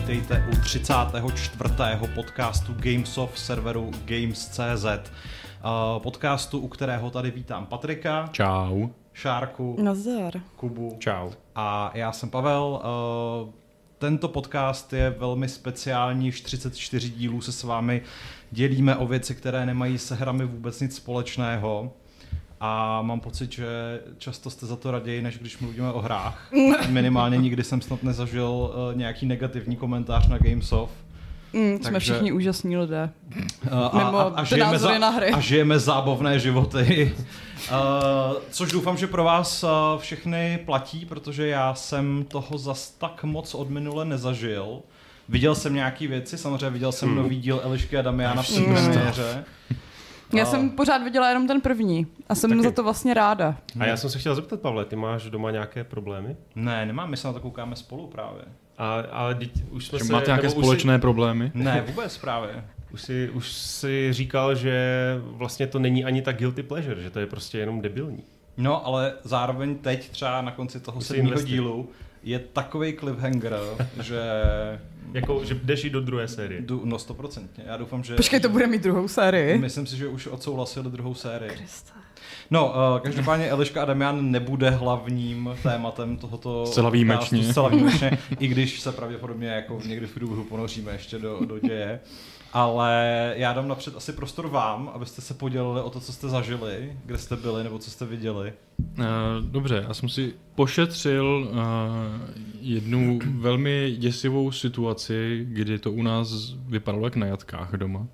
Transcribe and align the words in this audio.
vítejte 0.00 0.44
u 0.52 0.60
34. 0.60 1.60
podcastu 2.14 2.74
Gamesoft 2.78 3.38
serveru 3.38 3.90
Games.cz. 4.04 4.84
Uh, 4.84 6.02
podcastu, 6.02 6.58
u 6.58 6.68
kterého 6.68 7.10
tady 7.10 7.30
vítám 7.30 7.66
Patrika. 7.66 8.28
Čau. 8.32 8.88
Šárku. 9.12 9.76
Nazdar. 9.82 10.32
Kubu. 10.56 10.96
Čau. 10.98 11.30
A 11.54 11.90
já 11.94 12.12
jsem 12.12 12.30
Pavel. 12.30 12.82
Uh, 13.44 13.52
tento 13.98 14.28
podcast 14.28 14.92
je 14.92 15.10
velmi 15.10 15.48
speciální, 15.48 16.28
už 16.28 16.40
34 16.40 17.10
dílů 17.10 17.40
se 17.40 17.52
s 17.52 17.62
vámi 17.62 18.02
dělíme 18.50 18.96
o 18.96 19.06
věci, 19.06 19.34
které 19.34 19.66
nemají 19.66 19.98
se 19.98 20.14
hrami 20.14 20.44
vůbec 20.44 20.80
nic 20.80 20.96
společného. 20.96 21.92
A 22.60 23.02
mám 23.02 23.20
pocit, 23.20 23.52
že 23.52 23.66
často 24.18 24.50
jste 24.50 24.66
za 24.66 24.76
to 24.76 24.90
raději, 24.90 25.22
než 25.22 25.38
když 25.38 25.58
mluvíme 25.58 25.92
o 25.92 26.00
hrách. 26.00 26.52
Minimálně 26.88 27.36
nikdy 27.36 27.64
jsem 27.64 27.80
snad 27.80 28.02
nezažil 28.02 28.48
uh, 28.50 28.98
nějaký 28.98 29.26
negativní 29.26 29.76
komentář 29.76 30.28
na 30.28 30.38
Gamesoft. 30.38 30.94
Mm, 31.52 31.78
jsme 31.82 32.00
všichni 32.00 32.32
úžasní 32.32 32.76
lidé. 32.76 33.10
Uh, 33.36 33.72
a, 33.72 33.88
a, 33.88 34.22
a, 34.22 34.44
žijeme 34.44 34.78
za, 34.78 34.98
na 34.98 35.10
hry. 35.10 35.30
a 35.30 35.40
žijeme 35.40 35.78
zábavné 35.78 36.38
životy. 36.38 37.14
uh, 37.70 37.76
což 38.50 38.72
doufám, 38.72 38.96
že 38.96 39.06
pro 39.06 39.24
vás 39.24 39.62
uh, 39.62 39.70
všechny 40.00 40.58
platí, 40.64 41.06
protože 41.06 41.46
já 41.46 41.74
jsem 41.74 42.24
toho 42.28 42.58
zas 42.58 42.90
tak 42.90 43.24
moc 43.24 43.54
od 43.54 43.70
minule 43.70 44.04
nezažil. 44.04 44.80
Viděl 45.28 45.54
jsem 45.54 45.74
nějaký 45.74 46.06
věci, 46.06 46.38
samozřejmě 46.38 46.70
viděl 46.70 46.92
jsem 46.92 47.08
hmm. 47.08 47.16
nový 47.16 47.36
díl 47.36 47.60
Elišky 47.64 47.98
a 47.98 48.02
Damiana 48.02 48.42
v 48.42 48.64
premiéře. 48.64 49.44
Já 50.32 50.42
a... 50.42 50.46
jsem 50.46 50.70
pořád 50.70 50.98
viděla 50.98 51.28
jenom 51.28 51.46
ten 51.46 51.60
první 51.60 52.06
a 52.28 52.34
jsem 52.34 52.50
Taky. 52.50 52.62
za 52.62 52.70
to 52.70 52.82
vlastně 52.82 53.14
ráda. 53.14 53.56
A 53.80 53.86
já 53.86 53.96
jsem 53.96 54.10
se 54.10 54.18
chtěl 54.18 54.34
zeptat, 54.34 54.60
Pavle, 54.60 54.84
ty 54.84 54.96
máš 54.96 55.30
doma 55.30 55.50
nějaké 55.50 55.84
problémy? 55.84 56.36
Ne, 56.54 56.86
nemám, 56.86 57.10
my 57.10 57.16
se 57.16 57.26
na 57.26 57.32
to 57.32 57.40
koukáme 57.40 57.76
spolu 57.76 58.06
právě. 58.06 58.42
A, 58.78 58.94
ale 59.12 59.34
teď 59.34 59.50
už 59.70 59.86
jsme 59.86 59.98
že 59.98 60.04
se... 60.04 60.12
Máte 60.12 60.26
nějaké 60.26 60.50
společné 60.50 60.96
si... 60.96 61.00
problémy? 61.00 61.50
Ne, 61.54 61.84
vůbec 61.86 62.18
právě. 62.18 62.64
Už 62.92 63.02
si, 63.02 63.30
už 63.30 63.52
si 63.52 64.12
říkal, 64.12 64.54
že 64.54 64.76
vlastně 65.22 65.66
to 65.66 65.78
není 65.78 66.04
ani 66.04 66.22
tak 66.22 66.36
guilty 66.36 66.62
pleasure, 66.62 67.02
že 67.02 67.10
to 67.10 67.20
je 67.20 67.26
prostě 67.26 67.58
jenom 67.58 67.80
debilní. 67.80 68.22
No, 68.56 68.86
ale 68.86 69.12
zároveň 69.24 69.78
teď 69.78 70.10
třeba 70.10 70.42
na 70.42 70.50
konci 70.50 70.80
toho 70.80 71.00
sedmého 71.00 71.42
dílu 71.42 71.88
je 72.26 72.38
takový 72.38 72.92
cliffhanger, 72.92 73.56
že... 74.02 74.20
Jako, 75.12 75.44
že 75.44 75.54
jdeš 75.54 75.84
i 75.84 75.90
do 75.90 76.00
druhé 76.00 76.28
série. 76.28 76.62
Du, 76.62 76.82
no, 76.84 76.98
stoprocentně. 76.98 77.64
Já 77.66 77.76
doufám, 77.76 78.04
že... 78.04 78.14
Počkej, 78.14 78.40
to 78.40 78.48
bude 78.48 78.66
mít 78.66 78.82
druhou 78.82 79.08
sérii? 79.08 79.58
Myslím 79.58 79.86
si, 79.86 79.96
že 79.96 80.08
už 80.08 80.26
odsouhlasili 80.26 80.90
druhou 80.90 81.14
sérii. 81.14 81.50
Krista. 81.50 81.92
No, 82.50 82.66
uh, 82.66 83.00
každopádně 83.00 83.50
Eliška 83.50 83.82
a 83.82 83.84
Damian 83.84 84.30
nebude 84.30 84.70
hlavním 84.70 85.50
tématem 85.62 86.16
tohoto 86.16 86.66
Zcela 86.66 86.90
výjimečně. 86.90 87.44
Zcela 87.44 87.68
výjimečně, 87.68 88.18
i 88.38 88.46
když 88.46 88.80
se 88.80 88.92
pravděpodobně 88.92 89.48
jako 89.48 89.80
někdy 89.86 90.06
v 90.06 90.14
průběhu 90.14 90.44
ponoříme 90.44 90.92
ještě 90.92 91.18
do, 91.18 91.40
do 91.44 91.58
děje. 91.58 92.00
Ale 92.56 93.32
já 93.36 93.52
dám 93.52 93.68
napřed 93.68 93.96
asi 93.96 94.12
prostor 94.12 94.48
vám, 94.48 94.90
abyste 94.94 95.22
se 95.22 95.34
podělili 95.34 95.80
o 95.80 95.90
to, 95.90 96.00
co 96.00 96.12
jste 96.12 96.28
zažili, 96.28 96.92
kde 97.06 97.18
jste 97.18 97.36
byli 97.36 97.64
nebo 97.64 97.78
co 97.78 97.90
jste 97.90 98.04
viděli. 98.04 98.52
Uh, 98.78 99.04
dobře, 99.40 99.84
já 99.88 99.94
jsem 99.94 100.08
si 100.08 100.34
pošetřil 100.54 101.48
uh, 101.50 101.58
jednu 102.60 103.18
velmi 103.24 103.96
děsivou 103.98 104.52
situaci, 104.52 105.46
kdy 105.48 105.78
to 105.78 105.92
u 105.92 106.02
nás 106.02 106.54
vypadalo 106.66 107.06
jak 107.06 107.16
na 107.16 107.26
jatkách 107.26 107.72
doma. 107.72 108.06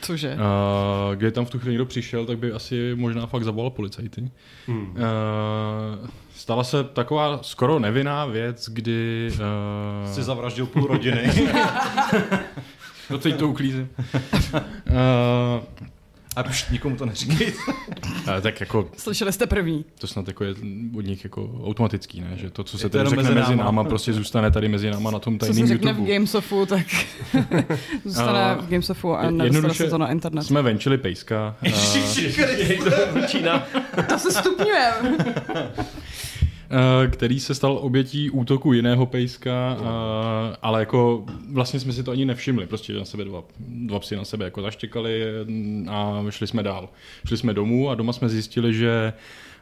Cože? 0.00 0.34
Uh, 0.34 1.14
kdy 1.14 1.32
tam 1.32 1.44
v 1.44 1.50
tu 1.50 1.58
chvíli 1.58 1.72
někdo 1.72 1.86
přišel, 1.86 2.26
tak 2.26 2.38
by 2.38 2.52
asi 2.52 2.92
možná 2.94 3.26
fakt 3.26 3.44
zavolal 3.44 3.70
policajty. 3.70 4.30
Hmm. 4.66 4.90
Uh, 4.90 6.08
stala 6.34 6.64
se 6.64 6.84
taková 6.84 7.42
skoro 7.42 7.78
nevinná 7.78 8.26
věc, 8.26 8.68
kdy... 8.68 9.30
Uh... 9.32 10.12
Jsi 10.12 10.22
zavraždil 10.22 10.66
půl 10.66 10.86
rodiny. 10.86 11.30
no 13.10 13.18
teď 13.18 13.36
to 13.36 13.48
uklízím. 13.48 13.88
uh, 14.54 15.62
a 16.36 16.44
už 16.48 16.70
nikomu 16.70 16.96
to 16.96 17.06
neříkej. 17.06 17.52
tak 18.42 18.60
jako... 18.60 18.88
Slyšeli 18.96 19.32
jste 19.32 19.46
první. 19.46 19.84
To 19.98 20.06
snad 20.06 20.28
jako 20.28 20.44
je 20.44 20.54
od 20.96 21.04
nich 21.04 21.24
jako 21.24 21.60
automatický, 21.64 22.20
ne? 22.20 22.30
Že 22.36 22.50
to, 22.50 22.64
co 22.64 22.78
se 22.78 22.88
tady 22.88 23.10
řekne 23.10 23.22
mezi, 23.22 23.34
mezi 23.34 23.56
náma, 23.56 23.84
prostě 23.84 24.12
zůstane 24.12 24.50
tady 24.50 24.68
mezi 24.68 24.90
náma 24.90 25.10
na 25.10 25.18
tom 25.18 25.38
tajným 25.38 25.64
Co 25.64 25.68
se 25.68 25.74
řekne 25.74 25.92
v 25.92 26.06
Gamesofu, 26.06 26.66
tak 26.66 26.86
zůstane 28.04 28.56
v 28.60 28.70
Gamesofu 28.70 29.14
a 29.14 29.30
nedostane 29.30 29.74
se 29.74 29.90
to 29.90 29.98
na 29.98 30.10
internet. 30.10 30.42
Jsme 30.42 30.62
venčili 30.62 30.98
pejska. 30.98 31.56
to 34.08 34.18
se 34.18 34.32
stupňuje. 34.32 34.92
Eh, 36.72 37.08
který 37.08 37.40
se 37.40 37.54
stal 37.54 37.78
obětí 37.82 38.30
útoku 38.30 38.72
jiného 38.72 39.06
pejska, 39.06 39.76
eh, 39.80 40.56
ale 40.62 40.80
jako 40.80 41.24
vlastně 41.52 41.80
jsme 41.80 41.92
si 41.92 42.02
to 42.02 42.10
ani 42.10 42.24
nevšimli, 42.24 42.66
prostě 42.66 42.92
na 42.92 43.04
sebe 43.04 43.24
dva, 43.24 43.42
dva 43.58 43.98
psy 43.98 44.16
na 44.16 44.24
sebe 44.24 44.44
jako 44.44 44.62
zaštěkali 44.62 45.22
a 45.88 46.24
šli 46.30 46.46
jsme 46.46 46.62
dál. 46.62 46.88
Šli 47.26 47.36
jsme 47.36 47.54
domů 47.54 47.90
a 47.90 47.94
doma 47.94 48.12
jsme 48.12 48.28
zjistili, 48.28 48.74
že 48.74 49.12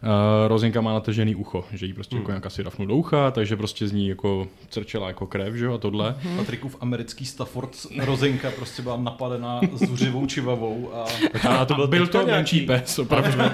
Uh, 0.03 0.49
Rozinka 0.49 0.81
má 0.81 0.93
natažený 0.93 1.35
ucho, 1.35 1.65
že 1.73 1.87
jí 1.87 1.93
prostě 1.93 2.17
hmm. 2.17 2.23
jako 2.23 2.31
nějak 2.31 2.47
asi 2.47 2.63
rafnul 2.63 2.89
do 2.89 2.97
ucha, 2.97 3.31
takže 3.31 3.57
prostě 3.57 3.89
z 3.89 3.93
ní 3.93 4.09
jako 4.09 4.49
crčela 4.69 5.09
jako 5.09 5.27
krev, 5.27 5.55
že 5.55 5.65
jo, 5.65 5.75
a 5.75 5.79
tohle. 5.79 6.15
Hmm. 6.19 6.37
Patrikův 6.37 6.77
americký 6.81 7.27
Stafford 7.27 7.71
Rozinka 7.99 8.51
prostě 8.51 8.83
byla 8.83 8.97
napadena 8.97 9.61
zuřivou 9.73 10.27
čivavou 10.27 10.91
a... 10.95 11.05
a 11.49 11.65
to 11.65 11.75
byl, 11.75 11.87
byl 11.87 12.07
to 12.07 12.23
nějaký... 12.23 12.31
menší 12.31 12.67
pes, 12.67 12.99
opravdu. 12.99 13.31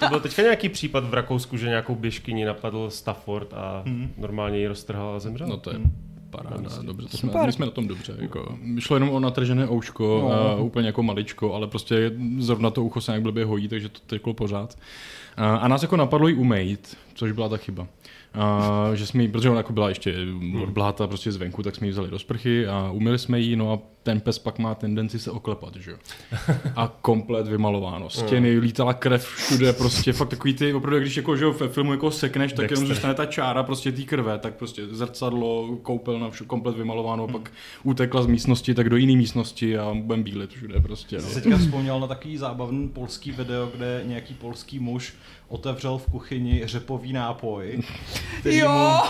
to 0.00 0.08
byl 0.08 0.20
teďka 0.20 0.42
nějaký 0.42 0.68
případ 0.68 1.04
v 1.04 1.14
Rakousku, 1.14 1.56
že 1.56 1.66
nějakou 1.66 1.94
běžkyni 2.32 2.44
napadl 2.44 2.90
Stafford 2.90 3.54
a 3.54 3.82
hmm. 3.86 4.12
normálně 4.18 4.58
ji 4.58 4.66
roztrhal 4.66 5.14
a 5.14 5.18
zemřel. 5.18 5.46
No 5.48 5.56
to 5.56 5.70
je 5.70 5.76
hmm 5.76 5.92
paráda, 6.32 6.82
dobře, 6.82 7.08
to 7.08 7.16
jsme, 7.16 7.46
my 7.46 7.52
jsme 7.52 7.66
na 7.66 7.72
tom 7.72 7.88
dobře. 7.88 8.16
Jako. 8.18 8.58
Šlo 8.78 8.96
jenom 8.96 9.10
o 9.10 9.20
natržené 9.20 9.68
ouško, 9.68 10.04
no. 10.04 10.56
uh, 10.56 10.66
úplně 10.66 10.86
jako 10.86 11.02
maličko, 11.02 11.54
ale 11.54 11.66
prostě 11.66 12.12
zrovna 12.38 12.70
to 12.70 12.84
ucho 12.84 13.00
se 13.00 13.12
nějak 13.12 13.22
blbě 13.22 13.44
hojí, 13.44 13.68
takže 13.68 13.88
to 13.88 14.00
teklo 14.06 14.34
pořád. 14.34 14.78
Uh, 15.38 15.44
a 15.44 15.68
nás 15.68 15.82
jako 15.82 15.96
napadlo 15.96 16.28
ji 16.28 16.34
umejt, 16.34 16.96
což 17.14 17.32
byla 17.32 17.48
ta 17.48 17.56
chyba. 17.56 17.86
Uh, 18.36 18.94
že 18.94 19.06
jsme 19.06 19.22
jí, 19.22 19.28
protože 19.28 19.50
ona 19.50 19.58
jako 19.58 19.72
byla 19.72 19.88
ještě 19.88 20.14
odbláta 20.62 21.06
prostě 21.06 21.32
zvenku, 21.32 21.62
tak 21.62 21.74
jsme 21.76 21.86
ji 21.86 21.90
vzali 21.90 22.10
do 22.10 22.18
sprchy 22.18 22.66
a 22.66 22.90
umili 22.90 23.18
jsme 23.18 23.40
ji, 23.40 23.56
no 23.56 23.72
a 23.72 23.78
ten 24.02 24.20
pes 24.20 24.38
pak 24.38 24.58
má 24.58 24.74
tendenci 24.74 25.18
se 25.18 25.30
oklepat, 25.30 25.76
že 25.76 25.90
jo. 25.90 25.96
A 26.76 26.96
komplet 27.00 27.48
vymalováno. 27.48 28.10
Stěny, 28.10 28.58
lítala 28.58 28.94
krev 28.94 29.26
všude, 29.26 29.72
prostě 29.72 30.12
fakt 30.12 30.28
takový 30.28 30.54
ty, 30.54 30.72
opravdu, 30.74 31.00
když 31.00 31.16
jako, 31.16 31.36
že 31.36 31.44
jo, 31.44 31.52
ve 31.52 31.68
filmu 31.68 31.92
jako 31.92 32.10
sekneš, 32.10 32.52
tak 32.52 32.58
Dexter. 32.58 32.76
jenom 32.76 32.94
zůstane 32.94 33.14
ta 33.14 33.26
čára 33.26 33.62
prostě 33.62 33.92
té 33.92 34.02
krve, 34.02 34.38
tak 34.38 34.54
prostě 34.54 34.86
zrcadlo, 34.90 35.76
koupelna, 35.82 36.30
vše 36.30 36.44
komplet 36.44 36.76
vymalováno, 36.76 37.24
hmm. 37.24 37.32
pak 37.32 37.52
utekla 37.82 38.22
z 38.22 38.26
místnosti, 38.26 38.74
tak 38.74 38.90
do 38.90 38.96
jiné 38.96 39.16
místnosti 39.16 39.78
a 39.78 39.94
budem 39.94 40.22
bílit 40.22 40.50
všude 40.50 40.80
prostě. 40.80 41.16
No. 41.16 41.22
Jsi 41.22 41.40
teďka 41.40 41.58
vzpomněl 41.58 42.00
na 42.00 42.06
takový 42.06 42.36
zábavný 42.36 42.88
polský 42.88 43.32
video, 43.32 43.70
kde 43.76 44.02
nějaký 44.06 44.34
polský 44.34 44.78
muž 44.78 45.14
otevřel 45.52 45.98
v 45.98 46.10
kuchyni 46.10 46.62
řepový 46.64 47.12
nápoj. 47.12 47.82
Který 48.40 48.58
jo! 48.58 49.00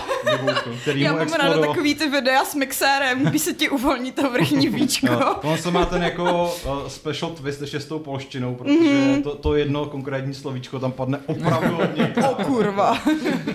Mu, 0.42 0.48
který 0.82 1.00
Já 1.00 1.12
mám 1.12 1.32
ráda 1.32 1.60
takový 1.60 1.94
ty 1.94 2.08
videa 2.08 2.44
s 2.44 2.54
mixérem, 2.54 3.25
když 3.25 3.42
se 3.42 3.53
ti 3.53 3.69
uvolní 3.69 4.12
to 4.12 4.30
vrchní 4.30 4.69
víčko. 4.69 5.06
No, 5.06 5.41
on 5.42 5.59
se 5.59 5.71
má 5.71 5.84
ten 5.84 6.03
jako 6.03 6.54
uh, 6.65 6.89
special 6.89 7.30
twist 7.30 7.60
ještě 7.60 7.80
s 7.80 7.84
tou 7.84 7.98
polštinou, 7.98 8.54
protože 8.54 8.78
mm-hmm. 8.78 9.22
to, 9.22 9.34
to 9.34 9.54
jedno 9.54 9.86
konkrétní 9.86 10.34
slovíčko 10.34 10.78
tam 10.78 10.92
padne 10.92 11.18
opravdu 11.27 11.74
hodně. 11.74 12.15
o 12.30 12.45
kurva. 12.45 12.98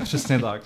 Přesně 0.03 0.39
tak. 0.39 0.61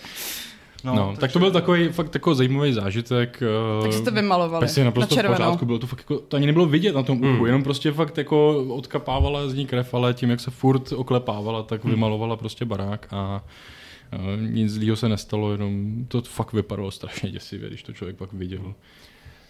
No, 0.84 0.96
no 0.96 1.14
tak 1.20 1.32
to 1.32 1.40
byl 1.40 1.52
takový 1.52 1.90
fakt 1.90 2.10
takový 2.10 2.36
zajímavý 2.36 2.74
zážitek. 2.74 3.44
Eh, 3.44 3.82
Takže 3.82 3.98
jste 3.98 4.12
vymalovali 4.12 4.66
Pes 4.66 4.78
je 4.78 4.86
naprosto 4.86 5.16
na 5.16 5.22
v 5.22 5.26
pořádku, 5.26 5.66
bylo 5.66 5.80
to 5.80 5.88
fakt 5.88 6.00
jako, 6.00 6.20
to 6.20 6.38
ani 6.38 6.46
nebylo 6.46 6.66
vidět 6.66 6.96
na 6.96 7.04
tom 7.04 7.18
uchu, 7.18 7.28
mm. 7.28 7.46
jenom 7.46 7.64
prostě 7.64 7.92
fakt 7.92 8.18
jako 8.18 8.66
odkapávala 8.70 9.50
z 9.50 9.54
ní 9.54 9.68
krev, 9.68 9.94
ale 9.94 10.14
tím, 10.14 10.30
jak 10.30 10.40
se 10.40 10.52
furt 10.52 10.92
oklepávala, 10.92 11.64
tak 11.64 11.84
mm. 11.84 11.92
vymalovala 11.92 12.36
prostě 12.36 12.66
barák 12.66 13.08
a 13.12 13.44
nic 14.38 14.74
zlýho 14.74 14.96
se 14.96 15.10
nestalo, 15.10 15.52
jenom 15.52 16.06
to 16.08 16.22
fakt 16.22 16.54
vypadalo 16.54 16.92
strašně 16.92 17.32
děsivě, 17.32 17.70
když 17.70 17.84
to 17.84 17.94
člověk 17.94 18.18
pak 18.18 18.34
viděl. 18.34 18.74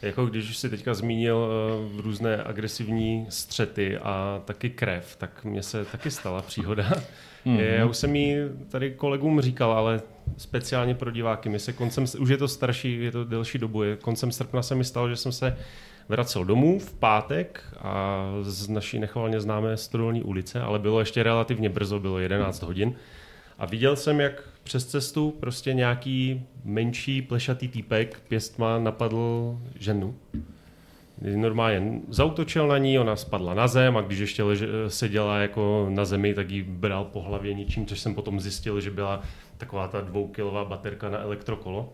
Jako 0.02 0.26
když 0.26 0.50
už 0.50 0.58
si 0.58 0.70
teďka 0.70 0.94
zmínil 0.94 1.38
uh, 1.38 2.02
různé 2.02 2.44
agresivní 2.44 3.26
střety 3.30 3.98
a 3.98 4.42
taky 4.46 4.70
krev, 4.70 5.16
tak 5.16 5.44
mně 5.44 5.64
se 5.64 5.86
taky 5.86 6.12
stala 6.12 6.42
příhoda. 6.42 6.84
Mm-hmm. 7.46 7.60
Já 7.78 7.86
už 7.86 7.98
jsem 7.98 8.16
ji 8.16 8.38
tady 8.70 8.92
kolegům 8.92 9.42
říkal, 9.42 9.72
ale 9.72 10.02
speciálně 10.38 10.96
pro 10.96 11.12
diváky. 11.12 11.50
My 11.50 11.60
se 11.60 11.74
koncem, 11.74 12.06
už 12.20 12.30
je 12.30 12.38
to 12.38 12.48
starší, 12.48 13.04
je 13.04 13.12
to 13.12 13.24
delší 13.24 13.58
dobu. 13.58 13.84
Je, 13.84 13.96
koncem 13.96 14.32
srpna 14.32 14.62
se 14.62 14.76
mi 14.76 14.84
stalo, 14.84 15.10
že 15.10 15.16
jsem 15.16 15.32
se 15.32 15.58
vracel 16.10 16.46
domů 16.46 16.80
v 16.80 16.94
pátek 16.94 17.64
a 17.78 18.26
z 18.42 18.70
naší 18.70 19.00
nechvalně 19.00 19.42
známé 19.42 19.78
Stodolní 19.78 20.24
ulice, 20.24 20.62
ale 20.62 20.80
bylo 20.80 21.00
ještě 21.00 21.24
relativně 21.24 21.70
brzo, 21.70 22.00
bylo 22.00 22.20
11 22.20 22.62
hodin. 22.62 22.94
A 23.60 23.66
viděl 23.66 23.96
jsem, 23.96 24.20
jak 24.20 24.44
přes 24.64 24.86
cestu 24.86 25.32
prostě 25.40 25.74
nějaký 25.74 26.46
menší 26.64 27.22
plešatý 27.22 27.68
týpek 27.68 28.22
pěstma 28.28 28.80
napadl 28.80 29.58
ženu. 29.80 30.16
Normálně 31.36 32.02
zautočil 32.10 32.68
na 32.68 32.78
ní, 32.78 33.00
ona 33.00 33.16
spadla 33.16 33.54
na 33.54 33.68
zem 33.68 33.98
a 33.98 34.02
když 34.02 34.20
ještě 34.20 34.44
lež, 34.44 34.64
seděla 34.88 35.38
jako 35.38 35.88
na 35.90 36.06
zemi, 36.06 36.34
tak 36.34 36.50
jí 36.50 36.62
bral 36.62 37.06
po 37.06 37.22
hlavě 37.22 37.54
ničím, 37.54 37.86
což 37.86 38.00
jsem 38.00 38.16
potom 38.16 38.40
zjistil, 38.40 38.82
že 38.82 38.92
byla 38.92 39.22
taková 39.58 39.88
ta 39.88 40.02
dvoukilová 40.02 40.66
baterka 40.66 41.10
na 41.10 41.18
elektrokolo. 41.18 41.94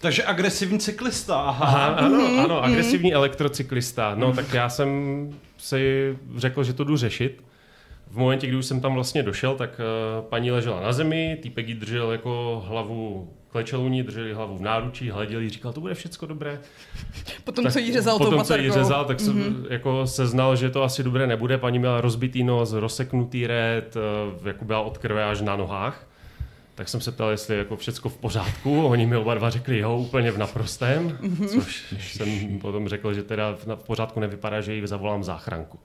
Takže 0.00 0.24
agresivní 0.24 0.78
cyklista, 0.78 1.40
aha. 1.40 1.66
aha 1.66 1.86
ano, 1.86 2.42
ano, 2.44 2.64
agresivní 2.64 3.10
mm. 3.10 3.16
elektrocyklista. 3.16 4.14
No, 4.14 4.32
tak 4.32 4.54
já 4.54 4.68
jsem 4.68 4.88
si 5.58 6.16
řekl, 6.36 6.64
že 6.64 6.72
to 6.72 6.84
jdu 6.84 6.96
řešit. 6.96 7.42
V 8.06 8.16
momentě, 8.16 8.46
kdy 8.46 8.56
už 8.56 8.66
jsem 8.66 8.80
tam 8.80 8.94
vlastně 8.94 9.22
došel, 9.22 9.54
tak 9.56 9.80
uh, 9.80 10.24
paní 10.24 10.50
ležela 10.50 10.80
na 10.80 10.92
zemi, 10.92 11.38
týpek 11.42 11.68
jí 11.68 11.74
držel 11.74 12.12
jako 12.12 12.64
hlavu 12.66 13.30
klečelouní, 13.54 14.02
drželi 14.02 14.32
hlavu 14.32 14.56
v 14.56 14.60
náručí, 14.60 15.10
hleděli, 15.10 15.48
říkal, 15.48 15.72
to 15.72 15.80
bude 15.80 15.94
všechno 15.94 16.28
dobré. 16.28 16.60
Potom, 17.44 17.64
tak, 17.64 17.72
co 17.72 17.78
jí 17.78 17.92
řezal 17.92 18.18
potom, 18.18 18.38
tou 18.38 18.44
co 18.44 18.56
jí 18.56 18.70
řezal, 18.70 19.04
tak 19.04 19.20
jsem 19.20 19.38
mm-hmm. 19.38 19.66
jako 19.70 20.06
seznal, 20.06 20.56
že 20.56 20.70
to 20.70 20.82
asi 20.82 21.02
dobré 21.02 21.26
nebude. 21.26 21.58
Paní 21.58 21.78
měla 21.78 22.00
rozbitý 22.00 22.44
nos, 22.44 22.72
rozseknutý 22.72 23.46
red, 23.46 23.96
uh, 24.40 24.46
jako 24.46 24.64
byla 24.64 24.80
od 24.80 24.98
krve 24.98 25.24
až 25.24 25.40
na 25.40 25.56
nohách. 25.56 26.06
Tak 26.74 26.88
jsem 26.88 27.00
se 27.00 27.12
ptal, 27.12 27.30
jestli 27.30 27.54
je 27.54 27.58
jako 27.58 27.76
všecko 27.76 28.08
v 28.08 28.16
pořádku. 28.16 28.86
Oni 28.86 29.06
mi 29.06 29.16
oba 29.16 29.34
dva 29.34 29.50
řekli, 29.50 29.78
jo, 29.78 29.96
úplně 29.96 30.30
v 30.30 30.38
naprostém. 30.38 31.08
Mm-hmm. 31.08 31.48
Což 31.48 31.96
jsem 32.00 32.58
potom 32.58 32.88
řekl, 32.88 33.14
že 33.14 33.22
teda 33.22 33.56
v 33.74 33.84
pořádku 33.86 34.20
nevypadá, 34.20 34.60
že 34.60 34.74
jí 34.74 34.86
zavolám 34.86 35.24
záchranku. 35.24 35.78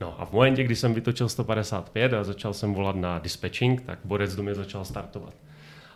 No 0.00 0.20
a 0.20 0.24
v 0.24 0.32
momentě, 0.32 0.64
kdy 0.64 0.76
jsem 0.76 0.94
vytočil 0.94 1.28
155 1.28 2.14
a 2.14 2.24
začal 2.24 2.54
jsem 2.54 2.74
volat 2.74 2.96
na 2.96 3.18
dispatching, 3.18 3.82
tak 3.82 3.98
borec 4.04 4.36
do 4.36 4.42
mě 4.42 4.54
začal 4.54 4.84
startovat. 4.84 5.34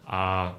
A 0.07 0.55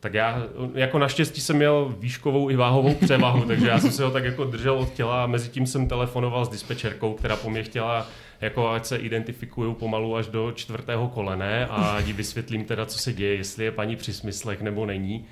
tak 0.00 0.14
já 0.14 0.42
jako 0.74 0.98
naštěstí 0.98 1.40
jsem 1.40 1.56
měl 1.56 1.94
výškovou 1.98 2.50
i 2.50 2.56
váhovou 2.56 2.94
převahu, 2.94 3.44
takže 3.46 3.68
já 3.68 3.78
jsem 3.78 3.90
se 3.90 4.04
ho 4.04 4.10
tak 4.10 4.24
jako 4.24 4.44
držel 4.44 4.74
od 4.74 4.92
těla 4.92 5.24
a 5.24 5.26
mezi 5.26 5.48
tím 5.48 5.66
jsem 5.66 5.88
telefonoval 5.88 6.44
s 6.44 6.48
dispečerkou, 6.48 7.14
která 7.14 7.36
po 7.36 7.50
mě 7.50 7.62
chtěla 7.62 8.06
jako 8.40 8.70
ať 8.70 8.84
se 8.84 8.96
identifikuju 8.96 9.74
pomalu 9.74 10.16
až 10.16 10.26
do 10.26 10.52
čtvrtého 10.52 11.08
kolene 11.08 11.66
a 11.66 11.98
jí 11.98 12.12
vysvětlím 12.12 12.64
teda, 12.64 12.86
co 12.86 12.98
se 12.98 13.12
děje, 13.12 13.34
jestli 13.34 13.64
je 13.64 13.72
paní 13.72 13.96
při 13.96 14.12
smyslech 14.12 14.62
nebo 14.62 14.86
není. 14.86 15.26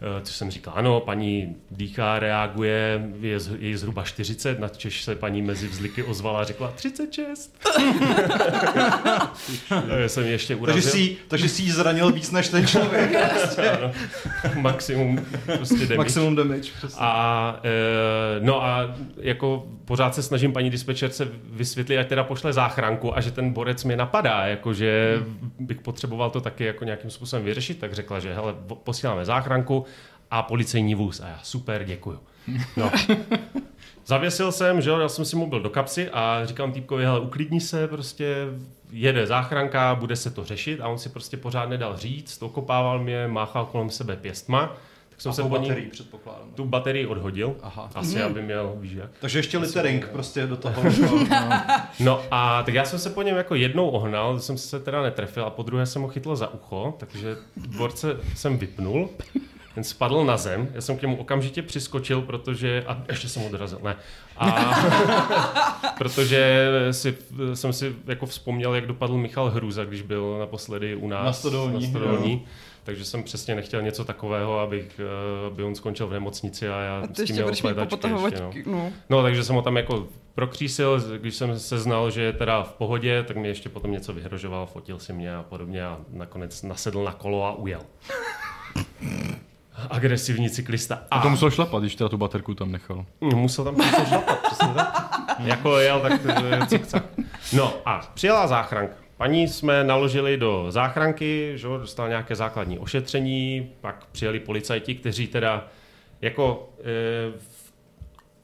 Eh, 0.00 0.20
což 0.22 0.36
jsem 0.36 0.50
říkal, 0.50 0.74
ano, 0.76 1.00
paní 1.00 1.56
dýchá, 1.70 2.18
reaguje, 2.18 3.08
je, 3.20 3.38
je 3.58 3.78
zhruba 3.78 4.02
40, 4.02 4.60
na 4.60 4.68
Češ 4.68 5.02
se 5.02 5.14
paní 5.14 5.42
mezi 5.42 5.68
vzliky 5.68 6.02
ozvala 6.02 6.40
a 6.40 6.44
řekla 6.44 6.70
36. 6.70 7.66
jsem 10.06 10.24
ještě 10.24 10.54
urazil. 10.54 10.82
Takže 10.82 10.90
jsi, 10.90 11.16
takže 11.28 11.48
jsi 11.48 11.62
jí 11.62 11.70
zranil 11.70 12.12
víc 12.12 12.30
než 12.30 12.48
ten 12.48 12.66
člověk. 12.66 13.14
ano, 13.78 13.92
maximum 14.54 15.26
prostě 15.56 15.74
damage. 15.74 15.96
Maximum 15.96 16.36
damage. 16.36 16.70
Přesně. 16.76 16.98
A, 17.00 17.60
e, 17.64 18.40
no 18.40 18.64
a 18.64 18.94
jako 19.16 19.66
pořád 19.84 20.14
se 20.14 20.22
snažím 20.22 20.52
paní 20.52 20.70
dispečerce 20.70 21.28
vysvětlit, 21.52 21.98
ať 21.98 22.08
teda 22.08 22.24
pošle 22.24 22.52
záchranku 22.52 23.16
a 23.16 23.20
že 23.20 23.30
ten 23.30 23.52
borec 23.52 23.84
mě 23.84 23.96
napadá, 23.96 24.46
jakože 24.46 25.22
bych 25.58 25.80
potřeboval 25.80 26.30
to 26.30 26.40
taky 26.40 26.64
jako 26.64 26.84
nějakým 26.84 27.10
způsobem 27.10 27.44
vyřešit, 27.44 27.78
tak 27.78 27.92
řekla, 27.92 28.20
že 28.20 28.34
hele, 28.34 28.54
posíláme 28.84 29.24
záchranku, 29.24 29.85
a 30.30 30.42
policejní 30.42 30.94
vůz. 30.94 31.20
A 31.20 31.28
já, 31.28 31.40
super, 31.42 31.84
děkuju. 31.84 32.18
No. 32.76 32.90
Zavěsil 34.06 34.52
jsem, 34.52 34.80
že 34.80 34.90
jo, 34.90 34.98
dal 34.98 35.08
jsem 35.08 35.24
si 35.24 35.36
mobil 35.36 35.60
do 35.60 35.70
kapsy 35.70 36.10
a 36.10 36.40
říkám 36.44 36.72
týpkovi, 36.72 37.04
hele, 37.04 37.20
uklidni 37.20 37.60
se, 37.60 37.88
prostě 37.88 38.36
jede 38.90 39.26
záchranka, 39.26 39.94
bude 39.94 40.16
se 40.16 40.30
to 40.30 40.44
řešit 40.44 40.80
a 40.80 40.88
on 40.88 40.98
si 40.98 41.08
prostě 41.08 41.36
pořád 41.36 41.68
nedal 41.68 41.96
říct, 41.96 42.42
okopával 42.42 42.98
mě, 42.98 43.28
máchal 43.28 43.66
kolem 43.66 43.90
sebe 43.90 44.16
pěstma. 44.16 44.76
Tak 45.08 45.20
jsem 45.20 45.30
a 45.30 45.34
se 45.34 45.42
po 45.42 45.48
baterii, 45.48 45.88
předpokládám. 45.88 46.50
Tu 46.54 46.64
baterii 46.64 47.06
odhodil, 47.06 47.56
Aha. 47.62 47.90
asi, 47.94 48.16
mm. 48.16 48.24
aby 48.24 48.42
měl, 48.42 48.76
víš 48.80 48.92
jak. 48.92 49.10
Takže 49.20 49.38
ještě 49.38 49.58
littering 49.58 50.08
prostě 50.08 50.46
do 50.46 50.56
toho. 50.56 50.82
no. 51.00 51.26
no 52.00 52.22
a 52.30 52.62
tak 52.62 52.74
já 52.74 52.84
jsem 52.84 52.98
se 52.98 53.10
po 53.10 53.22
něm 53.22 53.36
jako 53.36 53.54
jednou 53.54 53.88
ohnal, 53.88 54.40
jsem 54.40 54.58
se 54.58 54.80
teda 54.80 55.02
netrefil 55.02 55.44
a 55.44 55.50
po 55.50 55.62
druhé 55.62 55.86
jsem 55.86 56.02
ho 56.02 56.08
chytl 56.08 56.36
za 56.36 56.54
ucho, 56.54 56.94
takže 56.98 57.36
dvorce 57.56 58.16
jsem 58.34 58.58
vypnul 58.58 59.08
ten 59.76 59.84
spadl 59.84 60.24
na 60.24 60.36
zem, 60.36 60.68
já 60.74 60.80
jsem 60.80 60.98
k 60.98 61.02
němu 61.02 61.16
okamžitě 61.16 61.62
přiskočil, 61.62 62.22
protože, 62.22 62.84
a 62.86 63.02
ještě 63.08 63.28
jsem 63.28 63.42
odrazil, 63.42 63.78
ne, 63.82 63.96
a 64.36 64.74
protože 65.98 66.68
si, 66.90 67.16
jsem 67.54 67.72
si 67.72 67.94
jako 68.06 68.26
vzpomněl, 68.26 68.74
jak 68.74 68.86
dopadl 68.86 69.16
Michal 69.16 69.50
Hruza, 69.50 69.84
když 69.84 70.02
byl 70.02 70.38
naposledy 70.38 70.96
u 70.96 71.08
nás 71.08 71.24
na 71.24 71.32
Stodolní, 71.32 71.82
na 71.82 71.88
Stodolní 71.88 72.46
takže 72.86 73.04
jsem 73.04 73.22
přesně 73.22 73.54
nechtěl 73.54 73.82
něco 73.82 74.04
takového, 74.04 74.58
abych, 74.58 75.00
eh, 75.00 75.46
aby 75.46 75.62
on 75.62 75.74
skončil 75.74 76.06
v 76.06 76.12
nemocnici 76.12 76.68
a 76.68 76.80
já 76.80 76.98
a 76.98 77.06
s 77.14 77.24
tím 77.24 77.36
měl 77.36 77.48
ještě, 77.48 77.74
no. 78.66 78.76
no. 78.76 78.92
no. 79.10 79.22
takže 79.22 79.44
jsem 79.44 79.56
ho 79.56 79.62
tam 79.62 79.76
jako 79.76 80.06
prokřísil, 80.34 81.18
když 81.18 81.34
jsem 81.34 81.58
se 81.58 81.78
znal, 81.78 82.10
že 82.10 82.22
je 82.22 82.32
teda 82.32 82.62
v 82.62 82.72
pohodě, 82.72 83.22
tak 83.22 83.36
mi 83.36 83.48
ještě 83.48 83.68
potom 83.68 83.90
něco 83.92 84.12
vyhrožoval, 84.12 84.66
fotil 84.66 84.98
si 84.98 85.12
mě 85.12 85.36
a 85.36 85.42
podobně 85.42 85.84
a 85.84 85.98
nakonec 86.10 86.62
nasedl 86.62 87.04
na 87.04 87.12
kolo 87.12 87.44
a 87.44 87.52
ujel 87.52 87.80
agresivní 89.90 90.50
cyklista. 90.50 91.02
A, 91.10 91.18
a 91.18 91.22
to 91.22 91.30
musel 91.30 91.50
šlapat, 91.50 91.82
když 91.82 91.94
teda 91.96 92.08
tu 92.08 92.16
baterku 92.16 92.54
tam 92.54 92.72
nechal. 92.72 93.06
No, 93.20 93.38
musel 93.38 93.64
tam 93.64 93.74
musel 93.74 94.06
šlapat, 94.06 94.38
přesně 94.42 94.68
tak. 94.74 95.16
jako 95.44 95.78
jel, 95.78 96.00
tak 96.00 96.20
cikcak. 96.66 97.04
No 97.52 97.74
a 97.84 98.00
přijela 98.14 98.46
záchranka. 98.46 98.94
Paní 99.16 99.48
jsme 99.48 99.84
naložili 99.84 100.36
do 100.36 100.66
záchranky, 100.68 101.52
že 101.54 101.68
dostala 101.68 102.08
nějaké 102.08 102.34
základní 102.34 102.78
ošetření, 102.78 103.70
pak 103.80 104.06
přijeli 104.12 104.40
policajti, 104.40 104.94
kteří 104.94 105.26
teda 105.26 105.68
jako 106.20 106.68
e, 106.80 107.55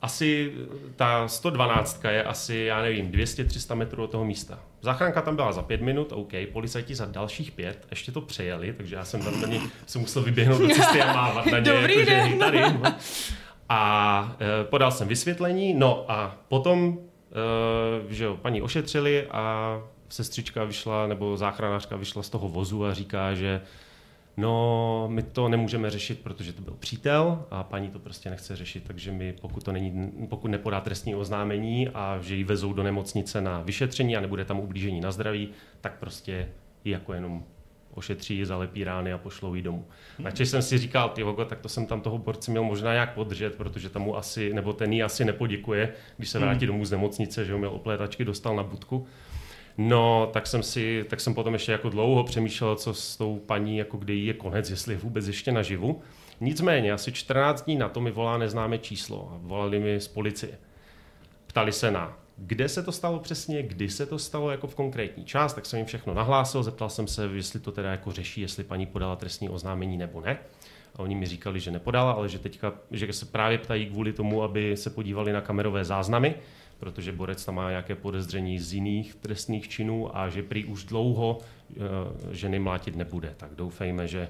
asi 0.02 0.52
ta 0.96 1.28
112 1.28 2.04
je 2.04 2.24
asi, 2.24 2.56
já 2.56 2.82
nevím, 2.82 3.10
200-300 3.10 3.74
metrů 3.74 4.04
od 4.04 4.10
toho 4.10 4.24
místa. 4.24 4.58
Záchranka 4.80 5.22
tam 5.22 5.36
byla 5.36 5.52
za 5.52 5.62
pět 5.62 5.80
minut, 5.80 6.12
OK, 6.12 6.32
policajti 6.52 6.94
za 6.94 7.06
dalších 7.06 7.50
pět, 7.50 7.86
ještě 7.90 8.12
to 8.12 8.20
přejeli, 8.20 8.72
takže 8.72 8.96
já 8.96 9.04
jsem 9.04 9.22
tam 9.22 9.40
na 9.40 9.48
ně, 9.48 9.60
jsem 9.86 10.00
musel 10.00 10.22
vyběhnout 10.22 10.60
do 10.60 10.68
cesty 10.68 11.02
a 11.02 11.12
mávat 11.12 11.46
na 11.46 11.58
ně, 11.58 11.72
Dobrý 11.72 11.98
jako, 11.98 12.10
den. 12.10 12.38
tady. 12.38 12.60
No. 12.60 12.94
A 13.68 14.36
e, 14.40 14.64
podal 14.64 14.90
jsem 14.90 15.08
vysvětlení, 15.08 15.74
no 15.74 16.04
a 16.10 16.36
potom, 16.48 16.98
e, 18.08 18.14
že 18.14 18.24
jo, 18.24 18.36
paní 18.36 18.62
ošetřili 18.62 19.26
a 19.30 19.80
sestřička 20.08 20.64
vyšla, 20.64 21.06
nebo 21.06 21.36
záchranářka 21.36 21.96
vyšla 21.96 22.22
z 22.22 22.30
toho 22.30 22.48
vozu 22.48 22.84
a 22.84 22.94
říká, 22.94 23.34
že 23.34 23.60
No, 24.36 25.04
my 25.08 25.22
to 25.22 25.48
nemůžeme 25.48 25.90
řešit, 25.90 26.20
protože 26.20 26.52
to 26.52 26.62
byl 26.62 26.74
přítel 26.78 27.44
a 27.50 27.62
paní 27.62 27.90
to 27.90 27.98
prostě 27.98 28.30
nechce 28.30 28.56
řešit, 28.56 28.84
takže 28.86 29.12
my, 29.12 29.34
pokud, 29.40 29.64
to 29.64 29.72
není, 29.72 30.12
pokud 30.28 30.48
nepodá 30.48 30.80
trestní 30.80 31.14
oznámení 31.14 31.88
a 31.88 32.18
že 32.20 32.34
ji 32.34 32.44
vezou 32.44 32.72
do 32.72 32.82
nemocnice 32.82 33.40
na 33.40 33.62
vyšetření 33.62 34.16
a 34.16 34.20
nebude 34.20 34.44
tam 34.44 34.60
ublížení 34.60 35.00
na 35.00 35.12
zdraví, 35.12 35.48
tak 35.80 35.98
prostě 35.98 36.48
ji 36.84 36.92
jako 36.92 37.12
jenom 37.12 37.44
ošetří, 37.94 38.44
zalepí 38.44 38.84
rány 38.84 39.12
a 39.12 39.18
pošlou 39.18 39.54
ji 39.54 39.62
domů. 39.62 39.84
Hmm. 40.18 40.24
Načež 40.24 40.48
jsem 40.48 40.62
si 40.62 40.78
říkal, 40.78 41.08
ty 41.08 41.22
vogo, 41.22 41.44
tak 41.44 41.60
to 41.60 41.68
jsem 41.68 41.86
tam 41.86 42.00
toho 42.00 42.18
borce 42.18 42.50
měl 42.50 42.64
možná 42.64 42.92
nějak 42.92 43.14
podržet, 43.14 43.54
protože 43.54 43.88
tam 43.88 44.02
mu 44.02 44.16
asi, 44.16 44.54
nebo 44.54 44.72
ten 44.72 44.92
jí 44.92 45.02
asi 45.02 45.24
nepoděkuje, 45.24 45.92
když 46.16 46.28
se 46.28 46.38
vrátí 46.38 46.58
hmm. 46.58 46.66
domů 46.66 46.84
z 46.84 46.90
nemocnice, 46.90 47.44
že 47.44 47.52
ho 47.52 47.58
měl 47.58 47.70
oplétačky, 47.70 48.24
dostal 48.24 48.56
na 48.56 48.62
budku. 48.62 49.06
No, 49.78 50.30
tak 50.32 50.46
jsem 50.46 50.62
si, 50.62 51.04
tak 51.10 51.20
jsem 51.20 51.34
potom 51.34 51.52
ještě 51.52 51.72
jako 51.72 51.88
dlouho 51.88 52.24
přemýšlel, 52.24 52.76
co 52.76 52.94
s 52.94 53.16
tou 53.16 53.38
paní, 53.38 53.78
jako 53.78 53.96
kde 53.96 54.12
jí 54.12 54.26
je 54.26 54.34
konec, 54.34 54.70
jestli 54.70 54.94
je 54.94 54.98
vůbec 54.98 55.26
ještě 55.26 55.52
naživu. 55.52 56.00
Nicméně, 56.40 56.92
asi 56.92 57.12
14 57.12 57.62
dní 57.64 57.76
na 57.76 57.88
to 57.88 58.00
mi 58.00 58.10
volá 58.10 58.38
neznámé 58.38 58.78
číslo. 58.78 59.38
Volali 59.42 59.80
mi 59.80 60.00
z 60.00 60.08
policie. 60.08 60.58
Ptali 61.46 61.72
se 61.72 61.90
na 61.90 62.22
kde 62.36 62.68
se 62.68 62.82
to 62.82 62.92
stalo 62.92 63.18
přesně, 63.18 63.62
kdy 63.62 63.90
se 63.90 64.06
to 64.06 64.18
stalo 64.18 64.50
jako 64.50 64.66
v 64.66 64.74
konkrétní 64.74 65.24
čas, 65.24 65.54
tak 65.54 65.66
jsem 65.66 65.76
jim 65.76 65.86
všechno 65.86 66.14
nahlásil, 66.14 66.62
zeptal 66.62 66.88
jsem 66.88 67.06
se, 67.06 67.30
jestli 67.34 67.60
to 67.60 67.72
teda 67.72 67.90
jako 67.90 68.12
řeší, 68.12 68.40
jestli 68.40 68.64
paní 68.64 68.86
podala 68.86 69.16
trestní 69.16 69.48
oznámení 69.48 69.96
nebo 69.96 70.20
ne. 70.20 70.38
A 70.94 70.98
oni 70.98 71.14
mi 71.14 71.26
říkali, 71.26 71.60
že 71.60 71.70
nepodala, 71.70 72.12
ale 72.12 72.28
že 72.28 72.38
teďka, 72.38 72.72
že 72.90 73.12
se 73.12 73.26
právě 73.26 73.58
ptají 73.58 73.86
kvůli 73.86 74.12
tomu, 74.12 74.42
aby 74.42 74.76
se 74.76 74.90
podívali 74.90 75.32
na 75.32 75.40
kamerové 75.40 75.84
záznamy, 75.84 76.34
protože 76.82 77.12
Borec 77.12 77.44
tam 77.44 77.54
má 77.54 77.70
nějaké 77.70 77.94
podezření 77.94 78.58
z 78.58 78.74
jiných 78.74 79.14
trestných 79.14 79.68
činů 79.68 80.16
a 80.16 80.28
že 80.28 80.42
prý 80.42 80.64
už 80.64 80.84
dlouho 80.84 81.38
eh, 81.38 81.78
ženy 82.30 82.58
mlátit 82.58 82.96
nebude. 82.96 83.34
Tak 83.36 83.54
doufejme, 83.54 84.08
že 84.08 84.28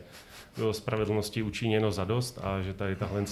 bylo 0.56 0.74
spravedlnosti 0.74 1.42
učiněno 1.42 1.92
zadost 1.92 2.38
a 2.42 2.62
že 2.62 2.74
tady 2.74 2.96
tahle 2.96 3.24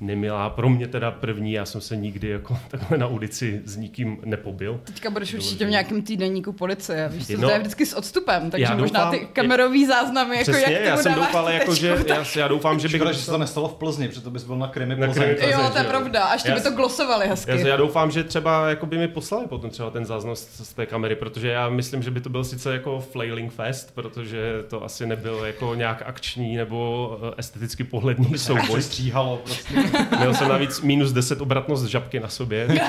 nemilá. 0.00 0.50
Pro 0.50 0.68
mě 0.68 0.88
teda 0.88 1.10
první, 1.10 1.52
já 1.52 1.64
jsem 1.64 1.80
se 1.80 1.96
nikdy 1.96 2.28
jako 2.28 2.58
takhle 2.68 2.98
na 2.98 3.06
ulici 3.06 3.62
s 3.64 3.76
nikým 3.76 4.18
nepobil. 4.24 4.80
Teďka 4.84 5.10
budeš 5.10 5.34
určitě 5.34 5.66
v 5.66 5.70
nějakém 5.70 6.02
týdenníku 6.02 6.52
policie, 6.52 7.08
víš, 7.08 7.26
to, 7.26 7.32
no, 7.32 7.48
to 7.48 7.54
je 7.54 7.58
vždycky 7.58 7.86
s 7.86 7.94
odstupem, 7.94 8.50
takže 8.50 8.64
já 8.64 8.76
možná 8.76 9.04
doufám, 9.04 9.18
ty 9.18 9.26
kamerový 9.32 9.86
záznamy, 9.86 10.36
jako 10.36 10.50
přesně, 10.50 10.74
jak 10.74 10.84
já 10.84 10.96
jsem 10.96 11.14
doufal, 11.14 11.48
jako, 11.48 11.74
že, 11.74 12.04
já, 12.06 12.24
já, 12.36 12.48
doufám, 12.48 12.80
že 12.80 12.88
bych... 12.88 12.96
Škoda, 12.96 13.12
že 13.12 13.20
se 13.20 13.30
to 13.30 13.38
nestalo 13.38 13.68
v 13.68 13.74
Plzni, 13.74 14.08
protože 14.08 14.20
to 14.20 14.30
bys 14.30 14.44
byl 14.44 14.58
na 14.58 14.68
Krimi 14.68 14.96
Plzeň. 14.96 15.36
Jo, 15.50 15.70
to 15.72 15.78
je 15.78 15.84
pravda, 15.84 16.24
až 16.24 16.42
by 16.54 16.60
to 16.60 16.70
glosovali 16.70 17.28
hezky. 17.28 17.50
Já, 17.50 17.56
já, 17.56 17.76
doufám, 17.76 18.10
že 18.10 18.24
třeba 18.24 18.68
jako 18.68 18.86
by 18.86 18.98
mi 18.98 19.08
poslali 19.08 19.46
potom 19.46 19.70
třeba 19.70 19.90
ten 19.90 20.04
záznam 20.04 20.36
z 20.36 20.74
té 20.74 20.86
kamery, 20.86 21.16
protože 21.16 21.48
já 21.48 21.68
myslím, 21.68 22.02
že 22.02 22.10
by 22.10 22.20
to 22.20 22.28
byl 22.28 22.44
sice 22.44 22.72
jako 22.72 23.00
flailing 23.00 23.52
fest, 23.52 23.94
protože 23.94 24.64
to 24.68 24.84
asi 24.84 25.06
nebyl 25.06 25.44
jako 25.44 25.74
nějak 25.74 26.02
akční 26.06 26.56
nebo 26.56 27.18
eh, 27.22 27.34
esteticky 27.36 27.84
pohledný 27.84 28.38
souboj. 28.38 28.82
stříhalo 28.82 29.36
prostě. 29.36 29.74
Měl 30.18 30.34
jsem 30.34 30.48
navíc 30.48 30.80
minus 30.80 31.12
10 31.12 31.40
obratnost 31.40 31.84
žabky 31.84 32.20
na 32.20 32.28
sobě. 32.28 32.68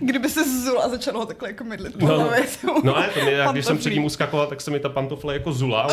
Kdyby 0.00 0.28
se 0.28 0.64
zul 0.64 0.82
a 0.82 0.88
začal 0.88 1.18
ho 1.18 1.26
takhle 1.26 1.48
jako 1.48 1.64
mydlit. 1.64 2.02
No, 2.02 2.30
no 2.82 2.96
a 2.96 3.02
to 3.14 3.20
mě, 3.20 3.46
když 3.52 3.64
jsem 3.64 3.78
před 3.78 3.92
ním 3.92 4.04
uskakoval, 4.04 4.46
tak 4.46 4.60
se 4.60 4.70
mi 4.70 4.80
ta 4.80 4.88
pantofle 4.88 5.34
jako 5.34 5.52
zula. 5.52 5.82
A 5.82 5.86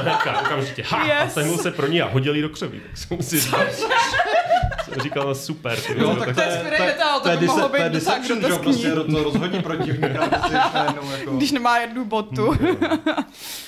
on 0.00 0.38
okamžitě, 0.46 0.84
ha, 0.86 1.22
yes. 1.24 1.36
a 1.36 1.62
se 1.62 1.70
pro 1.70 1.86
ní 1.86 2.02
a 2.02 2.08
hodil 2.08 2.36
ji 2.36 2.42
do 2.42 2.48
křoví. 2.48 2.80
Tak 2.80 2.96
jsem 2.96 3.22
si 3.22 3.40
říkal, 3.40 3.60
jsem 4.84 5.02
říkal, 5.02 5.34
super. 5.34 5.80
Ty, 5.80 6.00
jo, 6.00 6.16
tak 6.16 6.34
to 6.34 6.40
je 6.40 6.60
spirituál, 6.60 7.20
to 7.20 7.36
by 7.36 7.46
mohlo 7.46 7.68
být 7.68 7.82
deception, 7.88 8.40
že 8.40 8.58
prostě 8.58 8.90
to 8.90 9.22
rozhodně 9.22 9.62
protivník. 9.62 10.02
Jako... 10.02 11.36
Když 11.36 11.52
nemá 11.52 11.78
jednu 11.78 12.04
botu. 12.04 12.54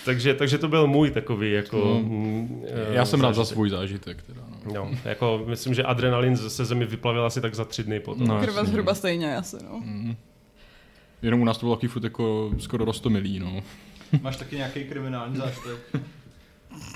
takže, 0.04 0.34
takže 0.34 0.58
to 0.58 0.68
byl 0.68 0.86
můj 0.86 1.10
takový 1.10 1.52
jako... 1.52 2.00
Mm. 2.02 2.64
Já 2.90 3.04
jsem 3.04 3.20
rád 3.20 3.34
za 3.34 3.44
svůj 3.44 3.70
zážitek. 3.70 4.22
Teda, 4.22 4.42
no. 4.64 4.74
Jo, 4.74 4.90
jako 5.04 5.44
myslím, 5.46 5.74
že 5.74 5.82
adrenalin 5.82 6.36
se 6.36 6.64
zemi 6.64 6.84
vyplavil 6.84 7.26
asi 7.26 7.40
tak 7.40 7.54
za 7.54 7.64
tři 7.64 7.84
dny 7.84 8.00
potom. 8.00 8.26
No, 8.26 8.40
Krva 8.40 8.64
zhruba 8.64 8.94
stejně 8.94 9.36
asi, 9.36 9.56
no. 9.64 9.80
Mm. 9.84 10.16
Jenom 11.22 11.40
u 11.40 11.44
nás 11.44 11.58
to 11.58 11.66
bylo 11.66 11.76
taky 11.76 11.88
furt 11.88 12.04
jako 12.04 12.50
skoro 12.58 12.84
rostomilý, 12.84 13.38
no. 13.38 13.62
Máš 14.22 14.36
taky 14.36 14.56
nějaký 14.56 14.84
kriminální 14.84 15.36
zážitek? 15.36 16.02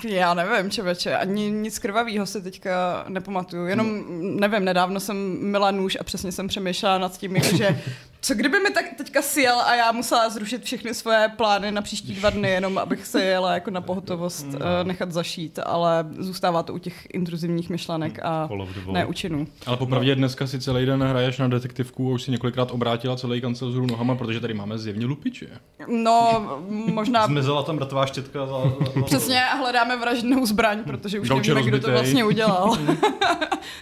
Já 0.07 0.33
nevím, 0.33 0.71
čověče, 0.71 1.15
ani 1.15 1.51
nic 1.51 1.79
krvavého 1.79 2.25
si 2.25 2.41
teďka 2.41 3.05
nepamatuju, 3.07 3.65
jenom 3.65 4.03
nevím, 4.39 4.65
nedávno 4.65 4.99
jsem 4.99 5.37
mila 5.51 5.71
nůž 5.71 5.97
a 5.99 6.03
přesně 6.03 6.31
jsem 6.31 6.47
přemýšlela 6.47 6.97
nad 6.97 7.17
tím, 7.17 7.37
že 7.57 7.81
co 8.25 8.35
kdyby 8.35 8.59
mi 8.59 8.69
tak 8.69 8.85
teďka 8.97 9.21
sjel 9.21 9.61
a 9.61 9.75
já 9.75 9.91
musela 9.91 10.29
zrušit 10.29 10.63
všechny 10.63 10.93
svoje 10.93 11.29
plány 11.37 11.71
na 11.71 11.81
příští 11.81 12.13
dva 12.13 12.29
dny, 12.29 12.49
jenom 12.49 12.77
abych 12.77 13.05
se 13.05 13.23
jela 13.23 13.53
jako 13.53 13.71
na 13.71 13.81
pohotovost 13.81 14.45
no. 14.51 14.59
nechat 14.83 15.11
zašít, 15.11 15.59
ale 15.65 16.05
zůstává 16.17 16.63
to 16.63 16.73
u 16.73 16.77
těch 16.77 17.07
intruzivních 17.13 17.69
myšlenek 17.69 18.19
a 18.23 18.49
ne 18.91 19.05
učinů. 19.05 19.47
Ale 19.65 19.77
popravdě 19.77 20.15
dneska 20.15 20.47
si 20.47 20.59
celý 20.59 20.85
den 20.85 21.03
hraješ 21.03 21.37
na 21.37 21.47
detektivku 21.47 22.09
a 22.09 22.13
už 22.13 22.23
si 22.23 22.31
několikrát 22.31 22.71
obrátila 22.71 23.15
celý 23.15 23.41
kancel 23.41 23.71
zhru 23.71 23.85
nohama, 23.85 24.15
protože 24.15 24.39
tady 24.39 24.53
máme 24.53 24.77
zjevně 24.77 25.05
lupiče. 25.05 25.47
No, 25.87 26.45
možná... 26.69 27.27
Zmizela 27.27 27.63
tam 27.63 27.75
mrtvá 27.75 28.05
štětka. 28.05 28.45
Za, 28.45 28.61
za... 28.95 29.01
Přesně, 29.05 29.39
hledáme 29.39 29.97
vražednou 29.97 30.45
zbraň, 30.45 30.83
protože 30.83 31.19
už 31.19 31.27
Gauče 31.27 31.53
nevíme, 31.53 31.77
kdo 31.77 31.87
to 31.87 31.91
vlastně 31.91 32.23
udělal. 32.23 32.77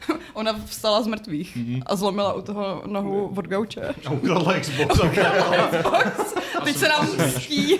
Ona 0.33 0.53
vstala 0.65 1.01
z 1.01 1.07
mrtvých 1.07 1.57
mm-hmm. 1.57 1.83
a 1.85 1.95
zlomila 1.95 2.33
u 2.33 2.41
toho 2.41 2.83
nohu 2.85 3.33
od 3.37 3.47
gauče. 3.47 3.81
A 4.05 4.11
ukradla 4.11 4.59
Xbox. 4.59 4.99
Xbox. 4.99 6.33
Teď 6.63 6.75
se 6.75 6.87
nám 6.87 7.07
mstí. 7.17 7.79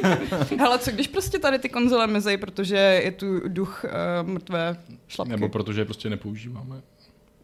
Hele, 0.60 0.80
co 0.80 0.92
když 0.92 1.08
prostě 1.08 1.40
tady 1.40 1.60
ty 1.60 1.70
konzole 1.70 2.08
mizej, 2.08 2.38
protože 2.38 2.78
je 2.78 3.12
tu 3.12 3.40
duch 3.48 3.86
uh, 3.86 4.30
mrtvé 4.30 4.78
šlapky? 5.08 5.32
Nebo 5.32 5.50
protože 5.50 5.82
je 5.82 5.86
prostě 5.86 6.10
nepoužíváme. 6.10 6.82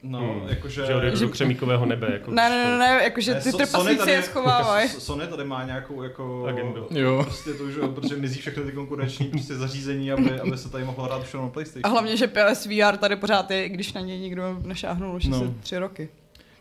No, 0.03 0.19
hmm. 0.19 0.49
jakože... 0.49 0.85
Že 0.85 0.95
odejdu 0.95 1.19
do 1.19 1.29
křemíkového 1.29 1.85
nebe. 1.85 2.07
Jako 2.13 2.31
ne, 2.31 2.49
ne, 2.49 2.65
ne, 2.65 2.77
ne, 2.77 3.03
jakože 3.03 3.35
ty 3.35 3.51
trpaslíci 3.51 4.11
je 4.11 4.21
schovávají. 4.21 4.89
Sony 4.99 5.27
tady 5.27 5.43
má 5.43 5.63
nějakou 5.63 6.03
jako... 6.03 6.45
Agendu. 6.47 6.87
Jo. 6.91 7.23
Prostě 7.23 7.53
to, 7.53 7.71
že, 7.71 7.79
protože 7.79 8.15
mizí 8.15 8.39
všechny 8.39 8.63
ty 8.63 8.71
konkurenční 8.71 9.25
prostě 9.25 9.55
zařízení, 9.55 10.11
aby, 10.11 10.39
aby 10.39 10.57
se 10.57 10.69
tady 10.69 10.83
mohlo 10.83 11.03
hrát 11.03 11.23
všechno 11.23 11.41
na 11.41 11.49
PlayStation. 11.49 11.85
A 11.85 11.89
hlavně, 11.89 12.17
že 12.17 12.27
PSVR 12.27 12.97
tady 12.97 13.15
pořád 13.15 13.51
je, 13.51 13.65
i 13.65 13.69
když 13.69 13.93
na 13.93 14.01
něj 14.01 14.19
nikdo 14.19 14.59
nešáhnul 14.65 15.15
už 15.15 15.25
no. 15.25 15.37
asi 15.37 15.53
tři 15.59 15.77
roky. 15.77 16.09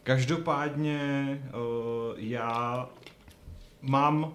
Každopádně 0.03 1.01
uh, 1.55 2.15
já 2.17 2.89
mám 3.83 4.33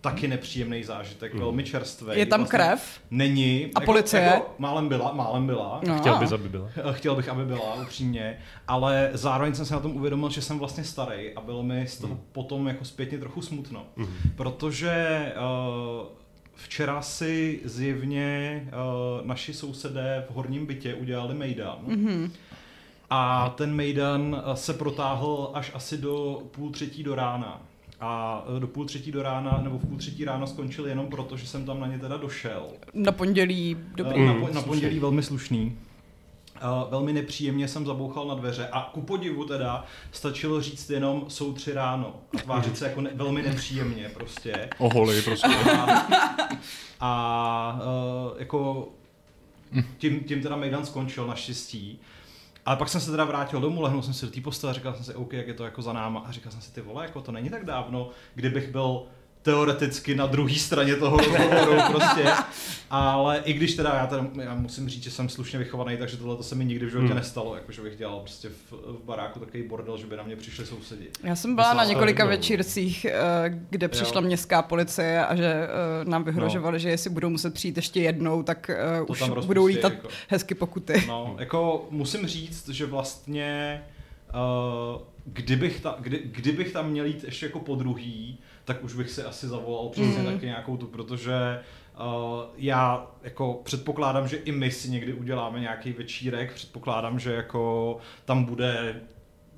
taky 0.00 0.28
nepříjemný 0.28 0.84
zážitek, 0.84 1.34
mm. 1.34 1.40
velmi 1.40 1.64
čerstvý. 1.64 2.18
Je 2.18 2.26
tam 2.26 2.40
vlastně 2.40 2.58
krev? 2.58 3.00
Není. 3.10 3.64
A 3.64 3.80
jako, 3.80 3.84
policie? 3.84 4.22
Jako, 4.22 4.54
málem 4.58 4.88
byla, 4.88 5.12
málem 5.12 5.46
byla. 5.46 5.80
No. 5.86 5.98
Chtěl 5.98 6.18
bys, 6.18 6.32
aby 6.32 6.48
byla. 6.48 6.68
Chtěl 6.92 7.16
bych, 7.16 7.28
aby 7.28 7.44
byla, 7.44 7.74
upřímně. 7.82 8.38
Ale 8.68 9.10
zároveň 9.12 9.54
jsem 9.54 9.66
se 9.66 9.74
na 9.74 9.80
tom 9.80 9.96
uvědomil, 9.96 10.30
že 10.30 10.42
jsem 10.42 10.58
vlastně 10.58 10.84
starý 10.84 11.34
a 11.34 11.40
bylo 11.40 11.62
mi 11.62 11.86
z 11.86 11.98
toho 11.98 12.14
mm. 12.14 12.20
potom 12.32 12.68
jako 12.68 12.84
zpětně 12.84 13.18
trochu 13.18 13.42
smutno. 13.42 13.84
Mm. 13.96 14.06
Protože 14.36 15.26
uh, 15.36 16.06
včera 16.54 17.02
si 17.02 17.60
zjevně 17.64 18.62
uh, 18.66 19.26
naši 19.26 19.54
sousedé 19.54 20.26
v 20.30 20.34
horním 20.34 20.66
bytě 20.66 20.94
udělali 20.94 21.34
mejdan. 21.34 21.78
Mm-hmm. 21.86 22.30
A 23.10 23.48
ten 23.48 23.74
mejdan 23.74 24.42
se 24.54 24.74
protáhl 24.74 25.50
až 25.54 25.70
asi 25.74 25.98
do 25.98 26.42
půl 26.50 26.70
třetí 26.70 27.02
do 27.02 27.14
rána 27.14 27.62
a 28.00 28.44
e, 28.56 28.60
do 28.60 28.66
půl 28.66 28.84
třetí 28.84 29.12
do 29.12 29.22
rána, 29.22 29.60
nebo 29.62 29.78
v 29.78 29.86
půl 29.86 29.98
třetí 29.98 30.24
ráno 30.24 30.46
skončil 30.46 30.86
jenom 30.86 31.06
proto, 31.06 31.36
že 31.36 31.46
jsem 31.46 31.64
tam 31.64 31.80
na 31.80 31.86
ně 31.86 31.98
teda 31.98 32.16
došel. 32.16 32.66
Na 32.94 33.12
pondělí 33.12 33.76
dobrý. 33.94 34.26
Na, 34.26 34.34
po, 34.34 34.48
na 34.54 34.62
pondělí 34.62 34.98
velmi 34.98 35.22
slušný. 35.22 35.78
Uh, 36.62 36.90
velmi 36.90 37.12
nepříjemně 37.12 37.68
jsem 37.68 37.86
zabouchal 37.86 38.26
na 38.26 38.34
dveře 38.34 38.68
a 38.72 38.90
ku 38.94 39.00
podivu 39.00 39.44
teda 39.44 39.84
stačilo 40.12 40.60
říct 40.60 40.90
jenom 40.90 41.24
jsou 41.28 41.52
tři 41.52 41.72
ráno 41.72 42.14
a 42.34 42.42
tvářit 42.42 42.78
se 42.78 42.84
jako 42.84 43.00
ne, 43.00 43.10
velmi 43.14 43.42
nepříjemně 43.42 44.08
prostě. 44.14 44.68
Oholi 44.78 45.22
prostě. 45.22 45.48
A, 45.48 46.06
a 47.00 47.80
jako 48.38 48.88
tím, 49.98 50.20
tím 50.20 50.42
teda 50.42 50.56
Mejdan 50.56 50.86
skončil 50.86 51.26
naštěstí. 51.26 52.00
Ale 52.70 52.76
pak 52.76 52.88
jsem 52.88 53.00
se 53.00 53.10
teda 53.10 53.24
vrátil 53.24 53.60
domů, 53.60 53.82
lehnul 53.82 54.02
jsem 54.02 54.14
si 54.14 54.26
do 54.26 54.32
té 54.32 54.40
postele, 54.40 54.74
říkal 54.74 54.94
jsem 54.94 55.04
si, 55.04 55.14
OK, 55.14 55.32
jak 55.32 55.48
je 55.48 55.54
to 55.54 55.64
jako 55.64 55.82
za 55.82 55.92
náma. 55.92 56.20
A 56.20 56.32
říkal 56.32 56.52
jsem 56.52 56.60
si, 56.60 56.72
ty 56.72 56.80
vole, 56.80 57.04
jako 57.04 57.20
to 57.20 57.32
není 57.32 57.50
tak 57.50 57.64
dávno, 57.64 58.10
kdybych 58.34 58.70
byl 58.70 59.02
teoreticky 59.42 60.14
na 60.14 60.26
druhé 60.26 60.54
straně 60.54 60.96
toho 60.96 61.16
rozhovoru 61.16 61.80
prostě. 61.90 62.24
Ale 62.90 63.42
i 63.44 63.52
když 63.52 63.74
teda 63.74 63.94
já, 63.94 64.06
teda, 64.06 64.26
já 64.42 64.54
musím 64.54 64.88
říct, 64.88 65.02
že 65.02 65.10
jsem 65.10 65.28
slušně 65.28 65.58
vychovaný, 65.58 65.96
takže 65.96 66.16
tohle 66.16 66.36
to 66.36 66.42
se 66.42 66.54
mi 66.54 66.64
nikdy 66.64 66.86
v 66.86 66.90
životě 66.90 67.06
hmm. 67.06 67.16
nestalo, 67.16 67.54
jako 67.54 67.72
že 67.72 67.82
bych 67.82 67.96
dělal 67.96 68.20
prostě 68.20 68.48
v, 68.48 68.72
v 68.72 69.04
baráku 69.04 69.38
takový 69.38 69.62
bordel, 69.62 69.98
že 69.98 70.06
by 70.06 70.16
na 70.16 70.22
mě 70.22 70.36
přišli 70.36 70.66
sousedi. 70.66 71.08
Já 71.22 71.36
jsem 71.36 71.54
byla 71.54 71.74
na 71.74 71.84
několika 71.84 72.24
večírcích, 72.24 73.04
eh, 73.04 73.14
kde 73.70 73.88
přišla 73.88 74.20
jo. 74.20 74.26
městská 74.26 74.62
policie 74.62 75.26
a 75.26 75.36
že 75.36 75.44
eh, 75.44 75.68
nám 76.04 76.24
vyhrožovali, 76.24 76.74
no. 76.74 76.78
že 76.78 76.90
jestli 76.90 77.10
budou 77.10 77.30
muset 77.30 77.54
přijít 77.54 77.76
ještě 77.76 78.00
jednou, 78.00 78.42
tak 78.42 78.70
eh, 78.70 79.06
to 79.06 79.34
už 79.36 79.46
budou 79.46 79.66
lítat 79.66 79.92
jako. 79.92 80.08
hezky 80.28 80.54
pokuty. 80.54 81.04
No, 81.08 81.36
jako 81.38 81.86
musím 81.90 82.26
říct, 82.26 82.68
že 82.68 82.86
vlastně 82.86 83.82
uh, 84.34 85.02
kdybych, 85.24 85.80
ta, 85.80 85.96
kdy, 86.00 86.22
kdybych 86.24 86.72
tam 86.72 86.90
měl 86.90 87.06
jít 87.06 87.24
ještě 87.24 87.46
jako 87.46 87.60
po 87.60 87.74
druhý, 87.74 88.38
tak 88.70 88.84
už 88.84 88.94
bych 88.94 89.10
si 89.10 89.22
asi 89.22 89.48
zavolal 89.48 89.88
přesně 89.88 90.18
mm. 90.18 90.24
taky 90.24 90.46
nějakou 90.46 90.76
tu, 90.76 90.86
protože 90.86 91.60
uh, 92.00 92.42
já 92.56 93.10
jako 93.22 93.60
předpokládám, 93.64 94.28
že 94.28 94.36
i 94.36 94.52
my 94.52 94.70
si 94.70 94.90
někdy 94.90 95.12
uděláme 95.12 95.60
nějaký 95.60 95.92
večírek, 95.92 96.54
předpokládám, 96.54 97.18
že 97.18 97.32
jako 97.32 97.96
tam 98.24 98.44
bude 98.44 99.00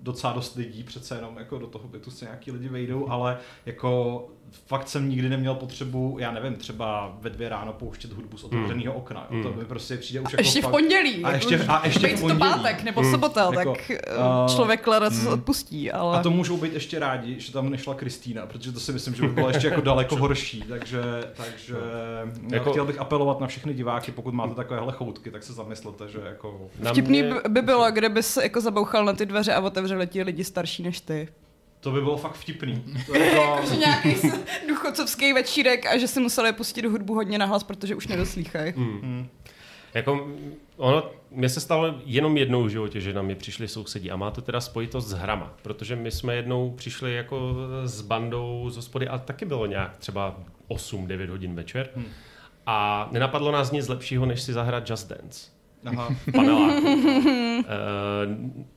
docela 0.02 0.33
dost 0.33 0.54
lidí, 0.54 0.85
přece 0.85 1.14
jenom 1.16 1.37
jako 1.37 1.59
do 1.59 1.66
toho 1.66 1.88
bytu 1.88 2.11
se 2.11 2.25
nějaký 2.25 2.52
lidi 2.52 2.69
vejdou, 2.69 3.11
ale 3.11 3.38
jako 3.66 4.25
fakt 4.66 4.88
jsem 4.88 5.09
nikdy 5.09 5.28
neměl 5.28 5.54
potřebu, 5.54 6.16
já 6.21 6.32
nevím, 6.32 6.54
třeba 6.54 7.16
ve 7.21 7.30
dvě 7.30 7.49
ráno 7.49 7.73
pouštět 7.73 8.12
hudbu 8.12 8.37
z 8.37 8.44
otevřeného 8.44 8.92
hmm. 8.92 9.02
okna. 9.02 9.26
Mm. 9.30 9.42
To 9.42 9.52
mi 9.52 9.64
prostě 9.64 9.97
přijde 9.97 10.21
už 10.21 10.26
a 10.26 10.30
jako 10.30 10.40
ještě 10.40 10.61
fakt... 10.61 10.71
v 10.71 10.73
pondělí. 10.73 11.25
A 11.25 11.32
ještě, 11.32 11.59
a 11.59 11.87
ještě 11.87 12.16
v 12.16 12.21
pondělí. 12.21 12.40
to 12.40 12.47
pátek 12.47 12.82
nebo 12.82 13.02
mm. 13.02 13.11
sobota, 13.11 13.50
mm. 13.50 13.56
tak 13.56 13.68
uh, 13.68 14.54
člověk 14.54 14.87
leda 14.87 15.09
mm. 15.09 15.26
odpustí. 15.26 15.92
Ale... 15.92 16.18
A 16.18 16.23
to 16.23 16.30
můžou 16.30 16.56
být 16.56 16.73
ještě 16.73 16.99
rádi, 16.99 17.40
že 17.40 17.52
tam 17.52 17.71
nešla 17.71 17.94
Kristýna, 17.94 18.47
protože 18.47 18.73
to 18.73 18.80
si 18.80 18.92
myslím, 18.92 19.14
že 19.14 19.23
by 19.23 19.28
bylo 19.28 19.49
ještě 19.49 19.66
jako 19.66 19.80
daleko 19.90 20.16
horší. 20.16 20.64
Takže, 20.68 21.02
takže 21.37 21.75
no. 22.42 22.49
jako... 22.52 22.71
chtěl 22.71 22.85
bych 22.85 22.99
apelovat 22.99 23.40
na 23.40 23.47
všechny 23.47 23.75
diváky, 23.75 24.12
pokud 24.12 24.35
máte 24.35 24.54
takovéhle 24.54 24.92
choutky, 24.92 25.30
tak 25.30 25.42
se 25.42 25.52
zamyslete, 25.52 26.09
že 26.09 26.18
jako... 26.25 26.71
Vtipný 26.90 27.23
mě... 27.23 27.35
by 27.49 27.62
bylo, 27.62 27.90
kdyby 27.90 28.23
se 28.23 28.42
jako 28.42 28.61
zabouchal 28.61 29.04
na 29.04 29.12
ty 29.12 29.26
dveře 29.26 29.54
a 29.54 29.61
otevřeli 29.61 30.06
ti 30.06 30.23
lidi 30.23 30.44
starší 30.44 30.82
než 30.82 31.00
ty. 31.00 31.28
To 31.83 31.91
by 31.91 32.01
bylo 32.01 32.17
fakt 32.17 32.35
vtipný. 32.35 32.85
To 33.07 33.17
je 33.17 33.31
to... 33.31 33.37
Jako, 33.37 33.75
nějaký 33.79 34.15
duchocovský 34.69 35.33
večírek 35.33 35.87
a 35.87 35.99
že 35.99 36.09
si 36.09 36.21
museli 36.21 36.53
pustit 36.53 36.85
hudbu 36.85 37.15
hodně 37.15 37.39
nahlas, 37.39 37.62
protože 37.62 37.95
už 37.95 38.07
nedoslýchají. 38.07 38.73
Hmm. 38.73 39.01
Hmm. 39.01 39.29
Jako, 39.95 40.29
ono, 40.77 41.11
mně 41.31 41.49
se 41.49 41.61
stalo 41.61 41.95
jenom 42.05 42.37
jednou 42.37 42.65
v 42.65 42.69
životě, 42.69 43.01
že 43.01 43.12
na 43.12 43.23
mě 43.23 43.35
přišli 43.35 43.69
sousedí 43.69 44.11
a 44.11 44.17
má 44.17 44.31
to 44.31 44.43
teda 44.43 44.61
spojitost 44.61 45.09
s 45.09 45.12
hrama, 45.12 45.55
protože 45.62 45.97
my 45.97 46.11
jsme 46.11 46.35
jednou 46.35 46.71
přišli 46.71 47.15
jako 47.15 47.55
s 47.85 48.01
bandou 48.01 48.71
z 48.71 48.77
hospody 48.77 49.09
a 49.09 49.19
taky 49.19 49.45
bylo 49.45 49.67
nějak 49.67 49.97
třeba 49.97 50.41
8-9 50.69 51.31
hodin 51.31 51.55
večer 51.55 51.91
hmm. 51.95 52.07
a 52.67 53.09
nenapadlo 53.12 53.53
nás 53.53 53.71
nic 53.71 53.89
lepšího, 53.89 54.27
než 54.27 54.43
si 54.43 54.53
zahrát 54.53 54.91
Just 54.91 55.09
Dance. 55.09 55.62
Aha. 55.87 56.09
paneláku. 56.33 56.87
e, 56.87 57.65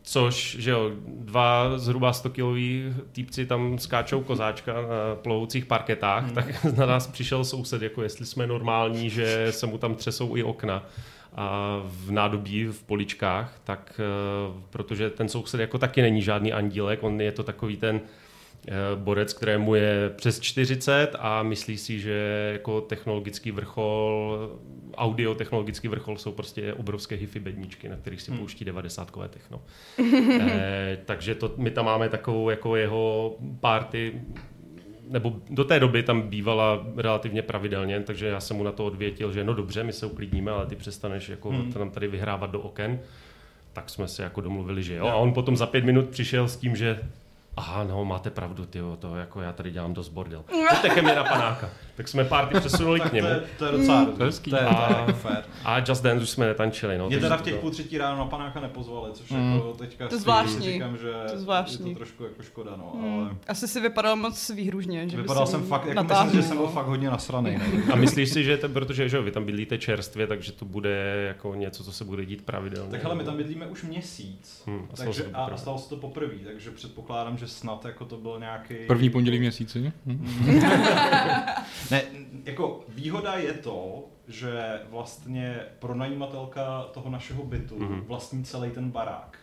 což, 0.03 0.57
že 0.59 0.71
jo, 0.71 0.91
dva 1.07 1.77
zhruba 1.77 2.13
100 2.13 2.29
kiloví 2.29 2.93
týpci 3.11 3.45
tam 3.45 3.79
skáčou 3.79 4.23
kozáčka 4.23 4.73
na 4.73 5.15
plovoucích 5.15 5.65
parketách, 5.65 6.23
hmm. 6.23 6.33
tak 6.33 6.63
na 6.77 6.85
nás 6.85 7.07
přišel 7.07 7.45
soused, 7.45 7.81
jako 7.81 8.03
jestli 8.03 8.25
jsme 8.25 8.47
normální, 8.47 9.09
že 9.09 9.47
se 9.49 9.67
mu 9.67 9.77
tam 9.77 9.95
třesou 9.95 10.35
i 10.35 10.43
okna 10.43 10.83
a 11.35 11.79
v 11.85 12.11
nádobí, 12.11 12.65
v 12.65 12.83
poličkách, 12.83 13.59
tak 13.63 13.99
e, 13.99 14.61
protože 14.69 15.09
ten 15.09 15.29
soused 15.29 15.59
jako 15.59 15.77
taky 15.77 16.01
není 16.01 16.21
žádný 16.21 16.53
andílek, 16.53 17.03
on 17.03 17.21
je 17.21 17.31
to 17.31 17.43
takový 17.43 17.77
ten 17.77 18.01
borec, 18.95 19.33
kterému 19.33 19.75
je 19.75 20.11
přes 20.15 20.39
40 20.39 21.15
a 21.19 21.43
myslí 21.43 21.77
si, 21.77 21.99
že 21.99 22.49
jako 22.53 22.81
technologický 22.81 23.51
vrchol, 23.51 24.49
audio 24.95 25.35
technologický 25.35 25.87
vrchol 25.87 26.17
jsou 26.17 26.31
prostě 26.31 26.73
obrovské 26.73 27.15
hifi 27.15 27.39
bedničky, 27.39 27.89
na 27.89 27.95
kterých 27.95 28.21
si 28.21 28.31
hmm. 28.31 28.39
pouští 28.39 28.65
90 28.65 29.11
techno. 29.29 29.61
e, 30.39 30.97
takže 31.05 31.35
to, 31.35 31.53
my 31.57 31.71
tam 31.71 31.85
máme 31.85 32.09
takovou 32.09 32.49
jako 32.49 32.75
jeho 32.75 33.37
party 33.59 34.21
nebo 35.09 35.35
do 35.49 35.63
té 35.63 35.79
doby 35.79 36.03
tam 36.03 36.21
bývala 36.21 36.85
relativně 36.97 37.41
pravidelně, 37.41 37.99
takže 37.99 38.27
já 38.27 38.39
jsem 38.39 38.57
mu 38.57 38.63
na 38.63 38.71
to 38.71 38.85
odvětil, 38.85 39.33
že 39.33 39.43
no 39.43 39.53
dobře, 39.53 39.83
my 39.83 39.93
se 39.93 40.05
uklidníme, 40.05 40.51
ale 40.51 40.65
ty 40.65 40.75
přestaneš 40.75 41.29
jako 41.29 41.49
hmm. 41.49 41.71
tam 41.71 41.89
tady 41.89 42.07
vyhrávat 42.07 42.51
do 42.51 42.61
oken. 42.61 42.99
Tak 43.73 43.89
jsme 43.89 44.07
se 44.07 44.23
jako 44.23 44.41
domluvili, 44.41 44.83
že 44.83 44.95
jo. 44.95 45.07
A 45.07 45.15
on 45.15 45.33
potom 45.33 45.57
za 45.57 45.65
pět 45.65 45.85
minut 45.85 46.09
přišel 46.09 46.47
s 46.47 46.57
tím, 46.57 46.75
že 46.75 46.99
aha, 47.57 47.83
no, 47.83 48.05
máte 48.05 48.29
pravdu, 48.29 48.65
ty 48.65 48.79
to 48.99 49.15
jako 49.15 49.41
já 49.41 49.53
tady 49.53 49.71
dělám 49.71 49.93
dost 49.93 50.09
bordel. 50.09 50.43
Pojďte 50.69 50.89
ke 50.89 51.01
mně 51.01 51.15
na 51.15 51.23
panáka. 51.23 51.69
Tak 51.95 52.07
jsme 52.07 52.25
party 52.25 52.59
přesunuli 52.59 52.99
k 52.99 53.13
němu. 53.13 53.27
To 53.27 53.33
je, 53.33 53.43
to 53.57 53.65
je 53.65 53.71
docela 53.71 54.01
mm. 54.01 54.05
to 54.05 54.23
je, 54.23 54.31
to 54.31 54.55
je, 54.55 54.65
a, 54.65 55.03
to 55.05 55.11
je 55.11 55.13
fair. 55.13 55.43
A 55.65 55.79
Just 55.79 56.03
Dance 56.03 56.23
už 56.23 56.29
jsme 56.29 56.45
netančili. 56.45 56.97
No, 56.97 57.07
Mě 57.07 57.19
teda 57.19 57.37
v 57.37 57.41
těch 57.41 57.55
půl 57.55 57.71
třetí 57.71 57.97
ráno 57.97 58.17
na 58.17 58.25
panáka 58.25 58.59
nepozvali, 58.59 59.11
což 59.13 59.29
mm. 59.29 59.53
jako 59.53 59.73
teďka 59.73 60.07
to 60.07 60.19
zvláštní. 60.19 60.73
říkám, 60.73 60.97
že 60.97 61.11
to 61.31 61.39
zvláštní. 61.39 61.89
je 61.89 61.95
to 61.95 61.99
trošku 61.99 62.23
jako 62.23 62.43
škoda, 62.43 62.71
no. 62.77 62.91
Mm. 62.95 63.19
Ale... 63.19 63.35
Asi 63.47 63.67
si 63.67 63.81
vypadal 63.81 64.15
moc 64.15 64.49
výhružně. 64.49 65.09
Že 65.09 65.17
vypadal 65.17 65.47
jsem 65.47 65.63
fakt, 65.63 65.85
jako 65.85 66.03
myslím, 66.03 66.31
že 66.31 66.43
jsem 66.43 66.57
byl 66.57 66.67
fakt 66.67 66.85
hodně 66.85 67.09
nasraný. 67.09 67.57
No. 67.57 67.93
A 67.93 67.95
myslíš 67.95 68.29
si, 68.29 68.43
že 68.43 68.57
to, 68.57 68.69
protože 68.69 69.09
že 69.09 69.21
vy 69.21 69.31
tam 69.31 69.45
bydlíte 69.45 69.77
čerstvě, 69.77 70.27
takže 70.27 70.51
to 70.51 70.65
bude 70.65 71.25
jako 71.27 71.55
něco, 71.55 71.83
co 71.83 71.91
se 71.91 72.05
bude 72.05 72.25
dít 72.25 72.45
pravidelně? 72.45 72.91
Tak 72.91 73.05
ale 73.05 73.15
my 73.15 73.23
tam 73.23 73.37
bydlíme 73.37 73.67
už 73.67 73.83
měsíc. 73.83 74.63
Hmm, 74.67 74.87
a 74.93 74.95
takže, 74.95 75.25
a 75.33 75.57
stalo 75.57 75.77
se 75.77 75.89
to 75.89 75.97
poprvé, 75.97 76.35
takže 76.45 76.71
předpokládám, 76.71 77.37
že 77.37 77.44
snad 77.47 77.85
jako 77.85 78.05
to 78.05 78.17
byl 78.17 78.39
nějaký... 78.39 78.75
První 78.87 79.09
pondělí 79.09 79.39
měsíci? 79.39 79.93
ne, 81.91 82.01
jako 82.45 82.85
výhoda 82.87 83.33
je 83.33 83.53
to, 83.53 84.03
že 84.27 84.79
vlastně 84.89 85.59
pronajímatelka 85.79 86.83
toho 86.93 87.09
našeho 87.09 87.43
bytu 87.43 87.79
mm-hmm. 87.79 88.03
vlastní 88.07 88.43
celý 88.43 88.71
ten 88.71 88.91
barák. 88.91 89.37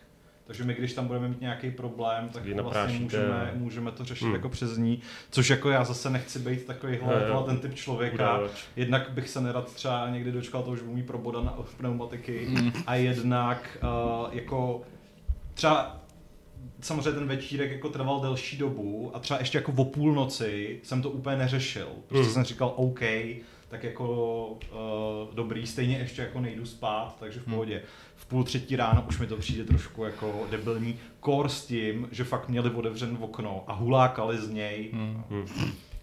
Takže 0.45 0.63
my, 0.63 0.73
když 0.73 0.93
tam 0.93 1.07
budeme 1.07 1.27
mít 1.27 1.41
nějaký 1.41 1.71
problém, 1.71 2.29
tak 2.29 2.47
vlastně 2.47 2.99
můžeme, 2.99 3.51
můžeme 3.55 3.91
to 3.91 4.05
řešit 4.05 4.25
hmm. 4.25 4.33
jako 4.33 4.49
přes 4.49 4.77
ní. 4.77 5.01
Což 5.29 5.49
jako 5.49 5.69
já 5.69 5.83
zase 5.83 6.09
nechci 6.09 6.39
být 6.39 6.65
takovýhle 6.65 7.29
no, 7.29 7.43
ten 7.43 7.57
typ 7.57 7.75
člověka. 7.75 8.15
Udávač. 8.15 8.51
Jednak 8.75 9.09
bych 9.11 9.29
se 9.29 9.41
nerad 9.41 9.73
třeba 9.73 10.09
někdy 10.09 10.31
dočkal 10.31 10.63
toho, 10.63 10.75
že 10.75 10.81
budu 10.81 10.95
mít 10.95 11.07
proboda 11.07 11.41
na 11.41 11.57
pneumatiky. 11.77 12.45
Hmm. 12.45 12.71
A 12.87 12.95
jednak 12.95 13.77
uh, 13.83 14.27
jako 14.31 14.81
třeba 15.53 16.02
samozřejmě 16.83 17.11
ten 17.11 17.27
večírek 17.27 17.71
jako 17.71 17.89
trval 17.89 18.19
delší 18.19 18.57
dobu 18.57 19.11
a 19.13 19.19
třeba 19.19 19.39
ještě 19.39 19.57
jako 19.57 19.73
o 19.77 19.85
půlnoci 19.85 20.79
jsem 20.83 21.01
to 21.01 21.09
úplně 21.09 21.37
neřešil. 21.37 21.87
Prostě 22.07 22.27
mm. 22.27 22.33
jsem 22.33 22.43
říkal 22.43 22.73
OK, 22.75 22.99
tak 23.67 23.83
jako 23.83 24.47
uh, 24.47 25.35
dobrý, 25.35 25.67
stejně 25.67 25.97
ještě 25.97 26.21
jako 26.21 26.39
nejdu 26.39 26.65
spát, 26.65 27.15
takže 27.19 27.39
v 27.39 27.47
hmm. 27.47 27.55
pohodě. 27.55 27.81
V 28.15 28.25
půl 28.25 28.43
třetí 28.43 28.75
ráno 28.75 29.05
už 29.09 29.19
mi 29.19 29.27
to 29.27 29.37
přijde 29.37 29.63
trošku 29.63 30.03
jako 30.03 30.47
debilní. 30.51 30.99
Kor 31.19 31.49
s 31.49 31.65
tím, 31.65 32.07
že 32.11 32.23
fakt 32.23 32.49
měli 32.49 32.69
otevřen 32.69 33.17
okno 33.21 33.63
a 33.67 33.73
hulákali 33.73 34.37
z 34.37 34.49
něj 34.49 34.89
mm. 34.93 35.23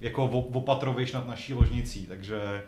jako 0.00 0.25
opatroviš 0.52 1.12
nad 1.12 1.26
naší 1.26 1.54
ložnicí, 1.54 2.06
takže 2.06 2.62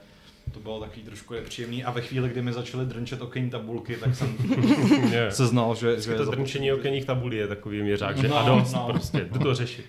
to 0.53 0.61
bylo 0.61 0.81
takový 0.81 1.03
trošku 1.03 1.35
nepříjemný 1.35 1.85
a 1.85 1.91
ve 1.91 2.01
chvíli, 2.01 2.29
kdy 2.29 2.43
mi 2.43 2.53
začaly 2.53 2.87
drnčet 2.87 3.23
okenní 3.23 3.51
tabulky, 3.51 3.97
tak 3.97 4.15
jsem 4.15 4.37
se 5.31 5.47
znal, 5.47 5.75
že... 5.75 6.01
že 6.01 6.15
to 6.15 6.25
drnčení 6.25 6.73
okenních 6.73 7.05
tabulí 7.05 7.37
je 7.37 7.49
takový 7.49 7.83
měřák, 7.83 8.19
že 8.19 8.29
no, 8.29 8.37
a 8.37 8.43
dost, 8.47 8.73
no. 8.73 8.87
prostě, 8.91 9.29
jdu 9.33 9.39
to 9.39 9.55
řešit. 9.55 9.85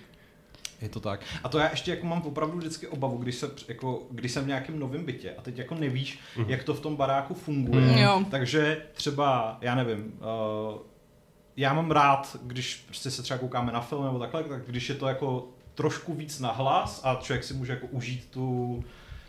Je 0.82 0.88
to 0.88 1.00
tak. 1.00 1.20
A 1.44 1.48
to 1.48 1.58
já 1.58 1.70
ještě 1.70 1.90
jako 1.90 2.06
mám 2.06 2.22
opravdu 2.22 2.58
vždycky 2.58 2.86
obavu, 2.86 3.18
když, 3.18 3.34
se, 3.34 3.50
jako, 3.68 4.02
když 4.10 4.32
jsem 4.32 4.44
v 4.44 4.46
nějakém 4.46 4.78
novém 4.78 5.04
bytě 5.04 5.34
a 5.38 5.42
teď 5.42 5.58
jako 5.58 5.74
nevíš, 5.74 6.18
mm. 6.36 6.44
jak 6.48 6.64
to 6.64 6.74
v 6.74 6.80
tom 6.80 6.96
baráku 6.96 7.34
funguje. 7.34 8.08
Mm. 8.16 8.24
Takže 8.24 8.82
třeba, 8.92 9.58
já 9.60 9.74
nevím, 9.74 10.12
uh, 10.18 10.78
já 11.56 11.74
mám 11.74 11.90
rád, 11.90 12.36
když 12.42 12.84
prostě 12.86 13.10
se 13.10 13.22
třeba 13.22 13.38
koukáme 13.38 13.72
na 13.72 13.80
film 13.80 14.04
nebo 14.04 14.18
takhle, 14.18 14.44
tak 14.44 14.66
když 14.66 14.88
je 14.88 14.94
to 14.94 15.08
jako 15.08 15.48
trošku 15.74 16.14
víc 16.14 16.40
nahlas 16.40 17.00
a 17.04 17.18
člověk 17.22 17.44
si 17.44 17.54
může 17.54 17.72
jako 17.72 17.86
užít 17.86 18.26
tu, 18.30 18.84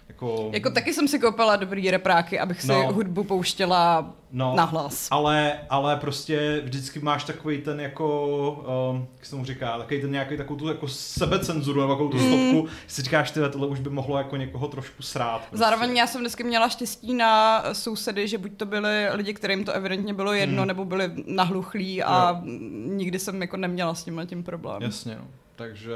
jako... 0.09 0.49
jako 0.53 0.69
taky 0.69 0.93
jsem 0.93 1.07
si 1.07 1.19
koupila 1.19 1.55
dobrý 1.55 1.91
repráky, 1.91 2.39
abych 2.39 2.61
si 2.61 2.67
no. 2.67 2.93
hudbu 2.93 3.23
pouštěla 3.23 4.13
no, 4.31 4.53
nahlas. 4.55 5.07
Ale, 5.11 5.59
ale 5.69 5.95
prostě 5.95 6.61
vždycky 6.63 6.99
máš 6.99 7.23
takový 7.23 7.61
ten 7.61 7.79
jako, 7.81 8.51
um, 8.91 9.07
jak 9.15 9.25
se 9.25 9.31
tomu 9.31 9.45
říká, 9.45 9.77
takový 9.77 10.01
ten 10.01 10.11
nějaký 10.11 10.37
takovou 10.37 10.59
tu 10.59 10.67
jako 10.67 10.87
sebecenzuru 10.87 11.81
nebo 11.81 11.93
takovou 11.93 12.09
tu 12.09 12.17
mm. 12.17 12.23
stopku, 12.23 12.67
si 12.87 13.01
říkáš, 13.01 13.31
ty 13.31 13.39
tohle 13.51 13.67
už 13.67 13.79
by 13.79 13.89
mohlo 13.89 14.17
jako 14.17 14.37
někoho 14.37 14.67
trošku 14.67 15.03
srát. 15.03 15.37
Prostě. 15.37 15.57
Zároveň 15.57 15.97
já 15.97 16.07
jsem 16.07 16.21
vždycky 16.21 16.43
měla 16.43 16.69
štěstí 16.69 17.13
na 17.13 17.63
sousedy, 17.73 18.27
že 18.27 18.37
buď 18.37 18.57
to 18.57 18.65
byli 18.65 19.09
lidi, 19.11 19.33
kterým 19.33 19.65
to 19.65 19.71
evidentně 19.71 20.13
bylo 20.13 20.33
jedno, 20.33 20.61
mm. 20.61 20.67
nebo 20.67 20.85
byli 20.85 21.11
nahluchlí 21.25 22.03
a 22.03 22.29
jo. 22.29 22.41
nikdy 22.85 23.19
jsem 23.19 23.41
jako 23.41 23.57
neměla 23.57 23.95
s 23.95 24.03
tím 24.03 24.21
tím 24.25 24.43
problém. 24.43 24.81
Jasně, 24.81 25.15
no. 25.15 25.27
Takže 25.55 25.95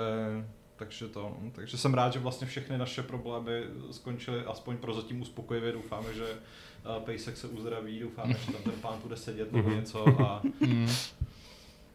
takže 0.79 1.07
to, 1.07 1.37
takže 1.51 1.77
jsem 1.77 1.93
rád, 1.93 2.13
že 2.13 2.19
vlastně 2.19 2.47
všechny 2.47 2.77
naše 2.77 3.03
problémy 3.03 3.63
skončily 3.91 4.43
aspoň 4.45 4.77
prozatím 4.77 5.21
uspokojivě. 5.21 5.71
Doufáme, 5.71 6.13
že 6.13 6.23
uh, 6.23 7.03
Pejsek 7.03 7.37
se 7.37 7.47
uzdraví, 7.47 7.99
doufáme, 7.99 8.33
že 8.33 8.51
tam 8.51 8.63
ten 8.63 8.73
pán 8.81 8.99
bude 9.03 9.15
sedět 9.17 9.51
nebo 9.51 9.69
mhm. 9.69 9.77
něco 9.77 10.21
a 10.21 10.41
mhm. 10.59 10.87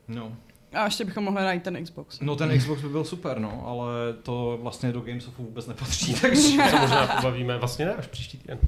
no. 0.09 0.37
A 0.73 0.85
ještě 0.85 1.05
bychom 1.05 1.25
mohli 1.25 1.43
najít 1.43 1.63
ten 1.63 1.85
Xbox. 1.85 2.21
No 2.21 2.37
ten 2.37 2.59
Xbox 2.59 2.83
by 2.83 2.89
byl 2.89 3.05
super, 3.05 3.39
no, 3.39 3.67
ale 3.67 3.89
to 4.23 4.59
vlastně 4.63 4.93
do 4.93 5.01
Gamesofu 5.01 5.43
vůbec 5.43 5.67
nepatří, 5.67 6.15
takže... 6.21 6.43
se 6.43 6.79
možná 6.81 7.07
pobavíme 7.07 7.59
vlastně 7.59 7.85
ne, 7.85 7.95
až 7.95 8.07
příští 8.07 8.39
týden. 8.39 8.59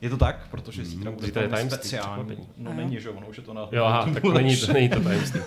Je 0.00 0.10
to 0.10 0.16
tak, 0.16 0.48
protože 0.50 0.84
zítra 0.84 1.10
bude 1.10 1.32
to 1.32 1.38
je 1.38 1.66
speciální. 1.66 2.36
No 2.56 2.72
není, 2.72 3.00
že 3.00 3.10
ono 3.10 3.26
už 3.26 3.36
je 3.36 3.42
to 3.42 3.54
na... 3.54 3.68
Jo, 3.72 3.84
aha, 3.84 4.10
tak 4.14 4.24
není 4.24 4.56
to, 4.56 4.72
není 4.72 4.88
to 4.88 5.00
tajemství. 5.04 5.40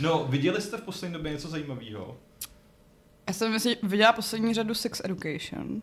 No, 0.00 0.26
viděli 0.28 0.60
jste 0.62 0.76
v 0.76 0.82
poslední 0.82 1.14
době 1.14 1.32
něco 1.32 1.48
zajímavého? 1.48 2.16
Já 3.28 3.34
jsem 3.34 3.52
myslím, 3.52 3.76
viděla 3.82 4.12
poslední 4.12 4.54
řadu 4.54 4.74
Sex 4.74 5.00
Education. 5.04 5.82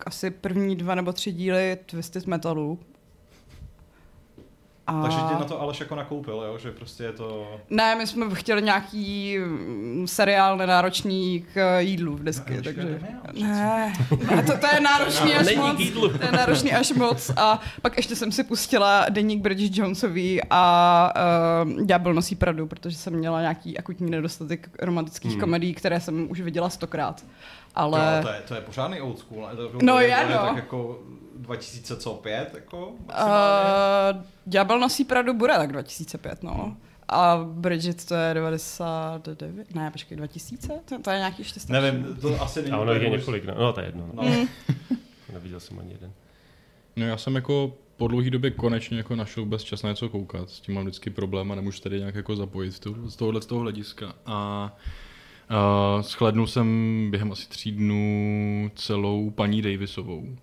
Asi 0.00 0.30
první 0.30 0.76
dva 0.76 0.94
nebo 0.94 1.12
tři 1.12 1.32
díly 1.32 1.78
Twisted 1.86 2.26
Metalu. 2.26 2.78
A... 4.88 5.02
Takže 5.02 5.18
tě 5.28 5.34
na 5.34 5.44
to 5.44 5.60
Aleš 5.60 5.80
jako 5.80 5.94
nakoupil, 5.94 6.44
jo? 6.46 6.58
že 6.58 6.72
prostě 6.72 7.04
je 7.04 7.12
to... 7.12 7.56
Ne, 7.70 7.94
my 7.94 8.06
jsme 8.06 8.34
chtěli 8.34 8.62
nějaký 8.62 9.38
mm, 9.38 10.06
seriál 10.06 10.56
nenáročný 10.56 11.44
k 11.54 11.80
jídlu 11.80 12.14
vždycky, 12.14 12.56
no, 12.56 12.62
takže... 12.62 13.00
Ne, 13.32 13.92
ne 14.30 14.42
to, 14.42 14.58
to 14.58 14.66
je 14.74 14.80
náročný 14.80 15.34
až 15.34 15.56
moc. 15.56 15.78
To 16.18 16.24
je 16.24 16.32
náročný 16.32 16.72
až 16.72 16.92
moc. 16.92 17.30
A 17.36 17.60
pak 17.82 17.96
ještě 17.96 18.16
jsem 18.16 18.32
si 18.32 18.44
pustila 18.44 19.06
deník 19.08 19.42
Bridget 19.42 19.76
Jonesový 19.76 20.40
a 20.50 21.12
uh, 21.64 21.82
Ďábel 21.82 22.14
nosí 22.14 22.34
Pradu, 22.34 22.66
protože 22.66 22.96
jsem 22.96 23.12
měla 23.12 23.40
nějaký 23.40 23.78
akutní 23.78 24.10
nedostatek 24.10 24.68
romantických 24.82 25.32
hmm. 25.32 25.40
komedií, 25.40 25.74
které 25.74 26.00
jsem 26.00 26.30
už 26.30 26.40
viděla 26.40 26.70
stokrát. 26.70 27.24
Ale... 27.74 28.16
Jo, 28.16 28.22
to, 28.22 28.32
je, 28.32 28.40
to 28.48 28.54
je 28.54 28.60
pořádný 28.60 29.00
old 29.00 29.18
school, 29.18 29.48
ne? 29.48 29.56
To, 29.56 29.70
no 29.82 30.00
je, 30.00 30.26
no. 30.30 30.38
Tak 30.38 30.56
jako 30.56 31.00
2005, 31.36 32.54
jako 32.54 32.88
uh, 32.88 32.96
Ďábel 34.46 34.80
nosí 34.80 35.04
Pradu 35.04 35.34
bude 35.34 35.54
tak 35.54 35.72
2005, 35.72 36.42
no. 36.42 36.54
Hmm. 36.54 36.76
A 37.08 37.36
Bridget 37.44 38.04
to 38.04 38.14
je 38.14 38.34
99, 38.34 39.74
ne, 39.74 39.90
počkej, 39.90 40.16
2000? 40.16 40.68
To, 40.84 40.98
to 41.02 41.10
je 41.10 41.18
nějaký 41.18 41.42
ještě 41.42 41.60
starší. 41.60 41.82
Nevím, 41.82 42.16
to 42.20 42.42
asi 42.42 42.62
není. 42.62 42.72
A 42.72 42.78
ono 42.78 42.92
je 42.92 43.10
několik, 43.10 43.44
no, 43.44 43.54
no 43.58 43.72
to 43.72 43.80
je 43.80 43.86
jedno. 43.86 44.10
No. 44.12 44.22
Mm. 44.22 44.48
Neviděl 45.32 45.60
jsem 45.60 45.78
ani 45.78 45.92
jeden. 45.92 46.12
No 46.96 47.06
já 47.06 47.16
jsem 47.16 47.34
jako 47.34 47.72
po 47.96 48.08
dlouhé 48.08 48.30
době 48.30 48.50
konečně 48.50 48.96
jako 48.96 49.16
našel 49.16 49.44
vůbec 49.44 49.62
čas 49.62 49.82
na 49.82 49.90
něco 49.90 50.08
koukat. 50.08 50.50
S 50.50 50.60
tím 50.60 50.74
mám 50.74 50.84
vždycky 50.84 51.10
problém 51.10 51.52
a 51.52 51.54
nemůžu 51.54 51.80
tady 51.80 51.98
nějak 51.98 52.14
jako 52.14 52.36
zapojit 52.36 52.78
tu, 52.78 53.10
z 53.10 53.16
tohohle 53.16 53.42
z 53.42 53.46
toho 53.46 53.60
hlediska. 53.60 54.14
A 54.26 54.70
uh, 54.72 54.80
shlednul 56.00 56.46
jsem 56.46 57.08
během 57.10 57.32
asi 57.32 57.48
tří 57.48 57.72
dnů 57.72 58.70
celou 58.74 59.30
paní 59.30 59.62
Davisovou 59.62 60.36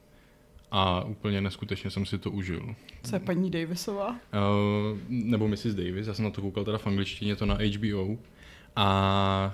a 0.72 1.04
úplně 1.04 1.42
neskutečně 1.42 1.90
jsem 1.90 2.06
si 2.06 2.18
to 2.18 2.32
užil. 2.32 2.76
Co 3.04 3.16
je 3.16 3.20
paní 3.20 3.52
Davisová? 3.52 4.10
Uh, 4.10 4.98
nebo 5.10 5.48
Mrs. 5.48 5.66
Davis, 5.66 6.08
já 6.08 6.14
jsem 6.14 6.26
na 6.26 6.32
to 6.32 6.42
koukal 6.42 6.64
teda 6.64 6.78
v 6.78 6.88
angličtině, 6.88 7.36
to 7.36 7.46
na 7.46 7.58
HBO. 7.78 8.18
A 8.76 9.54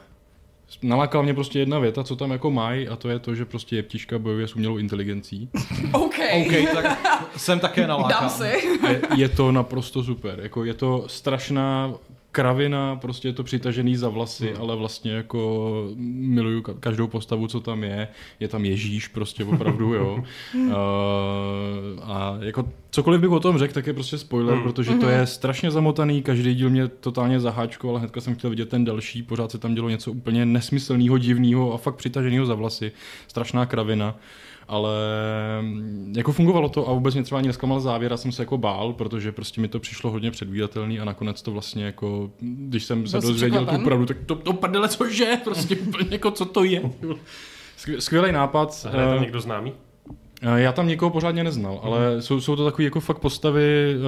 nalákala 0.82 1.24
mě 1.24 1.34
prostě 1.34 1.60
jedna 1.60 1.80
věta, 1.80 2.04
co 2.04 2.16
tam 2.16 2.32
jako 2.32 2.52
mají, 2.52 2.88
a 2.88 2.96
to 2.96 3.10
je 3.10 3.20
to, 3.20 3.36
že 3.36 3.46
prostě 3.46 3.76
jeptiška 3.76 4.20
bojuje 4.20 4.48
s 4.48 4.56
umělou 4.56 4.78
inteligencí. 4.78 5.50
OK. 5.94 6.16
OK, 6.42 6.74
tak 6.74 7.00
jsem 7.38 7.60
také 7.60 7.88
nalákal. 7.88 8.22
Dám 8.22 8.30
si. 8.30 8.44
je, 8.88 9.02
je 9.16 9.30
to 9.30 9.52
naprosto 9.52 10.04
super. 10.04 10.40
Jako 10.42 10.66
je 10.66 10.74
to 10.74 11.04
strašná 11.08 11.94
kravina, 12.32 12.96
prostě 12.96 13.28
je 13.28 13.34
to 13.34 13.44
přitažený 13.44 13.96
za 13.96 14.10
vlasy, 14.10 14.48
hmm. 14.48 14.62
ale 14.62 14.76
vlastně 14.76 15.12
jako 15.12 15.72
miluju 15.98 16.62
každou 16.80 17.08
postavu, 17.08 17.48
co 17.48 17.60
tam 17.60 17.84
je. 17.84 18.08
Je 18.40 18.48
tam 18.48 18.66
Ježíš 18.66 19.08
prostě 19.08 19.44
opravdu, 19.44 19.94
jo. 19.94 20.24
uh, 20.56 20.72
a 22.04 22.38
jako 22.40 22.70
cokoliv 22.92 23.22
bych 23.22 23.30
o 23.30 23.40
tom 23.40 23.58
řekl, 23.58 23.74
tak 23.74 23.88
je 23.88 23.94
prostě 23.94 24.18
spoiler, 24.18 24.56
hmm. 24.56 24.64
protože 24.64 24.90
to 24.90 25.06
mhm. 25.06 25.10
je 25.10 25.28
strašně 25.28 25.72
zamotaný, 25.72 26.24
každý 26.24 26.56
díl 26.56 26.70
mě 26.70 26.88
totálně 26.88 27.40
zaháčkoval, 27.40 27.98
hnedka 27.98 28.22
jsem 28.22 28.36
chtěl 28.36 28.50
vidět 28.50 28.70
ten 28.70 28.86
další, 28.86 29.24
pořád 29.24 29.52
se 29.52 29.58
tam 29.58 29.76
dělo 29.76 29.90
něco 29.90 30.12
úplně 30.12 30.46
nesmyslného, 30.46 31.18
divného 31.18 31.74
a 31.74 31.78
fakt 31.78 31.96
přitaženého 31.96 32.46
za 32.46 32.54
vlasy. 32.54 32.92
Strašná 33.28 33.66
kravina 33.66 34.16
ale 34.72 34.92
mm, 35.62 36.14
jako 36.18 36.32
fungovalo 36.32 36.70
to 36.70 36.90
a 36.90 36.94
vůbec 36.94 37.14
mě 37.14 37.24
třeba 37.24 37.40
ani 37.40 37.48
neskamal 37.48 37.80
závěr, 37.80 38.14
a 38.14 38.18
jsem 38.18 38.32
se 38.32 38.42
jako 38.42 38.58
bál, 38.58 38.94
protože 38.94 39.32
prostě 39.32 39.62
mi 39.62 39.68
to 39.68 39.80
přišlo 39.80 40.12
hodně 40.12 40.32
předvídatelný 40.32 41.00
a 41.00 41.06
nakonec 41.06 41.42
to 41.42 41.52
vlastně 41.52 41.86
jako, 41.86 42.32
když 42.40 42.86
jsem 42.86 43.08
se 43.08 43.20
dozvěděl 43.20 43.66
tu 43.66 43.80
pravdu, 43.80 44.06
tak 44.06 44.18
to, 44.26 44.36
to 44.36 44.54
prdele 44.54 44.90
cože, 44.90 45.38
prostě 45.44 45.78
jako 46.10 46.32
co 46.32 46.46
to 46.46 46.64
je. 46.64 46.82
Skvělý 48.00 48.32
nápad. 48.32 48.88
A 48.92 49.02
je 49.02 49.08
tam 49.08 49.18
eh, 49.18 49.20
někdo 49.20 49.42
známý? 49.42 49.74
Eh, 50.44 50.62
já 50.62 50.72
tam 50.72 50.88
někoho 50.88 51.10
pořádně 51.10 51.44
neznal, 51.44 51.80
ale 51.84 52.16
mm. 52.16 52.22
jsou, 52.22 52.42
jsou 52.42 52.56
to 52.56 52.66
takové 52.66 52.84
jako 52.84 53.00
fakt 53.00 53.20
postavy, 53.20 53.96
uh, 53.96 54.06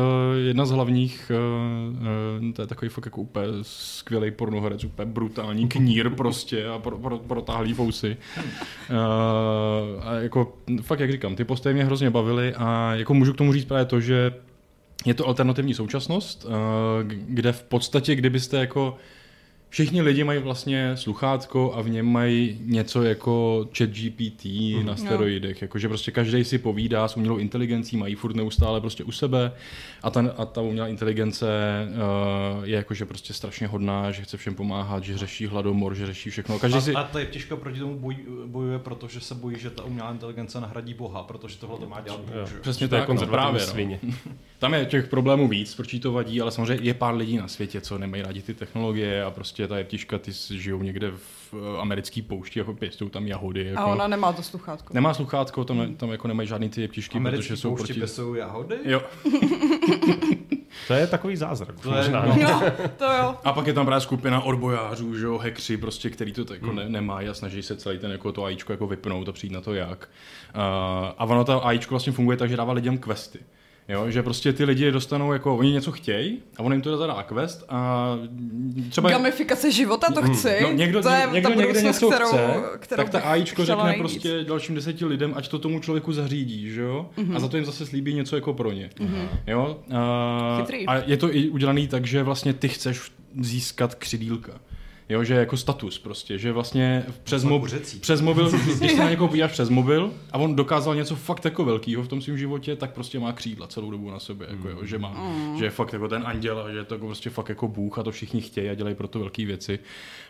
jedna 0.48 0.66
z 0.66 0.72
hlavních, 0.72 1.32
uh, 1.32 2.46
uh, 2.46 2.54
to 2.54 2.62
je 2.62 2.68
takový 2.68 2.90
fakt 2.90 3.06
jako 3.06 3.22
úplně 3.22 3.48
skvělý 3.62 4.32
pornoherec, 4.32 4.84
úplně 4.84 5.06
brutální 5.06 5.68
knír 5.70 6.10
prostě 6.10 6.68
a 6.68 6.80
pro, 6.80 6.98
pro, 6.98 7.18
protáhlý 7.18 7.74
fousy. 7.74 8.18
Uh, 8.38 10.08
a 10.08 10.14
jako 10.14 10.54
fakt 10.82 11.00
jak 11.00 11.12
říkám, 11.12 11.36
ty 11.36 11.44
postavy 11.44 11.74
mě 11.74 11.84
hrozně 11.84 12.10
bavily 12.10 12.54
a 12.56 12.96
jako 12.96 13.14
můžu 13.14 13.34
k 13.34 13.38
tomu 13.38 13.54
říct 13.54 13.66
právě 13.66 13.86
to, 13.86 14.00
že 14.00 14.34
je 15.06 15.14
to 15.14 15.28
alternativní 15.28 15.74
současnost, 15.74 16.46
uh, 16.46 16.52
kde 17.08 17.52
v 17.52 17.64
podstatě, 17.64 18.16
kdybyste 18.16 18.58
jako 18.58 18.98
všichni 19.74 20.02
lidi 20.02 20.24
mají 20.24 20.40
vlastně 20.40 20.98
sluchátko 20.98 21.74
a 21.76 21.82
v 21.82 21.90
něm 21.90 22.06
mají 22.06 22.58
něco 22.62 23.04
jako 23.04 23.66
chat 23.78 23.90
GPT 23.90 24.46
mm. 24.46 24.86
na 24.86 24.96
steroidech, 24.96 25.62
no. 25.62 25.66
jakože 25.66 25.88
prostě 25.88 26.12
každý 26.12 26.44
si 26.44 26.58
povídá 26.58 27.08
s 27.08 27.18
umělou 27.18 27.38
inteligencí, 27.38 27.98
mají 27.98 28.16
furt 28.16 28.36
neustále 28.36 28.82
prostě 28.82 29.04
u 29.04 29.12
sebe 29.12 29.52
a 30.04 30.10
ta, 30.10 30.24
a 30.38 30.46
ta 30.46 30.62
umělá 30.62 30.88
inteligence 30.88 31.48
uh, 32.58 32.64
je 32.64 32.76
jakože 32.76 33.06
prostě 33.06 33.34
strašně 33.34 33.68
hodná, 33.68 34.12
že 34.12 34.22
chce 34.22 34.38
všem 34.38 34.56
pomáhat, 34.56 35.04
že 35.04 35.18
řeší 35.18 35.46
hladomor, 35.46 35.96
že 35.96 36.06
řeší 36.06 36.30
všechno. 36.30 36.60
Každý 36.60 36.78
a, 36.78 36.82
si... 36.82 36.94
a 36.94 37.04
to 37.04 37.20
je 37.20 37.26
těžko 37.26 37.58
proti 37.58 37.80
tomu 37.80 38.00
boj, 38.00 38.16
bojuje, 38.46 38.80
protože 38.80 39.20
se 39.20 39.36
bojí, 39.36 39.60
že 39.60 39.70
ta 39.70 39.84
umělá 39.84 40.12
inteligence 40.12 40.62
nahradí 40.62 40.94
Boha, 40.94 41.24
protože 41.24 41.58
tohle 41.58 41.80
to 41.80 41.90
má 41.90 42.02
dělat 42.02 42.20
Bůh. 42.20 42.60
Přesně 42.62 42.88
to 42.88 42.96
tak, 42.96 43.10
je 43.10 43.16
no, 43.16 43.28
právě. 43.28 43.62
No. 43.62 43.68
Svině. 43.68 44.00
Tam 44.60 44.74
je 44.74 44.86
těch 44.86 45.08
problémů 45.08 45.48
víc, 45.48 45.76
proč 45.76 45.96
to 46.02 46.12
vadí, 46.12 46.42
ale 46.42 46.52
samozřejmě 46.52 46.86
je 46.86 46.94
pár 46.94 47.16
lidí 47.16 47.38
na 47.38 47.48
světě, 47.48 47.82
co 47.82 47.98
nemají 47.98 48.24
rádi 48.24 48.42
ty 48.42 48.54
technologie 48.54 49.24
a 49.24 49.32
prostě 49.32 49.63
ta 49.68 49.78
jeptiška, 49.78 50.18
ty 50.20 50.32
žijou 50.50 50.82
někde 50.82 51.12
v 51.12 51.54
eh, 51.54 51.82
americké 51.82 52.22
poušti, 52.22 52.60
jako 52.60 52.74
pěstují 52.74 53.12
tam 53.12 53.28
jahody. 53.28 53.66
Jako... 53.66 53.80
A 53.80 53.86
ona 53.86 54.08
nemá 54.08 54.34
to 54.34 54.44
sluchátko. 54.44 54.94
Nemá 54.94 55.14
sluchátko, 55.14 55.64
tam, 55.64 55.96
tam 55.96 56.12
jako 56.12 56.28
nemají 56.28 56.48
žádný 56.48 56.70
ty 56.70 56.82
jeptišky, 56.82 57.18
Americký 57.18 57.48
protože 57.48 57.58
jsou 57.62 57.76
proti... 57.76 57.94
pěstují 57.94 58.40
jahody? 58.40 58.76
Jo. 58.84 59.02
to 60.88 60.94
je 60.94 61.08
takový 61.08 61.36
zázrak. 61.36 61.80
To 61.80 61.96
je, 61.96 62.10
no. 62.10 62.62
to 62.98 63.06
jo. 63.06 63.36
A 63.44 63.54
pak 63.54 63.68
je 63.68 63.74
tam 63.74 63.86
právě 63.86 64.02
skupina 64.02 64.42
odbojářů, 64.42 65.18
že 65.18 65.26
jo, 65.26 65.38
hekři, 65.38 65.78
prostě, 65.78 66.10
který 66.10 66.34
to 66.34 66.54
jako 66.54 66.68
hmm. 66.68 66.76
ne, 66.76 66.90
nemají 66.90 67.30
a 67.30 67.34
snaží 67.34 67.64
se 67.64 67.76
celý 67.76 68.00
ten 68.00 68.12
jako 68.12 68.32
to 68.32 68.44
AIčko 68.46 68.74
jako 68.74 68.88
vypnout 68.88 69.30
a 69.30 69.32
přijít 69.32 69.54
na 69.54 69.62
to 69.62 69.74
jak. 69.74 70.10
Uh, 70.56 70.62
a 71.18 71.26
ono 71.26 71.46
to 71.46 71.66
AIčko 71.66 71.94
vlastně 71.94 72.14
funguje 72.14 72.38
tak, 72.38 72.50
že 72.50 72.58
dává 72.58 72.74
lidem 72.74 72.98
questy. 72.98 73.40
Jo, 73.90 74.12
že 74.12 74.24
prostě 74.24 74.54
ty 74.54 74.64
lidi 74.64 74.92
dostanou 74.92 75.34
jako, 75.34 75.58
oni 75.58 75.72
něco 75.72 75.92
chtějí 75.92 76.40
a 76.58 76.64
on 76.64 76.72
jim 76.72 76.82
to 76.82 76.98
zadá 76.98 77.24
quest 77.24 77.64
a 77.70 78.10
třeba... 78.90 79.10
Gamifikace 79.10 79.72
života 79.72 80.08
to 80.14 80.22
hmm. 80.22 80.34
chci. 80.34 80.58
No, 80.62 80.72
někdo, 80.72 81.02
to 81.02 81.10
je 81.10 81.28
někdo 81.32 81.50
někde 81.50 81.82
něco 81.82 82.10
kterou, 82.10 82.28
chce, 82.28 82.62
kterou 82.80 83.04
tak 83.04 83.10
ta 83.10 83.20
AIčko 83.20 83.66
řekne 83.66 83.84
nejvíc. 83.84 84.00
prostě 84.00 84.44
dalším 84.44 84.76
deseti 84.76 85.06
lidem, 85.06 85.34
ať 85.36 85.48
to 85.48 85.60
tomu 85.60 85.80
člověku 85.80 86.14
zařídí, 86.14 86.70
že 86.70 86.82
jo? 86.82 87.10
Mm-hmm. 87.18 87.36
A 87.36 87.40
za 87.40 87.48
to 87.48 87.58
jim 87.58 87.66
zase 87.66 87.86
slíbí 87.86 88.14
něco 88.14 88.36
jako 88.36 88.54
pro 88.54 88.72
ně. 88.72 88.90
Mm-hmm. 89.00 89.28
Jo? 89.48 89.80
A, 89.96 90.66
a 90.88 90.96
je 91.06 91.18
to 91.18 91.36
i 91.36 91.50
udělaný 91.50 91.88
tak, 91.88 92.08
že 92.08 92.24
vlastně 92.24 92.54
ty 92.54 92.70
chceš 92.70 93.02
získat 93.40 93.96
křidílka. 93.96 94.52
Jo, 95.10 95.24
že 95.24 95.34
jako 95.34 95.58
status 95.58 96.00
prostě, 96.00 96.38
že 96.38 96.52
vlastně 96.52 97.06
přes, 97.24 97.44
mob, 97.44 97.64
přes 98.00 98.22
mobil, 98.22 98.52
když 98.78 98.92
se 98.92 98.98
na 98.98 99.10
někoho 99.10 99.28
podíváš 99.28 99.52
přes 99.52 99.70
mobil 99.70 100.12
a 100.32 100.38
on 100.38 100.56
dokázal 100.56 100.96
něco 100.96 101.16
fakt 101.16 101.46
jako 101.46 101.66
velkého 101.66 102.04
v 102.04 102.08
tom 102.08 102.22
svém 102.22 102.38
životě, 102.38 102.76
tak 102.76 102.94
prostě 102.94 103.20
má 103.20 103.32
křídla 103.32 103.68
celou 103.68 103.92
dobu 103.92 104.12
na 104.12 104.20
sobě, 104.20 104.48
jako, 104.52 104.70
jo, 104.70 104.86
že 104.86 105.00
má, 105.00 105.10
mm. 105.10 105.58
že 105.58 105.66
je 105.66 105.70
fakt 105.70 105.94
jako 105.94 106.08
ten 106.08 106.24
anděl 106.26 106.60
a 106.60 106.72
že 106.72 106.78
je 106.78 106.84
to 106.84 106.96
jako 106.96 107.06
prostě 107.06 107.30
fakt 107.30 107.50
jako 107.50 107.68
bůh 107.68 108.00
a 108.00 108.04
to 108.04 108.12
všichni 108.12 108.42
chtějí 108.42 108.70
a 108.70 108.74
dělají 108.74 108.96
pro 108.96 109.08
to 109.08 109.20
velké 109.20 109.46
věci. 109.46 109.80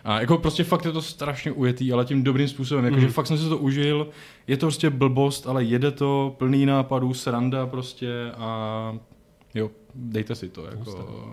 A 0.03 0.19
jako 0.19 0.37
prostě 0.37 0.63
fakt 0.63 0.85
je 0.85 0.91
to 0.91 1.01
strašně 1.01 1.51
ujetý, 1.51 1.93
ale 1.93 2.05
tím 2.05 2.23
dobrým 2.23 2.47
způsobem, 2.47 2.85
jako, 2.85 2.95
mm. 2.95 3.01
že 3.01 3.07
fakt 3.07 3.27
jsem 3.27 3.37
si 3.37 3.49
to 3.49 3.57
užil, 3.57 4.07
je 4.47 4.57
to 4.57 4.65
prostě 4.65 4.89
blbost, 4.89 5.47
ale 5.47 5.63
jede 5.63 5.91
to 5.91 6.35
plný 6.37 6.65
nápadů, 6.65 7.13
sranda 7.13 7.67
prostě 7.67 8.31
a 8.37 8.97
jo, 9.55 9.71
dejte 9.95 10.35
si 10.35 10.49
to. 10.49 10.65
Jako, 10.65 11.29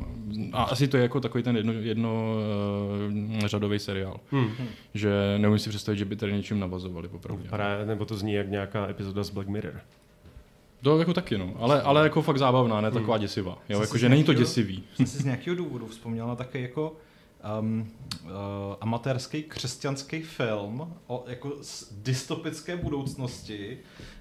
a 0.53 0.63
asi 0.63 0.89
to 0.89 0.97
je 0.97 1.03
jako 1.03 1.21
takový 1.21 1.45
ten 1.45 1.57
jedno, 1.57 1.73
jedno 1.73 2.35
uh, 3.41 3.47
řadový 3.47 3.79
seriál. 3.79 4.21
Hmm. 4.31 4.51
Že 4.95 5.11
neumím 5.39 5.59
si 5.59 5.69
představit, 5.69 5.99
že 5.99 6.05
by 6.05 6.17
tady 6.17 6.33
něčím 6.33 6.61
navazovali 6.61 7.09
popravdě. 7.09 7.49
Právě, 7.49 7.87
nebo 7.87 8.05
to 8.05 8.17
zní 8.17 8.33
jak 8.33 8.51
nějaká 8.51 8.89
epizoda 8.89 9.23
z 9.23 9.31
Black 9.31 9.49
Mirror. 9.49 9.81
To 10.83 10.99
jako 10.99 11.15
taky, 11.15 11.39
no. 11.39 11.55
Ale, 11.59 11.83
ale 11.83 12.03
jako 12.03 12.23
fakt 12.23 12.39
zábavná, 12.39 12.81
ne 12.81 12.91
taková 12.91 13.15
hmm. 13.15 13.23
děsivá. 13.23 13.59
Jo, 13.69 13.81
jako, 13.81 13.99
že 13.99 14.09
není 14.09 14.25
to 14.25 14.35
děsivý. 14.35 14.85
Jsem 14.95 15.07
si 15.07 15.19
z 15.19 15.25
nějakého 15.31 15.57
důvodu 15.57 15.87
vzpomněl 15.87 16.27
na 16.27 16.37
také 16.37 16.61
jako 16.61 16.97
um, 17.61 17.91
uh, 18.25 18.31
amatérský 18.81 19.43
křesťanský 19.43 20.23
film 20.23 20.95
o 21.07 21.25
jako 21.27 21.57
dystopické 21.93 22.77
budoucnosti, 22.77 23.79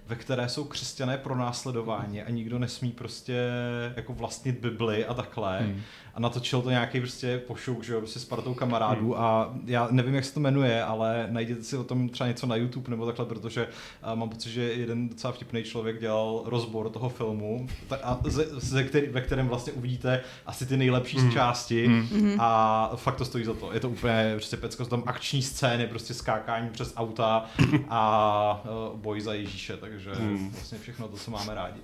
ve 0.09 0.15
které 0.15 0.49
jsou 0.49 0.63
křesťané 0.63 1.17
pro 1.17 1.35
následování 1.35 2.21
a 2.21 2.29
nikdo 2.29 2.59
nesmí 2.59 2.91
prostě 2.91 3.49
jako 3.95 4.13
vlastnit 4.13 4.59
Bibli 4.59 5.05
a 5.05 5.13
takhle. 5.13 5.59
Hmm. 5.59 5.81
A 6.19 6.21
natočil 6.21 6.61
to 6.61 6.69
nějaký 6.69 6.99
prostě 6.99 7.37
pošuk, 7.37 7.83
že 7.83 7.93
jo, 7.93 7.99
prostě 7.99 8.19
s 8.19 8.25
partou 8.25 8.53
kamarádů 8.53 9.13
hmm. 9.13 9.23
a 9.23 9.53
já 9.65 9.87
nevím, 9.91 10.15
jak 10.15 10.25
se 10.25 10.33
to 10.33 10.39
jmenuje, 10.39 10.83
ale 10.83 11.27
najděte 11.29 11.63
si 11.63 11.77
o 11.77 11.83
tom 11.83 12.09
třeba 12.09 12.27
něco 12.27 12.47
na 12.47 12.55
YouTube 12.55 12.89
nebo 12.89 13.05
takhle, 13.05 13.25
protože 13.25 13.67
uh, 13.67 14.19
mám 14.19 14.29
pocit, 14.29 14.49
že 14.49 14.61
jeden 14.61 15.09
docela 15.09 15.33
vtipný 15.33 15.63
člověk 15.63 15.99
dělal 15.99 16.41
rozbor 16.45 16.89
toho 16.89 17.09
filmu, 17.09 17.67
a 18.03 18.19
ze, 18.23 18.45
ze 18.51 18.83
který, 18.83 19.07
ve 19.07 19.21
kterém 19.21 19.47
vlastně 19.47 19.73
uvidíte 19.73 20.21
asi 20.45 20.65
ty 20.65 20.77
nejlepší 20.77 21.17
hmm. 21.17 21.31
z 21.31 21.33
části 21.33 21.87
hmm. 21.87 22.35
a 22.39 22.91
fakt 22.95 23.15
to 23.15 23.25
stojí 23.25 23.45
za 23.45 23.53
to. 23.53 23.73
Je 23.73 23.79
to 23.79 23.89
úplně 23.89 24.31
prostě 24.35 24.57
pecko, 24.57 24.85
tam 24.85 25.03
akční 25.05 25.41
scény, 25.41 25.87
prostě 25.87 26.13
skákání 26.13 26.69
přes 26.69 26.93
auta 26.95 27.45
a 27.89 28.63
uh, 28.91 28.99
boj 28.99 29.21
za 29.21 29.33
Ježíše, 29.33 29.77
takže 29.77 29.99
takže 29.99 30.23
hmm. 30.23 30.49
vlastně 30.51 30.79
všechno 30.79 31.07
to, 31.07 31.17
co 31.17 31.31
máme 31.31 31.53
rádi. 31.53 31.79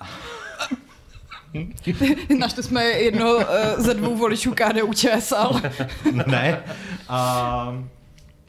Našli 2.38 2.62
jsme 2.62 2.84
jedno 2.84 3.34
uh, 3.34 3.42
ze 3.76 3.94
dvou 3.94 4.16
voličů 4.16 4.54
KDU 4.54 4.94
ČSL. 4.94 5.60
ne. 6.26 6.62
Uh, 7.10 7.84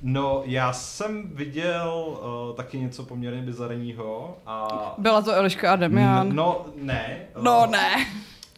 no, 0.01 0.41
já 0.45 0.73
jsem 0.73 1.23
viděl 1.33 2.19
uh, 2.49 2.55
taky 2.55 2.79
něco 2.79 3.03
poměrně 3.03 3.41
bizarního. 3.41 4.37
A... 4.45 4.67
Byla 4.97 5.21
to 5.21 5.33
Eliška 5.33 5.73
a 5.73 5.75
Demian? 5.75 6.35
No, 6.35 6.65
ne. 6.81 7.17
Uh, 7.37 7.43
no, 7.43 7.67
ne. 7.67 8.05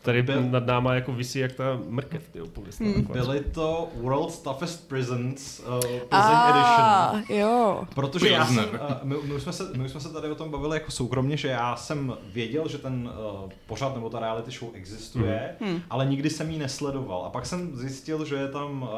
Tady 0.03 0.23
byl, 0.23 0.41
nad 0.41 0.65
náma 0.65 0.95
jako 0.95 1.13
vysí 1.13 1.39
jak 1.39 1.51
ta 1.51 1.79
mrkev, 1.89 2.29
ty 2.29 2.39
hmm. 2.79 3.07
Byly 3.11 3.39
to 3.39 3.89
World's 3.95 4.39
Toughest 4.39 4.89
Prisons 4.89 5.59
uh, 5.59 5.79
Prison 5.79 6.09
ah, 6.11 6.49
Edition. 6.49 7.39
jo. 7.39 7.83
Protože 7.95 8.29
já 8.29 8.45
jsem, 8.45 8.57
uh, 8.57 8.79
my, 9.03 9.15
my, 9.33 9.39
jsme 9.39 9.53
se, 9.53 9.63
my 9.77 9.89
jsme 9.89 9.99
se 9.99 10.13
tady 10.13 10.31
o 10.31 10.35
tom 10.35 10.51
bavili 10.51 10.77
jako 10.77 10.91
soukromně, 10.91 11.37
že 11.37 11.47
já 11.47 11.75
jsem 11.75 12.17
věděl, 12.33 12.67
že 12.67 12.77
ten 12.77 13.09
uh, 13.43 13.49
pořad 13.67 13.95
nebo 13.95 14.09
ta 14.09 14.19
reality 14.19 14.51
show 14.51 14.69
existuje, 14.73 15.55
mm. 15.59 15.81
ale 15.89 16.05
nikdy 16.05 16.29
jsem 16.29 16.51
ji 16.51 16.59
nesledoval. 16.59 17.25
A 17.25 17.29
pak 17.29 17.45
jsem 17.45 17.75
zjistil, 17.75 18.25
že 18.25 18.35
je 18.35 18.47
tam 18.47 18.81
uh, 18.81 18.89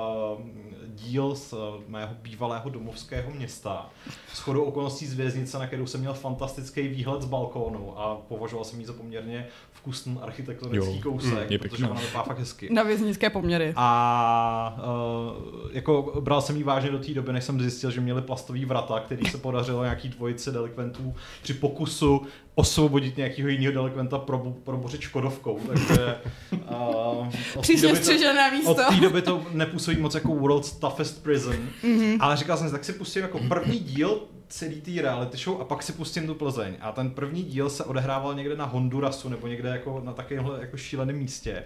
díl 0.96 1.36
z 1.36 1.54
uh, 1.54 1.60
mého 1.88 2.16
bývalého 2.22 2.70
domovského 2.70 3.32
města, 3.32 3.90
s 4.34 4.40
chodou 4.40 4.64
okolností 4.64 5.06
z 5.06 5.14
věznice, 5.14 5.60
na 5.60 5.68
kterou 5.68 5.88
jsem 5.88 6.00
měl 6.00 6.14
fantastický 6.14 6.88
výhled 6.88 7.22
z 7.22 7.26
balkónu 7.26 8.00
a 8.00 8.16
považoval 8.16 8.66
jsem 8.66 8.80
ji 8.80 8.86
za 8.86 8.94
poměrně 8.94 9.48
vkusný 9.72 10.18
architektonický 10.22 11.02
kousek, 11.02 11.52
mm, 11.52 11.58
protože 11.58 11.90
ona 11.90 12.02
vypadá 12.02 12.24
fakt 12.24 12.40
hezky. 12.40 12.74
Na 12.74 12.84
věznické 12.84 13.30
poměry. 13.30 13.74
A 13.76 14.78
uh, 14.78 15.72
jako 15.72 16.22
bral 16.22 16.42
jsem 16.42 16.58
jí 16.58 16.64
vážně 16.64 16.92
do 16.92 17.00
té 17.00 17.14
doby, 17.14 17.34
než 17.34 17.44
jsem 17.44 17.62
zjistil, 17.62 17.92
že 17.92 18.02
měli 18.02 18.22
plastový 18.22 18.66
vrata, 18.66 19.00
který 19.00 19.26
se 19.26 19.38
podařilo 19.38 19.84
nějaký 19.84 20.10
dvojici 20.10 20.52
delikventů 20.52 21.16
při 21.42 21.54
pokusu 21.54 22.22
osvobodit 22.56 23.18
nějakého 23.18 23.50
jiného 23.50 23.74
delikventa 23.74 24.18
pro, 24.18 24.40
probořit 24.64 25.02
Škodovkou, 25.02 25.60
takže 25.68 26.16
uh, 26.52 27.28
Přísně 27.62 27.96
střežené 27.96 28.52
místo. 28.52 28.72
Od 28.72 28.78
té 28.78 28.96
doby 29.02 29.22
to 29.22 29.46
nepůsobí 29.52 29.98
moc 29.98 30.16
jako 30.16 30.36
World's 30.36 30.72
Toughest 30.90 31.24
Prison, 31.24 31.70
mm-hmm. 31.84 32.18
ale 32.20 32.38
říkal 32.38 32.58
jsem 32.58 32.68
si, 32.68 32.72
tak 32.72 32.86
si 32.86 32.94
pustím 32.94 33.22
jako 33.22 33.40
první 33.40 33.80
díl 33.80 34.22
celý 34.48 34.82
té 34.82 35.02
reality 35.02 35.38
show 35.38 35.62
a 35.62 35.66
pak 35.66 35.84
si 35.84 35.94
pustím 35.94 36.28
tu 36.28 36.36
Plzeň. 36.36 36.74
A 36.82 36.92
ten 36.92 37.10
první 37.10 37.44
díl 37.44 37.70
se 37.70 37.84
odehrával 37.84 38.36
někde 38.36 38.56
na 38.56 38.66
Hondurasu 38.66 39.30
nebo 39.30 39.48
někde 39.48 39.70
jako 39.70 40.02
na 40.06 40.14
takovémhle 40.14 40.62
jako 40.62 40.78
šíleném 40.78 41.16
místě 41.16 41.64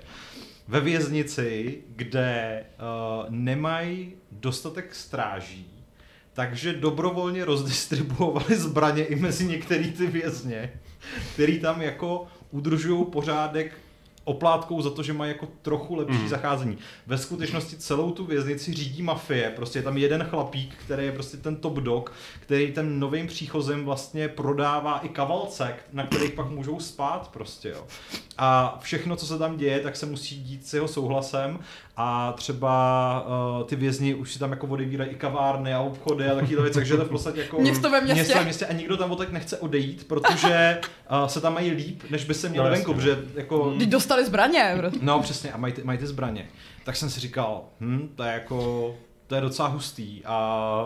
ve 0.67 0.79
věznici, 0.79 1.77
kde 1.95 2.63
uh, 2.63 3.25
nemají 3.29 4.13
dostatek 4.31 4.95
stráží, 4.95 5.67
takže 6.33 6.73
dobrovolně 6.73 7.45
rozdistribuovali 7.45 8.55
zbraně 8.55 9.03
i 9.03 9.15
mezi 9.15 9.45
některý 9.45 9.91
ty 9.91 10.07
vězně, 10.07 10.73
který 11.33 11.59
tam 11.59 11.81
jako 11.81 12.27
udržují 12.51 13.05
pořádek 13.05 13.77
oplátkou 14.29 14.81
za 14.81 14.89
to, 14.89 15.03
že 15.03 15.13
mají 15.13 15.31
jako 15.31 15.47
trochu 15.61 15.95
lepší 15.95 16.17
mm. 16.17 16.29
zacházení. 16.29 16.77
Ve 17.07 17.17
skutečnosti 17.17 17.77
celou 17.77 18.11
tu 18.11 18.25
věznici 18.25 18.73
řídí 18.73 19.01
mafie, 19.01 19.53
prostě 19.55 19.79
je 19.79 19.83
tam 19.83 19.97
jeden 19.97 20.23
chlapík, 20.23 20.75
který 20.85 21.05
je 21.05 21.11
prostě 21.11 21.37
ten 21.37 21.55
top 21.55 21.73
dog, 21.73 22.13
který 22.39 22.71
ten 22.71 22.99
novým 22.99 23.27
příchozem 23.27 23.85
vlastně 23.85 24.27
prodává 24.27 24.99
i 24.99 25.09
kavalce, 25.09 25.75
na 25.93 26.03
kterých 26.03 26.31
pak 26.31 26.49
můžou 26.49 26.79
spát 26.79 27.29
prostě, 27.33 27.69
jo. 27.69 27.85
A 28.37 28.79
všechno, 28.81 29.15
co 29.15 29.25
se 29.25 29.37
tam 29.37 29.57
děje, 29.57 29.79
tak 29.79 29.95
se 29.95 30.05
musí 30.05 30.35
dít 30.43 30.67
s 30.67 30.73
jeho 30.73 30.87
souhlasem 30.87 31.59
a 32.01 32.33
třeba 32.37 33.25
uh, 33.59 33.63
ty 33.63 33.75
vězni 33.75 34.13
už 34.13 34.33
si 34.33 34.39
tam 34.39 34.51
jako 34.51 34.67
odevírají 34.67 35.11
i 35.11 35.15
kavárny 35.15 35.73
a 35.73 35.79
obchody 35.79 36.29
a 36.29 36.35
takovýhle 36.35 36.63
věci, 36.63 36.79
takže 36.79 36.95
to 36.95 37.01
je 37.01 37.05
v 37.05 37.09
podstatě 37.09 37.41
jako 37.41 37.59
město 37.59 37.89
ve 37.89 38.01
městě. 38.01 38.13
město 38.13 38.37
ve 38.37 38.43
městě 38.43 38.65
a 38.65 38.73
nikdo 38.73 38.97
tam 38.97 39.15
tak 39.15 39.31
nechce 39.31 39.57
odejít, 39.57 40.07
protože 40.07 40.81
uh, 41.11 41.27
se 41.27 41.41
tam 41.41 41.53
mají 41.53 41.71
líp, 41.71 42.03
než 42.09 42.25
by 42.25 42.33
se 42.33 42.49
měli 42.49 42.69
no, 42.69 42.75
venku, 42.75 42.93
protože 42.93 43.17
jako... 43.35 43.73
Když 43.75 43.87
dostali 43.87 44.18
zbraně. 44.25 44.81
No 45.01 45.19
přesně 45.19 45.51
a 45.51 45.57
mají 45.57 45.73
ty, 45.73 45.83
mají 45.83 45.99
ty 45.99 46.07
zbraně. 46.07 46.49
Tak 46.83 46.95
jsem 46.95 47.09
si 47.09 47.19
říkal, 47.19 47.63
hm, 47.79 48.09
to 48.15 48.23
je 48.23 48.33
jako, 48.33 48.95
to 49.27 49.35
je 49.35 49.41
docela 49.41 49.67
hustý 49.67 50.21
a 50.25 50.85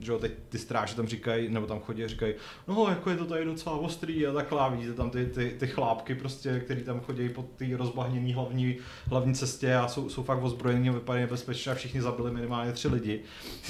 že 0.00 0.12
jo, 0.12 0.18
teď 0.18 0.32
ty 0.48 0.58
stráže 0.58 0.96
tam 0.96 1.06
říkají, 1.06 1.48
nebo 1.48 1.66
tam 1.66 1.80
chodí 1.80 2.04
a 2.04 2.08
říkají, 2.08 2.34
no 2.68 2.86
jako 2.88 3.10
je 3.10 3.16
to 3.16 3.24
tady 3.24 3.44
docela 3.44 3.76
ostrý 3.76 4.26
a 4.26 4.32
takhle, 4.32 4.70
vidíte 4.70 4.92
tam 4.92 5.10
ty, 5.10 5.26
ty, 5.26 5.56
ty 5.58 5.66
chlápky 5.66 6.14
prostě, 6.14 6.60
který 6.60 6.82
tam 6.82 7.00
chodí 7.00 7.28
po 7.28 7.42
té 7.42 7.64
rozbahnění 7.76 8.34
hlavní, 8.34 8.76
hlavní 9.08 9.34
cestě 9.34 9.74
a 9.74 9.88
jsou, 9.88 10.08
jsou 10.08 10.22
fakt 10.22 10.42
ozbrojení 10.42 10.88
a 10.88 10.92
vypadají 10.92 11.24
nebezpečně 11.24 11.72
a 11.72 11.74
všichni 11.74 12.02
zabili 12.02 12.30
minimálně 12.30 12.72
tři 12.72 12.88
lidi. 12.88 13.20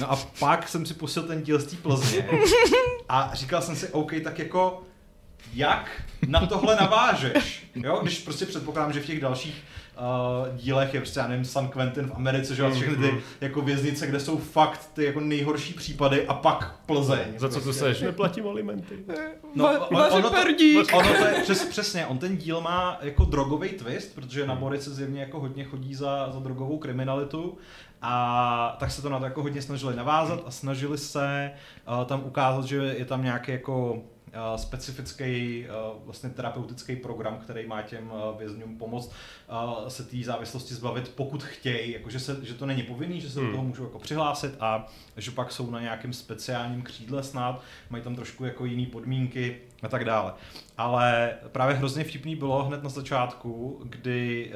No 0.01 0.13
a 0.13 0.17
pak 0.39 0.69
jsem 0.69 0.87
si 0.87 0.95
pustil 0.95 1.23
ten 1.23 1.43
díl 1.43 1.59
z 1.59 1.67
té 1.67 1.77
Plzně 1.77 2.29
a 3.09 3.31
říkal 3.35 3.63
jsem 3.63 3.77
si, 3.77 3.89
OK, 3.89 4.13
tak 4.25 4.39
jako 4.39 4.83
jak 5.53 6.03
na 6.29 6.47
tohle 6.47 6.77
navážeš, 6.77 7.67
jo? 7.75 7.99
když 8.03 8.19
prostě 8.19 8.47
předpokládám, 8.47 8.93
že 8.93 9.01
v 9.01 9.07
těch 9.07 9.21
dalších 9.21 9.63
uh, 9.99 10.57
dílech 10.57 10.95
je 10.95 11.01
prostě, 11.01 11.21
já 11.21 11.29
nevím, 11.29 11.45
San 11.45 11.69
Quentin 11.69 12.07
v 12.07 12.15
Americe, 12.15 12.55
že 12.55 12.63
jo, 12.63 12.71
všechny 12.71 12.97
ty 12.97 13.03
mm-hmm. 13.03 13.21
jako 13.41 13.61
věznice, 13.61 14.07
kde 14.07 14.21
jsou 14.21 14.39
fakt 14.39 14.91
ty 14.93 15.05
jako 15.05 15.21
nejhorší 15.21 15.75
případy 15.75 16.27
a 16.27 16.35
pak 16.35 16.79
Plzeň. 16.87 17.27
Za 17.37 17.49
co 17.49 17.55
to 17.55 17.61
prostě. 17.61 17.81
seš? 17.81 18.01
Neplatím 18.01 18.49
alimenty. 18.49 18.99
No, 19.55 19.65
on, 19.89 19.97
ono, 19.97 20.31
to, 20.31 20.97
ono 20.97 21.15
to 21.19 21.27
je, 21.27 21.43
přes, 21.43 21.65
přesně, 21.65 22.07
on 22.07 22.19
ten 22.19 22.37
díl 22.37 22.61
má 22.61 22.99
jako 23.01 23.25
drogový 23.25 23.69
twist, 23.69 24.15
protože 24.15 24.47
na 24.47 24.55
Borice 24.55 24.91
zjevně 24.91 25.21
jako 25.21 25.41
hodně 25.41 25.65
chodí 25.65 25.95
za, 25.95 26.31
za 26.33 26.39
drogovou 26.41 26.79
kriminalitu 26.79 27.59
a 28.03 28.77
tak 28.81 28.91
se 28.91 29.03
to 29.03 29.09
na 29.09 29.19
to 29.19 29.25
jako 29.25 29.43
hodně 29.43 29.63
snažili 29.63 29.97
navázat 29.97 30.43
a 30.47 30.51
snažili 30.51 30.99
se 30.99 31.51
uh, 31.89 32.05
tam 32.05 32.23
ukázat, 32.25 32.65
že 32.65 32.77
je 32.77 33.05
tam 33.05 33.25
nějaký 33.25 33.53
jako 33.53 34.03
specifický 34.57 35.65
eh, 35.65 35.69
vlastně 36.05 36.31
terapeutický 36.31 36.97
program, 36.97 37.39
který 37.39 37.67
má 37.67 37.83
těm 37.83 38.13
eh, 38.13 38.39
vězňům 38.39 38.79
pomoct 38.79 39.13
se 39.89 40.05
té 40.05 40.17
závislosti 40.25 40.75
zbavit, 40.75 41.09
pokud 41.09 41.45
chtějí, 41.45 41.93
jakože 41.93 42.21
se, 42.21 42.37
že 42.43 42.55
to 42.55 42.67
není 42.67 42.83
povinný, 42.83 43.21
že 43.21 43.31
se 43.31 43.41
hmm. 43.41 43.49
do 43.49 43.53
toho 43.53 43.65
můžou 43.65 43.85
jako 43.85 43.99
přihlásit 43.99 44.55
a 44.61 44.87
že 45.17 45.31
pak 45.31 45.53
jsou 45.53 45.71
na 45.71 45.81
nějakém 45.81 46.13
speciálním 46.13 46.83
křídle 46.83 47.23
snad, 47.23 47.63
mají 47.91 48.05
tam 48.05 48.17
trošku 48.17 48.45
jako 48.45 48.65
jiné 48.65 48.87
podmínky 48.87 49.57
a 49.83 49.89
tak 49.89 50.05
dále. 50.05 50.33
Ale 50.79 51.35
právě 51.53 51.77
hrozně 51.77 52.05
vtipný 52.05 52.37
bylo 52.37 52.65
hned 52.65 52.83
na 52.83 52.89
začátku, 52.89 53.81
kdy 53.85 54.53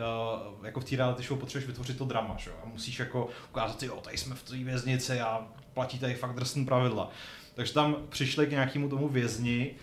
jako 0.64 0.80
v 0.80 0.84
té 0.84 0.96
reality 0.96 1.22
show 1.22 1.38
potřebuješ 1.38 1.66
vytvořit 1.66 1.98
to 1.98 2.04
drama, 2.04 2.36
že? 2.38 2.50
a 2.62 2.66
musíš 2.66 2.98
jako 2.98 3.28
ukázat, 3.50 3.82
jo, 3.82 4.00
tady 4.02 4.18
jsme 4.18 4.34
v 4.34 4.42
té 4.42 4.56
věznici 4.56 5.20
a 5.20 5.48
platí 5.74 5.98
tady 5.98 6.14
fakt 6.14 6.34
drsný 6.34 6.64
pravidla. 6.64 7.10
Takže 7.58 7.74
tam 7.74 7.96
přišli 8.08 8.46
k 8.46 8.50
nějakému 8.50 8.88
tomu 8.88 9.08
vězni 9.08 9.74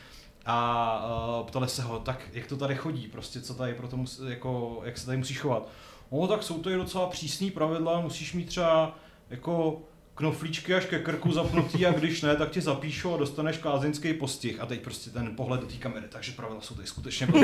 a 0.46 1.40
uh, 1.40 1.48
ptali 1.48 1.68
se 1.68 1.82
ho, 1.82 2.00
tak 2.00 2.30
jak 2.34 2.48
to 2.48 2.58
tady 2.58 2.76
chodí, 2.76 3.08
prostě 3.08 3.42
co 3.42 3.54
tady 3.54 3.74
pro 3.74 3.88
to 3.88 3.98
mus, 3.98 4.22
jako, 4.28 4.82
jak 4.86 4.98
se 4.98 5.06
tady 5.06 5.18
musíš 5.18 5.40
chovat. 5.40 5.70
No 6.12 6.28
tak 6.28 6.44
jsou 6.44 6.60
to 6.60 6.70
i 6.70 6.76
docela 6.76 7.08
přísný 7.08 7.52
pravidla, 7.52 8.02
musíš 8.02 8.34
mít 8.34 8.46
třeba 8.46 8.96
jako 9.30 9.82
knoflíčky 10.16 10.74
až 10.74 10.86
ke 10.86 11.00
krku 11.00 11.32
zapnutý 11.32 11.86
a 11.86 11.92
když 11.92 12.22
ne, 12.22 12.36
tak 12.36 12.50
ti 12.50 12.62
zapíšou 12.62 13.14
a 13.14 13.18
dostaneš 13.18 13.58
kázeňský 13.58 14.14
postih. 14.14 14.62
A 14.62 14.66
teď 14.66 14.82
prostě 14.82 15.10
ten 15.10 15.36
pohled 15.36 15.62
do 15.62 15.68
té 15.68 15.74
kamery, 15.74 16.06
takže 16.10 16.32
pravidla 16.32 16.62
jsou 16.62 16.76
tady 16.76 16.88
skutečně 16.88 17.28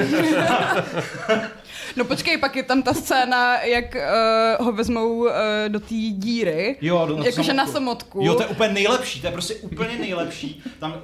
No 1.96 2.06
počkej, 2.06 2.38
pak 2.38 2.56
je 2.56 2.64
tam 2.64 2.84
ta 2.84 2.94
scéna, 2.94 3.62
jak 3.62 3.96
uh, 3.96 4.66
ho 4.66 4.72
vezmou 4.72 5.16
uh, 5.16 5.30
do 5.68 5.80
té 5.80 5.96
díry. 5.96 6.78
Jo, 6.82 7.06
do, 7.06 7.24
Jakože 7.24 7.54
na 7.54 7.68
samotku. 7.68 8.20
Jo, 8.24 8.36
to 8.36 8.44
je 8.44 8.48
úplně 8.48 8.74
nejlepší, 8.74 9.22
to 9.22 9.28
je 9.28 9.34
prostě 9.34 9.56
úplně 9.56 9.98
nejlepší. 9.98 10.64
Tam 10.80 11.02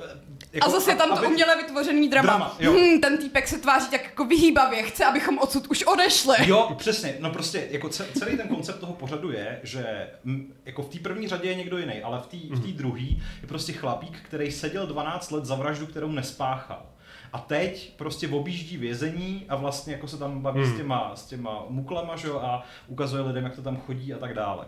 jako, 0.53 0.67
a 0.67 0.69
zase 0.69 0.91
je 0.91 0.95
tam 0.95 1.11
aby... 1.11 1.21
to 1.21 1.27
uměle 1.27 1.57
vytvořený 1.57 2.09
drama. 2.09 2.27
drama 2.27 2.55
jo. 2.59 2.71
Hmm, 2.71 3.01
ten 3.01 3.17
týpek 3.17 3.47
se 3.47 3.57
tváří 3.57 3.87
tak 3.89 4.03
jako 4.03 4.25
vyhýbavě, 4.25 4.83
chce, 4.83 5.05
abychom 5.05 5.39
odsud 5.39 5.67
už 5.67 5.83
odešli. 5.83 6.35
Jo, 6.45 6.75
přesně. 6.77 7.15
No 7.19 7.29
prostě 7.29 7.67
jako 7.71 7.89
celý 7.89 8.37
ten 8.37 8.47
koncept 8.47 8.79
toho 8.79 8.93
pořadu 8.93 9.31
je, 9.31 9.59
že 9.63 10.09
m, 10.25 10.53
jako 10.65 10.81
v 10.83 10.89
té 10.89 10.99
první 10.99 11.27
řadě 11.27 11.49
je 11.49 11.55
někdo 11.55 11.77
jiný, 11.77 12.01
ale 12.01 12.19
v 12.19 12.27
té 12.27 12.37
v 12.37 12.65
mhm. 12.65 12.73
druhé 12.73 13.01
je 13.41 13.47
prostě 13.47 13.73
chlapík, 13.73 14.19
který 14.21 14.51
seděl 14.51 14.87
12 14.87 15.31
let 15.31 15.45
za 15.45 15.55
vraždu, 15.55 15.87
kterou 15.87 16.11
nespáchal. 16.11 16.85
A 17.33 17.39
teď 17.39 17.93
prostě 17.97 18.27
objíždí 18.27 18.77
vězení 18.77 19.45
a 19.49 19.55
vlastně 19.55 19.93
jako 19.93 20.07
se 20.07 20.17
tam 20.17 20.41
baví 20.41 20.61
hmm. 20.61 20.73
s 20.73 20.77
těma, 20.77 21.11
s 21.15 21.25
těma 21.25 21.65
muklama, 21.69 22.15
že 22.15 22.27
jo, 22.27 22.39
a 22.39 22.63
ukazuje 22.87 23.23
lidem, 23.23 23.43
jak 23.43 23.55
to 23.55 23.61
tam 23.61 23.77
chodí 23.77 24.13
a 24.13 24.17
tak 24.17 24.33
dále 24.33 24.65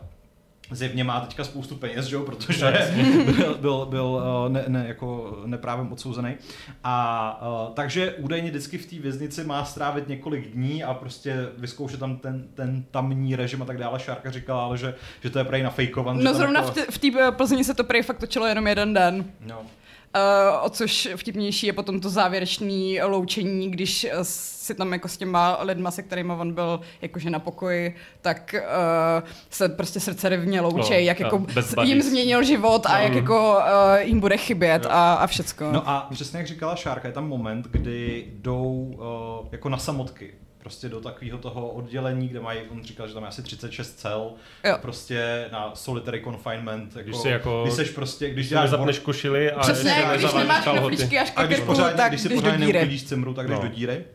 zjevně 0.71 1.03
má 1.03 1.19
teďka 1.19 1.43
spoustu 1.43 1.75
peněz, 1.75 2.05
že 2.05 2.15
jo, 2.15 2.23
protože 2.23 2.73
byl, 3.35 3.55
byl, 3.55 3.85
byl 3.85 4.21
eh, 4.45 4.49
ne, 4.49 4.63
ne, 4.67 4.87
jako 4.87 5.37
neprávem 5.45 5.91
odsouzený. 5.91 6.35
A 6.83 7.67
uh, 7.67 7.73
takže 7.73 8.13
údajně 8.13 8.49
vždycky 8.49 8.77
v 8.77 8.85
té 8.85 8.95
věznici 8.95 9.43
má 9.43 9.65
strávit 9.65 10.07
několik 10.07 10.47
dní 10.47 10.83
a 10.83 10.93
prostě 10.93 11.47
vyzkoušet 11.57 11.99
tam 11.99 12.17
ten, 12.17 12.47
ten 12.53 12.83
tamní 12.91 13.35
režim 13.35 13.61
a 13.61 13.65
tak 13.65 13.77
dále. 13.77 13.99
Šárka 13.99 14.31
říkala, 14.31 14.63
ale 14.63 14.77
že, 14.77 14.95
že 15.23 15.29
to 15.29 15.39
je 15.39 15.45
prej 15.45 15.63
nafejkovan. 15.63 16.23
No 16.23 16.33
zrovna 16.33 16.61
jako... 16.61 16.91
v 16.91 16.97
té 16.97 17.31
Plzni 17.31 17.63
se 17.63 17.73
to 17.73 17.83
prej 17.83 18.03
fakt 18.03 18.19
točilo 18.19 18.45
jenom 18.45 18.67
jeden 18.67 18.93
den. 18.93 19.25
No. 19.47 19.61
Uh, 20.15 20.65
o 20.65 20.69
což 20.69 21.09
vtipnější 21.15 21.67
je 21.67 21.73
potom 21.73 21.99
to 21.99 22.09
závěrečné 22.09 23.03
loučení, 23.03 23.71
když 23.71 24.07
si 24.21 24.75
tam 24.75 24.93
jako 24.93 25.07
s 25.07 25.17
těma 25.17 25.57
lidma, 25.61 25.91
se 25.91 26.03
kterými 26.03 26.33
on 26.33 26.53
byl 26.53 26.79
jakože 27.01 27.29
na 27.29 27.39
pokoji, 27.39 27.95
tak 28.21 28.55
uh, 28.57 29.29
se 29.49 29.69
prostě 29.69 29.99
srdce 29.99 30.29
revně 30.29 30.61
loučí, 30.61 30.93
no, 30.93 30.99
jak 30.99 31.19
jako 31.19 31.45
jim 31.83 32.01
změnil 32.01 32.43
život 32.43 32.85
a 32.85 32.97
no. 32.97 33.03
jak 33.03 33.13
jako 33.13 33.57
uh, 33.57 33.97
jim 34.01 34.19
bude 34.19 34.37
chybět 34.37 34.85
a, 34.85 35.13
a 35.13 35.27
všecko. 35.27 35.71
No 35.71 35.89
a 35.89 36.07
přesně 36.11 36.37
jak 36.37 36.47
říkala 36.47 36.75
Šárka, 36.75 37.07
je 37.07 37.13
tam 37.13 37.27
moment, 37.27 37.67
kdy 37.71 38.27
jdou 38.33 38.95
uh, 39.41 39.47
jako 39.51 39.69
na 39.69 39.77
samotky 39.77 40.33
prostě 40.59 40.89
do 40.89 41.01
takového 41.01 41.37
toho 41.37 41.69
oddělení, 41.69 42.27
kde 42.27 42.39
mají, 42.39 42.59
on 42.71 42.83
říkal, 42.83 43.07
že 43.07 43.13
tam 43.13 43.23
je 43.23 43.29
asi 43.29 43.43
36 43.43 43.99
cel, 43.99 44.31
jo. 44.63 44.77
prostě 44.81 45.49
na 45.51 45.71
solitary 45.75 46.23
confinement, 46.23 46.95
jako, 46.95 47.09
když, 47.09 47.25
jako, 47.25 47.61
když 47.63 47.73
seš 47.73 47.89
prostě, 47.89 48.29
když 48.29 48.49
děláš 48.49 48.69
zapneš 48.69 48.99
košily 48.99 49.51
a 49.51 49.59
Přesně, 49.59 50.05
když 50.15 50.33
nemáš 50.33 50.63
knoflíčky 50.63 51.19
až 51.19 51.33
a 51.35 51.45
když, 51.45 51.59
pořádně, 51.59 51.97
tak 51.97 52.11
když 52.11 52.21
si 52.21 52.29
pořádně 52.29 52.65
neuklidíš 52.65 53.03
cimru, 53.03 53.33
tak 53.33 53.47
jdeš 53.47 53.57
no. 53.57 53.63
do 53.63 53.69
díry. 53.69 54.05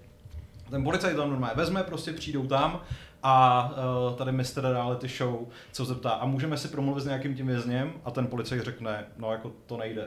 Ten 0.71 0.85
policajt 0.85 1.17
tam 1.17 1.31
normálně 1.31 1.57
vezme, 1.57 1.83
prostě 1.83 2.13
přijdou 2.13 2.47
tam 2.47 2.81
a 3.23 3.71
uh, 4.09 4.17
tady 4.17 4.33
Mr. 4.33 4.45
Reality 4.61 5.09
Show 5.09 5.47
co 5.73 5.85
zeptá, 5.85 6.11
a 6.11 6.27
můžeme 6.27 6.57
si 6.57 6.69
promluvit 6.69 7.01
s 7.01 7.07
nějakým 7.07 7.35
tím 7.35 7.47
vězněm? 7.47 7.93
A 8.05 8.11
ten 8.11 8.27
policajt 8.27 8.65
řekne, 8.65 9.05
no 9.17 9.33
jako 9.33 9.53
to 9.67 9.77
nejde. 9.77 10.07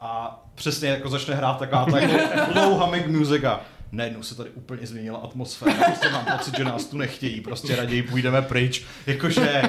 A 0.00 0.42
přesně 0.54 0.88
jako 0.88 1.08
začne 1.08 1.34
hrát 1.34 1.58
taková 1.58 1.84
ta 1.84 1.98
jako 2.00 2.60
low 2.60 2.78
humming 2.78 3.06
muzika 3.06 3.60
najednou 3.92 4.22
se 4.22 4.34
tady 4.34 4.50
úplně 4.50 4.86
změnila 4.86 5.18
atmosféra. 5.18 5.74
Prostě 5.84 6.10
mám 6.10 6.24
pocit, 6.24 6.56
že 6.56 6.64
nás 6.64 6.84
tu 6.84 6.98
nechtějí, 6.98 7.40
prostě 7.40 7.76
raději 7.76 8.02
půjdeme 8.02 8.42
pryč. 8.42 8.84
Jakože... 9.06 9.62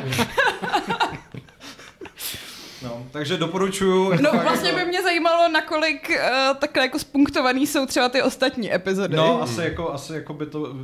No, 2.83 3.05
takže 3.12 3.38
doporučuju. 3.38 4.13
No 4.21 4.31
vlastně 4.31 4.69
jako... 4.69 4.79
by 4.79 4.86
mě 4.86 5.03
zajímalo, 5.03 5.49
nakolik 5.51 6.09
uh, 6.09 6.57
takhle 6.57 6.83
jako 6.83 6.99
spunktovaný 6.99 7.67
jsou 7.67 7.86
třeba 7.86 8.09
ty 8.09 8.21
ostatní 8.21 8.73
epizody. 8.73 9.15
No, 9.15 9.41
asi 9.41 9.62
jako, 9.62 9.93
asi 9.93 10.13
jako 10.13 10.33
by 10.33 10.45
to 10.45 10.75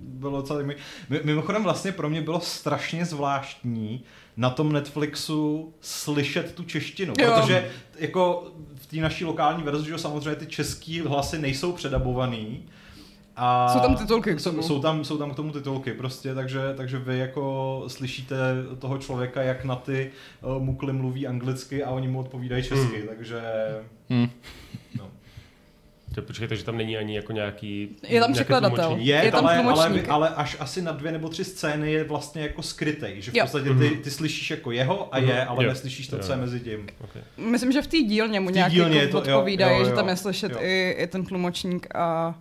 bylo 0.00 0.42
celý... 0.42 0.74
Mimochodem 1.22 1.62
vlastně 1.62 1.92
pro 1.92 2.10
mě 2.10 2.22
bylo 2.22 2.40
strašně 2.40 3.04
zvláštní 3.04 4.04
na 4.36 4.50
tom 4.50 4.72
Netflixu 4.72 5.74
slyšet 5.80 6.54
tu 6.54 6.64
češtinu, 6.64 7.14
jo. 7.20 7.32
protože 7.34 7.70
jako 7.98 8.52
v 8.74 8.86
té 8.86 8.96
naší 8.96 9.24
lokální 9.24 9.62
verzi, 9.62 9.88
že 9.88 9.98
samozřejmě 9.98 10.34
ty 10.34 10.46
český 10.46 11.00
hlasy 11.00 11.38
nejsou 11.38 11.72
předabovaný, 11.72 12.62
a 13.36 13.68
jsou 13.72 13.80
tam 13.80 13.96
titulky 13.96 14.34
k 14.34 14.42
tomu. 14.42 14.62
Jsou 14.62 14.80
tam, 14.80 15.04
jsou 15.04 15.18
tam 15.18 15.30
k 15.30 15.36
tomu 15.36 15.52
titulky 15.52 15.92
prostě, 15.92 16.34
takže, 16.34 16.60
takže 16.76 16.98
vy 16.98 17.18
jako 17.18 17.84
slyšíte 17.86 18.36
toho 18.78 18.98
člověka, 18.98 19.42
jak 19.42 19.64
na 19.64 19.76
ty 19.76 20.10
uh, 20.42 20.62
mukly 20.62 20.92
mluví 20.92 21.26
anglicky 21.26 21.84
a 21.84 21.90
oni 21.90 22.08
mu 22.08 22.20
odpovídají 22.20 22.62
česky, 22.62 22.98
hmm. 22.98 23.08
takže... 23.08 23.42
Hmm. 24.10 24.30
No. 24.98 25.09
To, 26.14 26.22
počkej, 26.22 26.48
takže 26.48 26.64
tam 26.64 26.76
není 26.76 26.96
ani 26.96 27.16
jako 27.16 27.32
nějaký... 27.32 27.96
Je 28.08 28.20
tam 28.20 28.32
překladatel. 28.32 28.96
Je, 28.98 29.16
je 29.24 29.32
tam 29.32 29.46
ale, 29.46 29.56
ale, 29.58 30.02
ale, 30.08 30.28
až 30.28 30.56
asi 30.60 30.82
na 30.82 30.92
dvě 30.92 31.12
nebo 31.12 31.28
tři 31.28 31.44
scény 31.44 31.92
je 31.92 32.04
vlastně 32.04 32.42
jako 32.42 32.62
skrytej, 32.62 33.22
že 33.22 33.30
v 33.30 33.34
jo. 33.34 33.44
podstatě 33.44 33.64
ty, 33.64 33.70
mhm. 33.70 34.02
ty 34.02 34.10
slyšíš 34.10 34.50
jako 34.50 34.70
jeho 34.70 35.14
a 35.14 35.18
je, 35.18 35.44
ale 35.44 35.64
jo. 35.64 35.70
neslyšíš 35.70 36.08
to, 36.08 36.18
co 36.18 36.32
je 36.32 36.38
mezi 36.38 36.60
tím. 36.60 36.86
Okay. 37.04 37.22
Myslím, 37.36 37.72
že 37.72 37.82
v 37.82 37.86
té 37.86 37.96
dílně 37.96 38.40
mu 38.40 38.50
nějak 38.50 38.72
jako 38.72 39.18
odpovídají, 39.18 39.84
že 39.84 39.92
tam 39.92 40.08
je 40.08 40.16
slyšet 40.16 40.52
i, 40.60 40.96
i 40.98 41.06
ten 41.06 41.24
tlumočník 41.24 41.94
a 41.94 42.34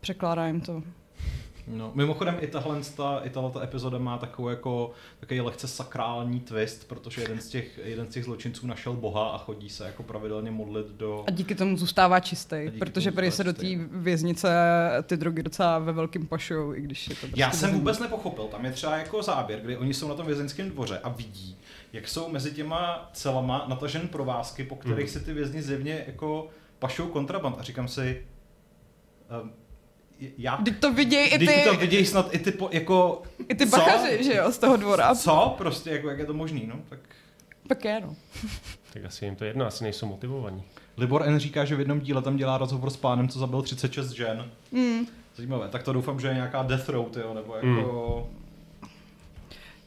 překládá 0.00 0.46
jim 0.46 0.60
to. 0.60 0.82
No, 1.66 1.92
mimochodem 1.94 2.36
i 2.40 2.46
tahle, 2.46 2.80
ta, 2.96 3.20
i 3.24 3.30
tahle 3.30 3.50
ta 3.50 3.62
epizoda 3.62 3.98
má 3.98 4.18
takovou 4.18 4.48
jako, 4.48 4.90
takový 5.20 5.40
lehce 5.40 5.68
sakrální 5.68 6.40
twist, 6.40 6.88
protože 6.88 7.22
jeden 7.22 7.40
z, 7.40 7.48
těch, 7.48 7.80
jeden 7.84 8.06
z 8.06 8.14
těch 8.14 8.24
zločinců 8.24 8.66
našel 8.66 8.92
Boha 8.92 9.28
a 9.28 9.38
chodí 9.38 9.68
se 9.68 9.86
jako 9.86 10.02
pravidelně 10.02 10.50
modlit 10.50 10.86
do... 10.86 11.24
A 11.26 11.30
díky 11.30 11.54
tomu 11.54 11.76
zůstává 11.76 12.20
čistý, 12.20 12.56
protože 12.78 13.12
prý 13.12 13.30
se 13.30 13.44
do 13.44 13.52
té 13.52 13.66
věznice 13.90 14.50
ty 15.02 15.16
drogy 15.16 15.42
docela 15.42 15.78
ve 15.78 15.92
velkým 15.92 16.26
pašujou, 16.26 16.74
i 16.74 16.80
když 16.80 17.08
je 17.08 17.14
to 17.14 17.26
Já 17.36 17.50
jsem 17.50 17.72
vůbec 17.72 17.98
nepochopil, 17.98 18.44
tam 18.44 18.64
je 18.64 18.72
třeba 18.72 18.96
jako 18.96 19.22
záběr, 19.22 19.60
kdy 19.60 19.76
oni 19.76 19.94
jsou 19.94 20.08
na 20.08 20.14
tom 20.14 20.26
vězeňském 20.26 20.70
dvoře 20.70 20.98
a 20.98 21.08
vidí, 21.08 21.58
jak 21.92 22.08
jsou 22.08 22.28
mezi 22.28 22.52
těma 22.52 23.10
celama 23.12 23.64
natažen 23.68 24.08
provázky, 24.08 24.64
po 24.64 24.76
kterých 24.76 24.98
hmm. 25.04 25.12
se 25.12 25.20
ty 25.20 25.32
vězni 25.32 25.62
zjevně 25.62 26.04
jako 26.06 26.48
pašou 26.78 27.06
kontraband. 27.06 27.56
A 27.58 27.62
říkám 27.62 27.88
si, 27.88 28.26
um, 29.42 29.52
já... 30.38 30.56
Teď 30.56 30.78
to 30.78 30.92
vidějí 30.92 31.28
i 31.28 31.38
ty... 31.38 31.46
Teď 31.46 31.64
to 31.64 31.74
vidějí 31.74 32.06
snad 32.06 32.34
i 32.34 32.38
ty, 32.38 32.50
po, 32.50 32.68
jako... 32.72 33.22
I 33.48 33.54
ty 33.54 33.66
bachaři, 33.66 34.24
že 34.24 34.34
jo, 34.34 34.52
z 34.52 34.58
toho 34.58 34.76
dvora. 34.76 35.14
Co? 35.14 35.54
Prostě, 35.58 35.90
jako, 35.90 36.08
jak 36.08 36.18
je 36.18 36.26
to 36.26 36.34
možný, 36.34 36.66
no? 36.66 36.76
Tak... 36.88 36.98
Tak 37.66 37.84
je, 37.84 38.00
no. 38.00 38.16
tak 38.92 39.04
asi 39.04 39.24
jim 39.24 39.36
to 39.36 39.44
jedno, 39.44 39.66
asi 39.66 39.84
nejsou 39.84 40.06
motivovaní. 40.06 40.62
Libor 40.96 41.22
N. 41.26 41.38
říká, 41.38 41.64
že 41.64 41.76
v 41.76 41.78
jednom 41.78 42.00
díle 42.00 42.22
tam 42.22 42.36
dělá 42.36 42.58
rozhovor 42.58 42.90
s 42.90 42.96
pánem, 42.96 43.28
co 43.28 43.38
zabil 43.38 43.62
36 43.62 44.10
žen. 44.10 44.50
Mm. 44.72 45.06
Zajímavé. 45.36 45.68
Tak 45.68 45.82
to 45.82 45.92
doufám, 45.92 46.20
že 46.20 46.28
je 46.28 46.34
nějaká 46.34 46.62
death 46.62 46.88
row, 46.88 47.06
jo, 47.20 47.34
nebo 47.34 47.54
jako... 47.54 48.28
Mm. 48.30 48.39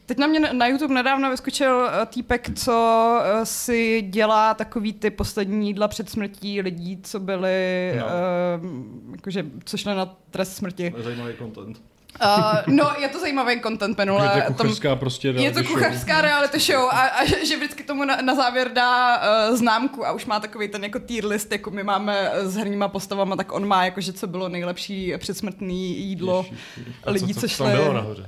Teď 0.05 0.17
na 0.17 0.27
mě 0.27 0.39
na 0.39 0.67
YouTube 0.67 0.93
nedávno 0.93 1.29
vyskočil 1.29 1.87
eh, 1.87 2.05
týpek, 2.05 2.59
co 2.59 3.19
eh, 3.23 3.45
si 3.45 4.01
dělá 4.01 4.53
takový 4.53 4.93
ty 4.93 5.09
poslední 5.09 5.67
jídla 5.67 5.87
před 5.87 6.09
smrtí 6.09 6.61
lidí, 6.61 6.99
co 7.03 7.19
byli, 7.19 7.93
no. 7.99 8.05
uh, 8.05 9.11
jakože, 9.15 9.45
co 9.65 9.77
šli 9.77 9.95
na 9.95 10.05
trest 10.31 10.55
smrti. 10.55 10.93
Zajímavý 10.97 11.33
content. 11.37 11.81
Uh, 12.23 12.75
no, 12.75 12.91
je 12.99 13.07
to 13.09 13.19
zajímavý 13.19 13.61
content 13.61 13.97
minule. 13.97 14.31
Je 14.35 14.41
to 14.41 14.53
kuchařská 14.53 14.89
tam, 14.89 14.99
prostě 14.99 15.27
Je 15.27 15.51
to 15.51 15.63
kuchařská 15.63 16.13
show. 16.13 16.25
reality 16.25 16.59
show 16.59 16.89
a, 16.91 16.99
a 16.99 17.25
že 17.25 17.57
vždycky 17.57 17.83
tomu 17.83 18.05
na, 18.05 18.15
na 18.21 18.35
závěr 18.35 18.71
dá 18.73 19.17
uh, 19.17 19.57
známku 19.57 20.07
a 20.07 20.11
už 20.11 20.25
má 20.25 20.39
takový 20.39 20.67
ten 20.67 20.83
jako 20.83 20.99
tier 20.99 21.25
list, 21.25 21.51
jako 21.51 21.71
my 21.71 21.83
máme 21.83 22.31
s 22.35 22.55
herníma 22.55 22.87
postavama, 22.87 23.35
tak 23.35 23.51
on 23.51 23.67
má 23.67 23.85
jako, 23.85 24.01
že 24.01 24.13
co 24.13 24.27
bylo 24.27 24.49
nejlepší 24.49 25.13
předsmrtný 25.17 25.97
jídlo 25.99 26.45
Ježiši. 26.49 26.91
lidí, 27.05 27.33
co, 27.33 27.39
co, 27.39 27.47
co 27.47 27.55
šli. 27.55 27.71
bylo 27.71 27.93
nahoře? 27.93 28.21
Uh, 28.21 28.27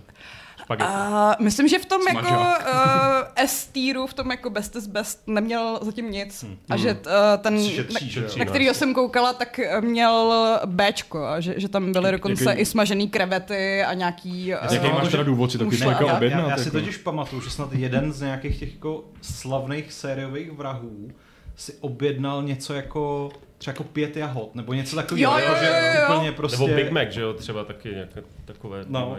myslím, 1.40 1.68
že 1.68 1.80
v 1.80 1.86
tom 1.86 2.02
Smažák. 2.02 2.32
jako 2.32 2.36
uh, 2.36 3.28
S 3.36 3.68
týru, 3.68 4.08
v 4.08 4.14
tom 4.14 4.32
jako 4.32 4.50
best 4.50 4.76
is 4.76 4.88
best 4.88 5.28
neměl 5.28 5.80
zatím 5.82 6.12
nic. 6.12 6.44
Hmm. 6.44 6.58
A 6.70 6.78
že 6.78 6.94
uh, 6.94 7.00
ten, 7.42 7.70
šetří, 7.70 8.20
na, 8.20 8.28
na 8.38 8.46
kterýho 8.46 8.74
jsem 8.74 8.94
koukala, 8.94 9.34
tak 9.34 9.60
měl 9.82 10.34
Bčko. 10.66 11.26
A 11.26 11.40
že, 11.40 11.54
že 11.58 11.70
tam 11.70 11.92
byly 11.92 12.12
dokonce 12.12 12.50
jaký... 12.50 12.62
i 12.62 12.66
smažený 12.66 13.10
krevety 13.10 13.84
a 13.84 13.94
nějaký... 13.94 14.54
Uh, 14.54 14.74
jaký 14.74 14.88
máš 14.88 15.12
teda 15.12 15.24
důvod 15.24 15.52
si 15.52 15.58
taky 15.58 15.80
jako 15.80 16.08
objednat? 16.08 16.40
Já, 16.40 16.46
já, 16.46 16.50
já 16.50 16.58
si 16.58 16.68
jako? 16.68 16.80
totiž 16.80 16.98
pamatuju, 16.98 17.42
že 17.42 17.50
snad 17.50 17.74
jeden 17.74 18.14
z 18.14 18.22
nějakých 18.22 18.60
těch 18.60 18.74
jako 18.74 19.04
slavných 19.22 19.94
sériových 19.94 20.52
vrahů 20.52 21.12
si 21.56 21.74
objednal 21.80 22.44
něco 22.44 22.74
jako 22.74 23.30
třeba 23.58 23.74
jako 23.74 23.84
pět 23.84 24.18
jahod, 24.18 24.56
nebo 24.56 24.74
něco 24.74 24.96
takového, 24.96 25.40
jo, 25.40 25.46
jo, 25.46 25.56
jo, 25.62 25.64
jo, 25.64 26.02
jo. 26.02 26.16
úplně 26.16 26.32
prostě... 26.32 26.62
Nebo 26.62 26.76
Big 26.76 26.92
Mac, 26.92 27.10
že 27.10 27.22
jo, 27.22 27.34
třeba 27.34 27.64
taky 27.64 27.90
nějaké 27.90 28.24
takové. 28.46 28.86
No, 28.88 29.18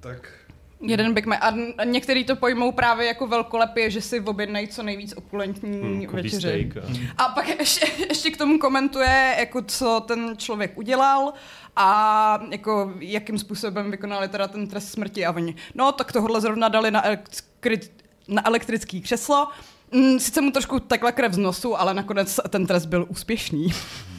tak 0.00 0.46
Jeden 0.80 1.14
Big 1.14 1.26
Mac. 1.26 1.38
A 1.42 1.84
některý 1.84 2.24
to 2.24 2.36
pojmou 2.36 2.72
právě 2.72 3.06
jako 3.06 3.26
velkolepě, 3.26 3.90
že 3.90 4.00
si 4.00 4.20
objednají 4.20 4.68
co 4.68 4.82
nejvíc 4.82 5.14
opulentní 5.16 5.80
hmm, 5.80 6.06
večeři. 6.06 6.72
A... 7.18 7.24
a 7.24 7.28
pak 7.28 7.48
ještě, 7.48 7.86
ještě 8.08 8.30
k 8.30 8.36
tomu 8.36 8.58
komentuje, 8.58 9.36
jako 9.38 9.62
co 9.62 10.04
ten 10.06 10.34
člověk 10.36 10.78
udělal 10.78 11.32
a 11.76 12.40
jako 12.50 12.92
jakým 13.00 13.38
způsobem 13.38 13.90
vykonali 13.90 14.28
teda 14.28 14.48
ten 14.48 14.66
trest 14.66 14.88
smrti 14.88 15.26
a 15.26 15.32
oni, 15.32 15.54
no 15.74 15.92
tak 15.92 16.12
tohle 16.12 16.40
zrovna 16.40 16.68
dali 16.68 16.90
na, 16.90 17.04
elektri- 17.04 17.90
na 18.28 18.46
elektrický 18.46 19.00
křeslo, 19.00 19.48
mm, 19.92 20.20
sice 20.20 20.40
mu 20.40 20.50
trošku 20.50 20.80
tekla 20.80 21.12
krev 21.12 21.32
z 21.32 21.38
nosu, 21.38 21.80
ale 21.80 21.94
nakonec 21.94 22.40
ten 22.48 22.66
trest 22.66 22.86
byl 22.86 23.06
úspěšný. 23.08 23.68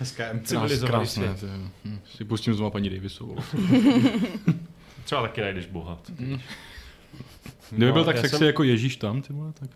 Hezké 0.00 0.40
civilizovaný 0.44 1.06
svět. 1.06 1.44
Hm, 1.84 2.00
si 2.16 2.24
pustím 2.24 2.54
znovu 2.54 2.70
paní 2.70 2.90
Davisovou. 2.90 3.36
Třeba 5.04 5.22
taky 5.22 5.40
najdeš 5.40 5.66
boha. 5.66 5.98
Mm. 6.18 6.40
Kdyby 7.70 7.86
no, 7.86 7.92
byl 7.92 8.04
tak 8.04 8.18
sexy 8.18 8.36
jsem... 8.36 8.46
jako 8.46 8.62
Ježíš 8.62 8.96
tam, 8.96 9.22
ty 9.22 9.32
vole, 9.32 9.52
tak... 9.52 9.70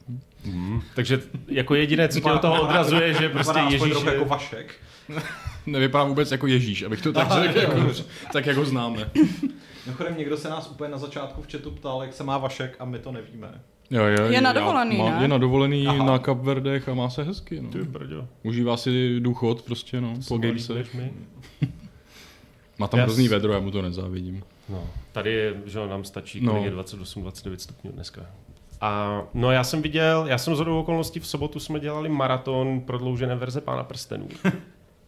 Mm. 0.44 0.83
Takže 0.94 1.20
jako 1.48 1.74
jediné, 1.74 2.09
co 2.09 2.20
tě 2.20 2.33
od 2.33 2.40
toho 2.40 2.62
odrazuje, 2.62 3.14
že 3.14 3.28
prostě 3.28 3.59
Ježíš 3.59 3.94
je... 4.04 4.12
jako 4.12 4.24
Vašek. 4.24 4.74
Nevypadá 5.66 6.04
vůbec 6.04 6.33
jako 6.33 6.46
Ježíš, 6.46 6.83
abych 6.83 7.02
to 7.02 7.12
tak 7.12 7.33
řekl, 7.33 7.59
jako, 7.59 7.92
tak 8.33 8.46
jako 8.46 8.64
známe. 8.64 9.11
Mimochodem, 9.87 10.18
někdo 10.18 10.37
se 10.37 10.48
nás 10.48 10.70
úplně 10.70 10.90
na 10.90 10.98
začátku 10.98 11.42
v 11.42 11.52
chatu 11.52 11.70
ptal, 11.70 12.02
jak 12.02 12.14
se 12.14 12.24
má 12.24 12.38
Vašek 12.38 12.76
a 12.78 12.85
my 12.85 12.98
to 12.98 13.12
nevíme. 13.12 13.61
Jo, 13.90 14.05
jo, 14.05 14.24
je 14.24 14.40
na 14.40 14.53
dovolený, 14.53 14.96
má, 14.96 15.11
ne? 15.11 15.22
Je 15.22 15.29
na 15.29 15.38
dovolený 15.38 15.87
Aha. 15.87 16.05
na 16.05 16.18
Kapverdech 16.18 16.88
a 16.88 16.94
má 16.94 17.11
se 17.11 17.22
hezky. 17.22 17.61
No. 17.61 17.70
Ty 17.70 17.79
brďo. 17.79 18.29
Užívá 18.42 18.77
si 18.77 19.20
důchod 19.20 19.62
prostě, 19.62 20.01
no, 20.01 20.14
po 20.29 20.38
gamese. 20.38 20.85
má 22.79 22.88
tam 22.88 23.01
hrozný 23.01 23.29
vedro, 23.29 23.53
já 23.53 23.61
mu 23.61 23.70
to 23.70 23.83
nezávidím. 23.83 24.42
No, 24.68 24.87
tady 25.12 25.33
je, 25.33 25.55
že 25.66 25.87
nám 25.87 26.05
stačí, 26.05 26.40
no. 26.40 26.64
je 26.64 26.70
28-29 26.70 27.57
stupňů 27.57 27.92
dneska. 27.92 28.27
A 28.81 29.22
no 29.35 29.51
já 29.51 29.64
jsem 29.64 29.83
viděl, 29.83 30.24
já 30.29 30.38
jsem 30.38 30.57
z 30.57 30.61
okolností 30.61 31.20
v 31.20 31.27
sobotu 31.27 31.61
jsme 31.61 31.81
dělali 31.81 32.09
maraton 32.09 32.81
prodloužené 32.81 33.35
verze 33.35 33.61
Pána 33.61 33.85
prstenů. 33.85 34.29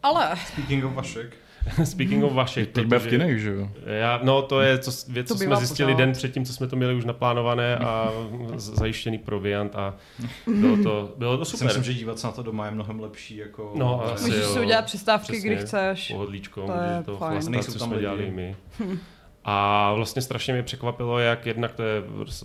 Ale. 0.03 0.37
Speaking 0.47 0.85
of 0.85 0.93
Vašek. 0.93 1.37
Speaking 1.85 2.25
of 2.25 2.33
vašich. 2.33 2.69
Teď 2.69 2.87
bude 2.87 3.01
v 3.01 3.07
kinech, 3.07 3.41
že 3.41 3.51
jo? 3.51 3.71
Já, 3.87 4.21
no 4.23 4.43
to 4.43 4.61
je 4.61 4.79
co, 4.79 4.91
věc, 5.13 5.29
to 5.29 5.35
co 5.35 5.45
jsme 5.45 5.57
zjistili 5.57 5.93
pořád. 5.93 6.05
den 6.05 6.13
předtím, 6.13 6.45
co 6.45 6.53
jsme 6.53 6.67
to 6.67 6.77
měli 6.77 6.95
už 6.95 7.05
naplánované 7.05 7.77
a 7.77 8.13
zajištěný 8.57 9.19
proviant 9.19 9.77
a 9.77 9.97
bylo 10.47 10.77
to, 10.83 11.15
bylo 11.17 11.39
to 11.39 11.45
super. 11.45 11.67
Myslím, 11.67 11.85
že 11.85 11.95
dívat 11.95 12.19
se 12.19 12.27
na 12.27 12.33
to 12.33 12.43
doma 12.43 12.67
je 12.67 12.71
mnohem 12.71 13.01
lepší. 13.01 13.37
Jako... 13.37 13.73
No, 13.77 14.05
asi, 14.05 14.25
Můžeš 14.25 14.43
jo. 14.43 14.53
si 14.53 14.61
udělat 14.61 14.85
přestávky, 14.85 15.33
Přesně, 15.33 15.51
kdy 15.51 15.57
chceš. 15.57 16.09
Pohodlíčko, 16.13 16.61
to 16.61 16.73
můžeš 16.73 17.05
to 17.05 17.17
chlastat, 17.17 17.65
co 17.65 17.79
jsme 17.79 18.01
dělali 18.01 18.31
my. 18.31 18.57
A 19.45 19.93
vlastně 19.95 20.23
strašně 20.23 20.55
mě 20.55 20.63
překvapilo, 20.63 21.19
jak 21.19 21.47
jednak 21.47 21.73
to 21.73 21.83
je 21.83 22.03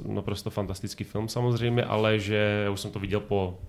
naprosto 0.07 0.49
fantastický 0.49 1.03
film 1.03 1.27
samozřejmě, 1.27 1.83
ale 1.83 2.19
že 2.19 2.61
já 2.63 2.69
už 2.69 2.79
jsem 2.79 2.91
to 2.91 2.99
viděl 2.99 3.19
po, 3.19 3.59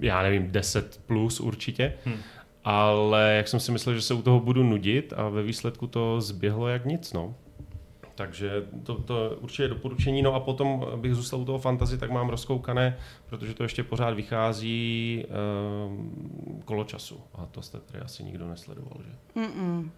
já 0.00 0.22
nevím, 0.22 0.50
10 0.50 1.00
plus 1.06 1.40
určitě. 1.40 1.92
Hmm 2.04 2.16
ale 2.64 3.34
jak 3.36 3.48
jsem 3.48 3.60
si 3.60 3.72
myslel, 3.72 3.94
že 3.94 4.02
se 4.02 4.14
u 4.14 4.22
toho 4.22 4.40
budu 4.40 4.62
nudit 4.62 5.12
a 5.16 5.28
ve 5.28 5.42
výsledku 5.42 5.86
to 5.86 6.20
zběhlo 6.20 6.68
jak 6.68 6.84
nic, 6.84 7.12
no. 7.12 7.34
Takže 8.14 8.66
to, 8.82 8.94
to 9.02 9.36
určitě 9.40 9.68
doporučení. 9.68 10.22
No 10.22 10.34
a 10.34 10.40
potom 10.40 10.86
bych 10.96 11.14
zůstal 11.14 11.40
u 11.40 11.44
toho 11.44 11.58
fantazy, 11.58 11.98
tak 11.98 12.10
mám 12.10 12.28
rozkoukané, 12.28 12.98
protože 13.26 13.54
to 13.54 13.62
ještě 13.62 13.82
pořád 13.82 14.14
vychází 14.14 15.24
um, 15.86 16.62
kolo 16.64 16.84
času. 16.84 17.20
A 17.34 17.46
to 17.46 17.62
jste 17.62 17.80
tady 17.80 18.04
asi 18.04 18.24
nikdo 18.24 18.48
nesledoval, 18.48 18.96
že? 19.06 19.40
Mm-mm. 19.40 19.90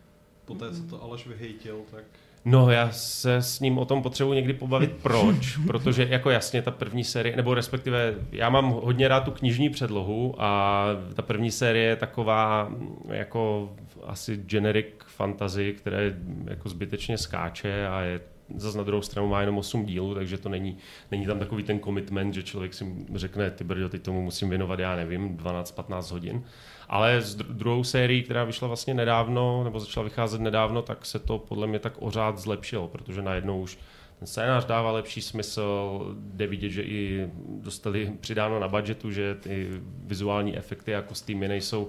Poté, 0.44 0.74
co 0.74 0.82
to 0.82 1.02
Aleš 1.02 1.26
vyhejtil, 1.26 1.80
tak... 1.90 2.04
No, 2.44 2.70
já 2.70 2.90
se 2.90 3.36
s 3.36 3.60
ním 3.60 3.78
o 3.78 3.84
tom 3.84 4.02
potřebuji 4.02 4.32
někdy 4.32 4.52
pobavit. 4.52 4.92
Proč? 5.02 5.58
Protože 5.66 6.06
jako 6.10 6.30
jasně 6.30 6.62
ta 6.62 6.70
první 6.70 7.04
série, 7.04 7.36
nebo 7.36 7.54
respektive 7.54 8.14
já 8.32 8.50
mám 8.50 8.70
hodně 8.70 9.08
rád 9.08 9.20
tu 9.20 9.30
knižní 9.30 9.70
předlohu 9.70 10.34
a 10.38 10.84
ta 11.14 11.22
první 11.22 11.50
série 11.50 11.86
je 11.86 11.96
taková 11.96 12.72
jako 13.08 13.72
asi 14.02 14.36
generic 14.36 14.86
fantasy, 15.06 15.72
které 15.72 16.14
jako 16.50 16.68
zbytečně 16.68 17.18
skáče 17.18 17.86
a 17.86 18.00
je 18.00 18.20
zase 18.56 18.78
na 18.78 18.84
druhou 18.84 19.02
stranu 19.02 19.28
má 19.28 19.40
jenom 19.40 19.58
8 19.58 19.86
dílů, 19.86 20.14
takže 20.14 20.38
to 20.38 20.48
není, 20.48 20.76
není 21.10 21.26
tam 21.26 21.38
takový 21.38 21.62
ten 21.62 21.80
commitment, 21.80 22.34
že 22.34 22.42
člověk 22.42 22.74
si 22.74 23.06
řekne, 23.14 23.50
ty 23.50 23.64
brdo, 23.64 23.88
teď 23.88 24.02
tomu 24.02 24.22
musím 24.22 24.48
věnovat, 24.48 24.78
já 24.78 24.96
nevím, 24.96 25.36
12-15 25.36 26.12
hodin. 26.12 26.44
Ale 26.88 27.20
s 27.20 27.34
druhou 27.34 27.84
sérií, 27.84 28.22
která 28.22 28.44
vyšla 28.44 28.68
vlastně 28.68 28.94
nedávno, 28.94 29.64
nebo 29.64 29.80
začala 29.80 30.04
vycházet 30.04 30.40
nedávno, 30.40 30.82
tak 30.82 31.06
se 31.06 31.18
to 31.18 31.38
podle 31.38 31.66
mě 31.66 31.78
tak 31.78 31.92
ořád 31.98 32.38
zlepšilo, 32.38 32.88
protože 32.88 33.22
najednou 33.22 33.60
už 33.60 33.78
ten 34.18 34.26
scénář 34.26 34.64
dává 34.64 34.92
lepší 34.92 35.22
smysl, 35.22 36.00
jde 36.18 36.46
vidět, 36.46 36.68
že 36.70 36.82
i 36.82 37.30
dostali 37.62 38.12
přidáno 38.20 38.60
na 38.60 38.68
budgetu, 38.68 39.10
že 39.10 39.34
ty 39.34 39.68
vizuální 40.04 40.56
efekty 40.58 40.94
a 40.94 41.02
kostýmy 41.02 41.48
nejsou 41.48 41.88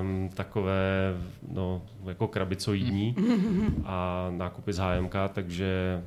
um, 0.00 0.30
takové 0.34 1.14
no, 1.52 1.82
jako 2.06 2.28
krabicoidní 2.28 3.14
a 3.84 4.28
nákupy 4.36 4.72
z 4.72 4.78
HMK, 4.78 5.14
takže 5.32 6.02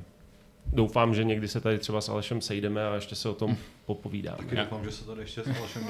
doufám, 0.73 1.13
že 1.15 1.23
někdy 1.23 1.47
se 1.47 1.59
tady 1.61 1.77
třeba 1.79 2.01
s 2.01 2.09
Alešem 2.09 2.41
sejdeme 2.41 2.87
a 2.87 2.95
ještě 2.95 3.15
se 3.15 3.29
o 3.29 3.33
tom 3.33 3.57
popovídáme. 3.85 4.37
Taky 4.37 4.55
doufám, 4.55 4.83
že 4.85 4.91
se 4.91 5.05
tady 5.05 5.21
ještě 5.21 5.41
s 5.41 5.47
Alešem 5.59 5.83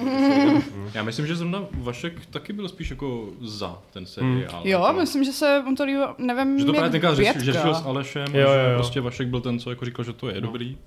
Já 0.93 1.03
myslím, 1.03 1.27
že 1.27 1.35
zrovna 1.35 1.65
Vašek 1.73 2.25
taky 2.25 2.53
byl 2.53 2.69
spíš 2.69 2.89
jako 2.89 3.29
za 3.41 3.79
ten 3.93 4.05
seriál. 4.05 4.61
Hmm. 4.61 4.71
Jo, 4.71 4.83
jako, 4.87 4.99
myslím, 4.99 5.23
že 5.23 5.31
se 5.31 5.63
on 5.67 5.75
to 5.75 5.83
líbilo, 5.83 6.15
nevím, 6.17 6.59
že 6.59 6.65
to 6.65 6.71
právě 6.73 6.89
tenkrát 6.89 7.15
že 7.15 7.33
řešil 7.37 7.73
s 7.73 7.85
Alešem, 7.85 8.25
Jo, 8.33 8.41
jo, 8.41 8.47
jo, 8.47 8.53
že 8.69 8.75
prostě 8.75 9.01
Vašek 9.01 9.27
byl 9.27 9.41
ten, 9.41 9.59
co 9.59 9.69
jako 9.69 9.85
říkal, 9.85 10.05
že 10.05 10.13
to 10.13 10.29
je 10.29 10.41
dobrý. 10.41 10.77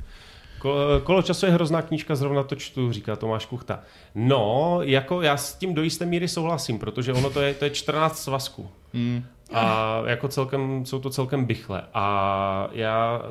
Ko- 0.59 1.01
Kolo 1.03 1.23
času 1.23 1.47
je 1.47 1.53
hrozná 1.53 1.83
knížka, 1.83 2.15
zrovna 2.15 2.43
to 2.43 2.55
čtu, 2.55 2.93
říká 2.93 3.17
Tomáš 3.17 3.47
Kuchta. 3.47 3.81
No, 4.15 4.79
jako 4.83 5.23
já 5.23 5.37
s 5.37 5.55
tím 5.55 5.75
do 5.75 5.83
jisté 5.83 6.07
míry 6.07 6.29
souhlasím, 6.29 6.79
protože 6.79 7.13
ono 7.13 7.31
to 7.31 7.41
je, 7.41 7.55
to 7.55 7.65
je 7.65 7.71
14 7.71 8.23
svazků. 8.23 8.69
Hmm. 8.95 9.25
A 9.53 10.03
jako 10.07 10.29
celkem, 10.29 10.87
jsou 10.87 10.99
to 10.99 11.11
celkem 11.11 11.45
bychle. 11.45 11.83
A 11.95 12.69
já 12.73 13.23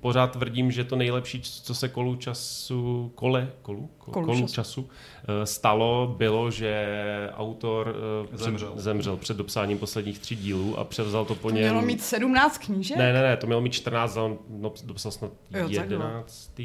pořád 0.00 0.26
tvrdím, 0.32 0.70
že 0.70 0.84
to 0.84 0.96
nejlepší, 0.96 1.40
co 1.42 1.74
se 1.74 1.88
kolu 1.88 2.16
času, 2.16 3.12
kole, 3.14 3.50
kolu, 3.62 3.90
kolu, 3.98 4.12
Kolu 4.12 4.26
kolu 4.26 4.40
času. 4.40 4.54
času 4.54 4.88
eh, 5.42 5.46
stalo, 5.46 6.14
bylo, 6.18 6.50
že 6.50 6.86
autor 7.34 7.96
eh, 8.34 8.36
Zemřel. 8.36 8.72
zemřel 8.76 9.16
před 9.16 9.36
dopsáním 9.36 9.78
posledních 9.78 10.18
tří 10.18 10.36
dílů 10.36 10.78
a 10.78 10.84
převzal 10.84 11.24
to 11.24 11.34
po 11.34 11.48
To 11.48 11.54
něm. 11.54 11.64
mělo 11.64 11.82
mít 11.82 12.02
17 12.02 12.58
knížek? 12.58 12.96
Ne, 12.98 13.12
ne, 13.12 13.22
ne, 13.22 13.36
to 13.36 13.46
mělo 13.46 13.60
mít 13.60 13.72
14, 13.72 14.16
ale 14.16 14.26
on 14.26 14.38
no, 14.48 14.72
dopsal 14.84 15.12
snad 15.12 15.30
Jo, 15.50 15.68
takhle. 15.76 15.82
11. 15.82 16.60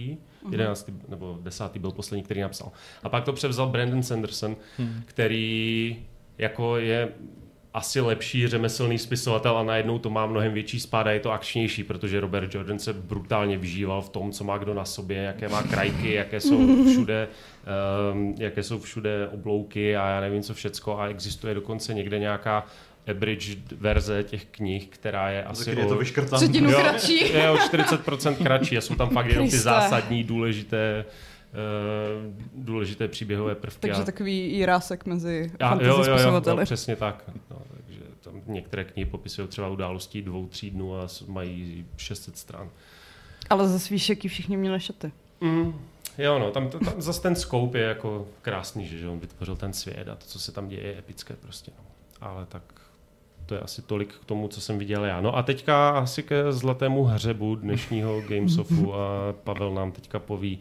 11. 0.52 0.90
nebo 1.08 1.38
10. 1.42 1.78
byl 1.78 1.92
poslední, 1.92 2.24
který 2.24 2.42
napsal. 2.42 2.72
A 3.04 3.10
pak 3.10 3.24
to 3.24 3.34
převzal 3.34 3.68
Brandon 3.70 4.04
Sanderson, 4.04 4.56
hmm. 4.78 5.02
který 5.06 6.06
jako 6.38 6.78
je 6.78 7.10
asi 7.74 8.02
lepší 8.02 8.48
řemeslný 8.48 8.98
spisovatel 8.98 9.58
a 9.58 9.64
najednou 9.64 10.00
to 10.00 10.10
má 10.10 10.26
mnohem 10.26 10.54
větší 10.54 10.80
spád 10.80 11.08
a 11.08 11.12
je 11.12 11.20
to 11.20 11.32
akčnější, 11.32 11.84
protože 11.84 12.20
Robert 12.20 12.56
Jordan 12.56 12.80
se 12.80 12.94
brutálně 12.94 13.58
vžíval 13.58 14.02
v 14.02 14.10
tom, 14.10 14.32
co 14.32 14.44
má 14.44 14.58
kdo 14.58 14.74
na 14.74 14.86
sobě, 14.86 15.18
jaké 15.18 15.50
má 15.50 15.64
krajky, 15.64 16.14
jaké 16.14 16.40
jsou 16.42 16.86
všude, 16.92 17.28
um, 18.14 18.36
jaké 18.40 18.64
jsou 18.64 18.80
všude 18.80 19.28
oblouky 19.28 19.98
a 19.98 20.10
já 20.10 20.22
nevím 20.22 20.44
co 20.44 20.54
všecko 20.54 21.00
a 21.00 21.08
existuje 21.08 21.54
dokonce 21.54 21.94
někde 21.94 22.20
nějaká 22.20 22.66
abridged 23.08 23.72
verze 23.72 24.24
těch 24.24 24.46
knih, 24.46 24.88
která 24.88 25.30
je 25.30 25.44
asi 25.44 25.70
je 25.70 25.76
to 25.76 25.98
o-. 25.98 26.04
Třetinu 26.38 26.72
Jo, 26.72 26.80
kratší. 26.80 27.34
Je 27.34 27.50
o 27.50 27.56
40% 27.56 28.36
kratší 28.36 28.78
a 28.78 28.82
jsou 28.82 28.96
tam 28.96 29.10
fakt 29.10 29.26
jenom 29.26 29.50
ty 29.50 29.58
zásadní, 29.58 30.24
důležité, 30.24 31.06
uh, 31.08 31.14
důležité 32.56 33.08
příběhové 33.08 33.56
prvky. 33.56 33.80
Takže 33.80 34.02
a, 34.02 34.06
takový 34.06 34.54
jirásek 34.54 35.06
mezi 35.06 35.52
a, 35.60 35.70
fantasy 35.70 35.90
jo, 35.90 36.04
jo, 36.04 36.18
jo, 36.20 36.42
no, 36.46 36.66
přesně 36.66 36.96
tak. 36.96 37.24
No, 37.52 37.62
takže 37.76 38.00
tam 38.20 38.42
některé 38.48 38.84
knihy 38.84 39.10
popisují 39.10 39.48
třeba 39.48 39.68
událostí 39.68 40.22
dvou, 40.22 40.48
tří 40.48 40.72
dnů 40.72 40.96
a 40.96 41.08
mají 41.28 41.86
600 41.98 42.38
stran. 42.38 42.70
Ale 43.50 43.68
ze 43.68 43.80
svíšeky 43.80 44.28
všichni 44.28 44.58
měli 44.58 44.80
šaty. 44.80 45.12
Mm, 45.42 45.74
jo, 46.18 46.40
no, 46.40 46.52
tam, 46.52 46.70
tam 46.70 46.94
zase 46.98 47.22
ten 47.22 47.36
scope 47.36 47.80
je 47.80 47.86
jako 47.86 48.28
krásný, 48.42 48.88
že, 48.88 48.98
že 48.98 49.08
on 49.08 49.20
vytvořil 49.20 49.56
ten 49.56 49.74
svět 49.74 50.08
a 50.08 50.16
to, 50.16 50.26
co 50.26 50.40
se 50.40 50.52
tam 50.52 50.68
děje, 50.68 50.84
je 50.84 50.98
epické 50.98 51.34
prostě. 51.34 51.72
No. 51.78 51.86
Ale 52.22 52.46
tak 52.46 52.64
to 53.46 53.56
je 53.56 53.62
asi 53.62 53.82
tolik 53.82 54.14
k 54.14 54.26
tomu, 54.26 54.48
co 54.48 54.62
jsem 54.62 54.80
viděl 54.80 55.06
já. 55.06 55.22
No 55.22 55.38
a 55.38 55.44
teďka 55.44 55.90
asi 55.90 56.24
ke 56.24 56.52
zlatému 56.52 57.04
hřebu 57.04 57.56
dnešního 57.56 58.22
Gamesofu 58.22 58.94
a 58.94 59.34
Pavel 59.44 59.74
nám 59.74 59.92
teďka 59.92 60.20
poví, 60.20 60.60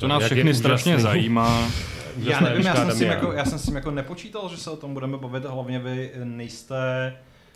To 0.00 0.08
nás 0.08 0.24
všechny 0.24 0.54
strašně 0.54 0.92
úžasný- 0.96 1.02
zajímá. 1.02 1.68
Já 2.18 2.40
nevím, 2.40 2.66
já 2.66 2.74
jsem, 2.74 2.90
s 2.90 2.98
tím 2.98 3.08
jako, 3.08 3.32
já 3.32 3.44
jsem 3.44 3.58
s 3.58 3.62
tím 3.62 3.74
jako 3.74 3.90
nepočítal, 3.90 4.48
že 4.48 4.56
se 4.56 4.70
o 4.70 4.76
tom 4.76 4.94
budeme 4.94 5.18
bavit, 5.18 5.44
hlavně 5.44 5.78
vy 5.78 6.10
nejste, 6.24 6.76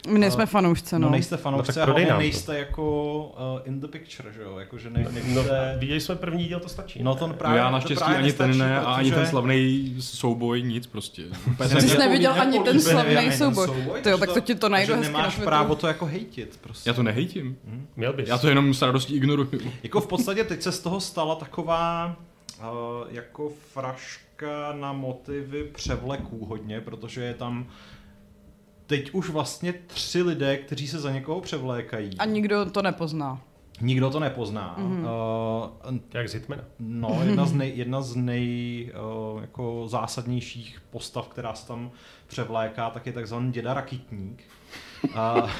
My 0.09 0.19
nejsme 0.19 0.47
fanoušci, 0.47 0.95
no, 0.95 0.99
no. 0.99 1.11
nejste 1.11 1.37
No 1.37 1.43
fanoušci 1.43 1.73
tak 1.73 1.83
a 1.83 1.85
prodej 1.85 2.05
hlavně 2.05 2.11
nám 2.11 2.19
to. 2.19 2.23
nejste 2.23 2.59
jako 2.59 3.23
uh, 3.61 3.69
in 3.69 3.81
the 3.81 3.87
picture, 3.87 4.33
že 4.33 4.43
jo, 4.43 4.59
jako 4.59 4.79
že 4.79 4.91
ne, 4.91 5.03
No, 5.05 5.11
nevíte, 5.11 5.77
viděli 5.79 6.01
jsme 6.01 6.17
první 6.17 6.45
díl, 6.45 6.61
to 6.61 6.69
stačí. 6.69 7.03
no 7.03 7.15
to 7.15 7.27
No 7.27 7.35
právě, 7.35 7.59
já 7.59 7.67
to 7.67 7.73
naštěstí 7.73 7.99
právě 8.05 8.17
ani 8.19 8.33
ten 8.33 8.49
nestačí, 8.49 8.59
ne 8.71 8.81
a 8.81 8.93
ani 8.93 9.11
protože- 9.11 9.21
ten 9.21 9.31
slavný 9.31 9.95
souboj, 10.01 10.63
nic 10.63 10.87
prostě. 10.87 11.23
Úplně 11.51 11.69
Ty 11.75 11.81
jsi 11.81 11.89
jsem- 11.89 11.99
neviděl 11.99 12.33
ani 12.41 12.61
ten 12.61 12.81
slavný 12.81 13.15
ten 13.15 13.33
souboj. 13.33 13.67
Tyjo, 14.03 14.03
takže 14.03 14.19
tak 14.19 14.33
to 14.35 14.41
ti 14.41 14.55
to 14.55 14.69
najdu 14.69 14.95
hezky 14.95 15.13
nemáš 15.13 15.37
právo 15.37 15.75
to 15.75 15.87
jako 15.87 16.07
hejtit 16.07 16.59
prostě. 16.63 16.91
Já 16.91 16.95
to 16.95 17.03
nehejtím. 17.03 17.57
Měl 17.97 18.13
bys. 18.13 18.29
Já 18.29 18.39
to 18.39 18.49
jenom 18.49 18.75
s 18.75 18.83
radostí 18.83 19.17
ignoruju. 19.17 19.49
Jako 19.83 20.01
v 20.01 20.07
podstatě 20.07 20.45
teď 20.45 20.63
se 20.63 20.73
z 20.73 20.81
toho 20.81 21.01
stala 21.01 21.35
taková 21.35 22.17
uh, 22.61 22.65
jako 23.11 23.53
fraška 23.73 24.73
na 24.81 24.93
motivy 24.93 25.65
převleků 25.65 26.45
hodně, 26.45 26.81
protože 26.81 27.21
je 27.25 27.35
tam 27.35 27.67
teď 28.89 29.11
už 29.13 29.31
vlastně 29.31 29.73
tři 29.73 30.23
lidé, 30.23 30.57
kteří 30.57 30.89
se 30.89 30.99
za 31.01 31.11
někoho 31.13 31.41
převlékají. 31.41 32.11
A 32.19 32.25
nikdo 32.25 32.71
to 32.71 32.83
nepozná. 32.83 33.41
Nikdo 33.81 34.11
to 34.11 34.21
nepozná. 34.21 34.75
Mhm. 34.79 35.05
Mm-hmm. 35.05 35.93
Uh, 35.93 35.99
Jak 36.15 36.29
z 36.29 36.35
Hitmana. 36.35 36.63
no, 36.79 37.21
jedna 37.25 37.47
z 37.47 37.53
nej, 37.61 37.73
jedna 37.75 38.03
z 38.03 38.17
nej 38.17 38.93
uh, 39.35 39.41
jako 39.41 39.85
zásadnějších 39.89 40.83
postav, 40.91 41.29
která 41.29 41.55
se 41.55 41.69
tam 41.69 41.91
převléká, 42.27 42.91
tak 42.91 43.07
je 43.07 43.13
takzvaný 43.13 43.53
děda 43.53 43.75
Rakitník. 43.75 44.43
Uh, 45.05 45.51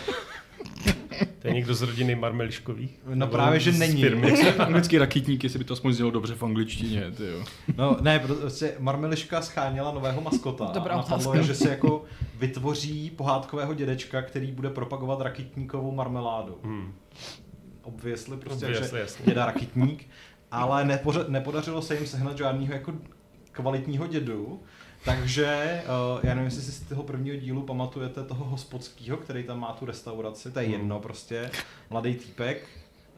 To 1.39 1.49
je 1.49 1.55
někdo 1.55 1.75
z 1.75 1.83
rodiny 1.83 2.15
Marmeliškových? 2.15 2.99
no 3.07 3.15
Nebo 3.15 3.33
právě, 3.33 3.61
že 3.61 3.73
není. 3.73 4.05
Anglický 4.59 4.99
rakitník, 4.99 5.45
jestli 5.45 5.59
by 5.59 5.65
to 5.65 5.73
aspoň 5.73 5.93
znělo 5.93 6.11
dobře 6.11 6.35
v 6.35 6.43
angličtině, 6.43 7.11
ty 7.17 7.27
jo. 7.27 7.45
No 7.77 7.97
ne, 8.01 8.19
prostě 8.19 8.75
Marmeliška 8.79 9.43
scháněla 9.43 9.93
nového 9.93 10.21
maskota 10.21 10.71
Dobrá 10.75 10.95
a 10.95 10.97
napadlo 10.97 11.17
otázka. 11.17 11.39
je, 11.39 11.43
že 11.45 11.55
si 11.55 11.69
jako 11.69 12.05
vytvoří 12.39 13.11
pohádkového 13.11 13.75
dědečka, 13.75 14.23
který 14.23 14.53
bude 14.53 14.71
propagovat 14.71 15.21
rakitníkovou 15.21 15.93
marmeládu. 15.95 16.59
Hmm. 16.65 16.93
Obvěsli 17.83 18.37
prostě, 18.37 18.67
Obvěsli, 18.67 18.89
že 18.91 18.99
jasně. 18.99 19.25
děda 19.27 19.47
rakitník, 19.47 20.07
ale 20.51 20.85
nepoře- 20.85 21.29
nepodařilo 21.29 21.83
se 21.83 21.95
jim 21.95 22.07
sehnat 22.07 22.39
žádného 22.39 22.73
jako 22.73 22.93
kvalitního 23.53 24.07
dědu, 24.07 24.61
takže 25.05 25.83
uh, 25.85 26.21
já 26.23 26.35
nevím, 26.35 26.45
jestli 26.45 26.63
si 26.63 26.73
z 26.73 26.81
toho 26.81 27.03
prvního 27.03 27.37
dílu 27.37 27.63
pamatujete 27.63 28.25
toho 28.25 28.45
hospodského, 28.45 29.17
který 29.17 29.45
tam 29.45 29.61
má 29.61 29.73
tu 29.73 29.87
restauraci, 29.87 30.51
to 30.51 30.61
je 30.61 30.67
jedno 30.67 31.01
prostě, 31.01 31.51
mladý 31.91 32.15
týpek, 32.15 32.69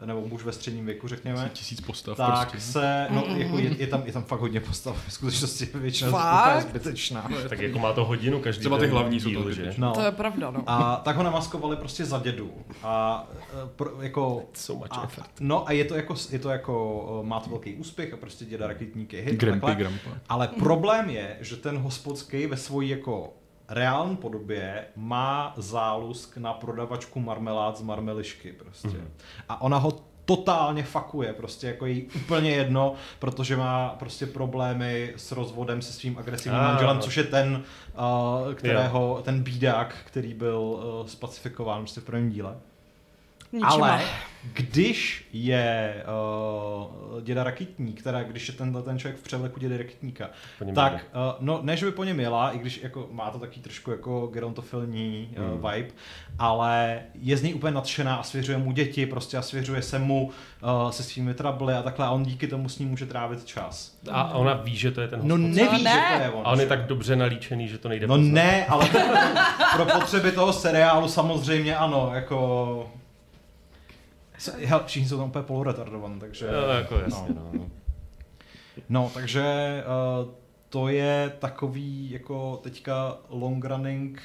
nebo 0.06 0.28
muž 0.28 0.44
ve 0.44 0.52
středním 0.52 0.86
věku, 0.86 1.08
řekněme. 1.08 1.50
Tisíc 1.52 1.80
postav 1.80 2.16
tak 2.16 2.50
prostě. 2.50 2.72
se, 2.72 3.06
no 3.10 3.24
jako 3.36 3.58
je, 3.58 3.76
je, 3.78 3.86
tam, 3.86 4.02
je 4.06 4.12
tam 4.12 4.22
fakt 4.22 4.40
hodně 4.40 4.60
postav, 4.60 5.06
v 5.06 5.12
skutečnosti 5.12 5.68
je 5.74 5.80
většina 5.80 6.10
Fakt? 6.10 6.62
zbytečná. 6.62 7.28
Tak 7.48 7.58
jako 7.58 7.78
má 7.78 7.92
to 7.92 8.04
hodinu 8.04 8.40
každý 8.40 8.60
Třeba 8.60 8.78
ty 8.78 8.86
hlavní 8.86 9.20
jsou 9.20 9.28
díl, 9.28 9.42
to 9.42 9.52
že? 9.52 9.74
No. 9.78 9.92
To 9.92 10.00
je 10.00 10.12
pravda, 10.12 10.50
no. 10.50 10.62
A 10.66 10.96
tak 10.96 11.16
ho 11.16 11.22
namaskovali 11.22 11.76
prostě 11.76 12.04
za 12.04 12.18
dědu. 12.18 12.52
A 12.82 13.26
e, 13.64 13.68
pro, 13.76 14.02
jako... 14.02 14.42
So 14.54 14.78
much 14.78 14.98
a, 14.98 15.04
effort. 15.04 15.30
no 15.40 15.68
a 15.68 15.72
je 15.72 15.84
to 15.84 15.94
jako, 15.94 16.14
je 16.30 16.38
to 16.38 16.50
jako, 16.50 17.20
e, 17.22 17.26
má 17.26 17.40
to 17.40 17.50
velký 17.50 17.74
úspěch 17.74 18.12
a 18.14 18.16
prostě 18.16 18.44
děda 18.44 18.66
raketník 18.66 19.12
je 19.12 19.22
hit. 19.22 19.40
Grampy. 19.40 19.74
Grampa. 19.74 20.10
Ale 20.28 20.48
problém 20.48 21.10
je, 21.10 21.36
že 21.40 21.56
ten 21.56 21.78
hospodský 21.78 22.46
ve 22.46 22.56
svojí 22.56 22.88
jako 22.88 23.32
reální 23.70 24.16
podobě 24.16 24.84
má 24.96 25.54
zálusk 25.56 26.36
na 26.36 26.52
prodavačku 26.52 27.20
marmelád 27.20 27.78
z 27.78 27.82
marmelišky 27.82 28.52
prostě. 28.52 28.88
Mhm. 28.88 29.10
A 29.48 29.62
ona 29.62 29.76
ho 29.76 29.92
totálně 30.24 30.82
fakuje, 30.82 31.32
prostě 31.32 31.66
jako 31.66 31.86
jí 31.86 32.06
úplně 32.16 32.50
jedno, 32.50 32.94
protože 33.18 33.56
má 33.56 33.88
prostě 33.88 34.26
problémy 34.26 35.12
s 35.16 35.32
rozvodem 35.32 35.82
se 35.82 35.92
svým 35.92 36.18
agresivním 36.18 36.60
Ah, 36.60 36.64
manželem, 36.64 36.98
což 37.00 37.16
je 37.16 37.24
ten, 37.24 37.62
uh, 38.46 38.54
kterého, 38.54 39.22
ten 39.24 39.42
bídák, 39.42 39.94
který 40.04 40.34
byl 40.34 40.58
uh, 40.60 41.06
spacifikován 41.06 41.80
prostě 41.80 42.00
v 42.00 42.04
prvním 42.04 42.30
díle. 42.30 42.56
Ničima. 43.52 43.68
Ale 43.70 44.00
když 44.54 45.28
je 45.32 45.94
uh, 47.14 47.20
děda 47.22 47.44
Rakitník, 47.44 48.02
teda 48.02 48.22
když 48.22 48.48
je 48.48 48.54
tenhle 48.54 48.82
ten 48.82 48.98
člověk 48.98 49.20
v 49.20 49.22
převleku 49.22 49.60
dědy 49.60 49.76
Rakitníka, 49.78 50.30
tak 50.74 50.92
uh, 50.92 51.00
no 51.40 51.58
ne, 51.62 51.76
že 51.76 51.86
by 51.86 51.92
po 51.92 52.04
něm 52.04 52.20
jela, 52.20 52.50
i 52.50 52.58
když 52.58 52.80
jako 52.82 53.08
má 53.10 53.30
to 53.30 53.38
taky 53.38 53.60
trošku 53.60 53.90
jako 53.90 54.26
gerontofilní 54.26 55.28
uh, 55.60 55.70
vibe, 55.70 55.88
ale 56.38 57.00
je 57.14 57.36
z 57.36 57.42
něj 57.42 57.54
úplně 57.54 57.74
nadšená 57.74 58.16
a 58.16 58.22
svěřuje 58.22 58.58
mu 58.58 58.72
děti 58.72 59.06
prostě 59.06 59.36
a 59.36 59.42
svěřuje 59.42 59.82
se 59.82 59.98
mu 59.98 60.30
uh, 60.84 60.90
se 60.90 61.02
svými 61.02 61.34
trably 61.34 61.74
a 61.74 61.82
takhle 61.82 62.06
a 62.06 62.10
on 62.10 62.22
díky 62.22 62.46
tomu 62.46 62.68
s 62.68 62.78
ním 62.78 62.88
může 62.88 63.06
trávit 63.06 63.44
čas. 63.44 63.96
A 64.10 64.34
ona 64.34 64.54
ví, 64.54 64.76
že 64.76 64.90
to 64.90 65.00
je 65.00 65.08
ten 65.08 65.20
No 65.22 65.36
hospod. 65.36 65.54
neví, 65.56 65.84
ne. 65.84 65.90
že 66.12 66.16
to 66.16 66.22
je 66.22 66.30
on. 66.30 66.42
A 66.46 66.50
on 66.50 66.60
je 66.60 66.66
tak 66.66 66.86
dobře 66.86 67.16
nalíčený, 67.16 67.68
že 67.68 67.78
to 67.78 67.88
nejde 67.88 68.06
No 68.06 68.14
poznat. 68.16 68.32
ne, 68.32 68.66
ale 68.66 68.88
pro 69.76 69.84
potřeby 69.84 70.32
toho 70.32 70.52
seriálu 70.52 71.08
samozřejmě 71.08 71.76
ano, 71.76 72.10
jako... 72.14 72.90
Hele, 74.48 74.82
všichni 74.86 75.08
jsou 75.08 75.16
tam 75.18 75.28
úplně 75.28 75.44
poloretardovaní, 75.44 76.20
takže... 76.20 76.50
No, 76.52 76.68
jako 76.68 76.94
jasně, 76.94 77.34
no. 77.34 77.50
no. 77.52 77.70
no, 78.88 79.10
takže 79.14 79.44
uh, 80.22 80.30
to 80.68 80.88
je 80.88 81.32
takový 81.38 82.10
jako 82.10 82.60
teďka 82.62 83.18
long 83.28 83.64
running, 83.64 84.22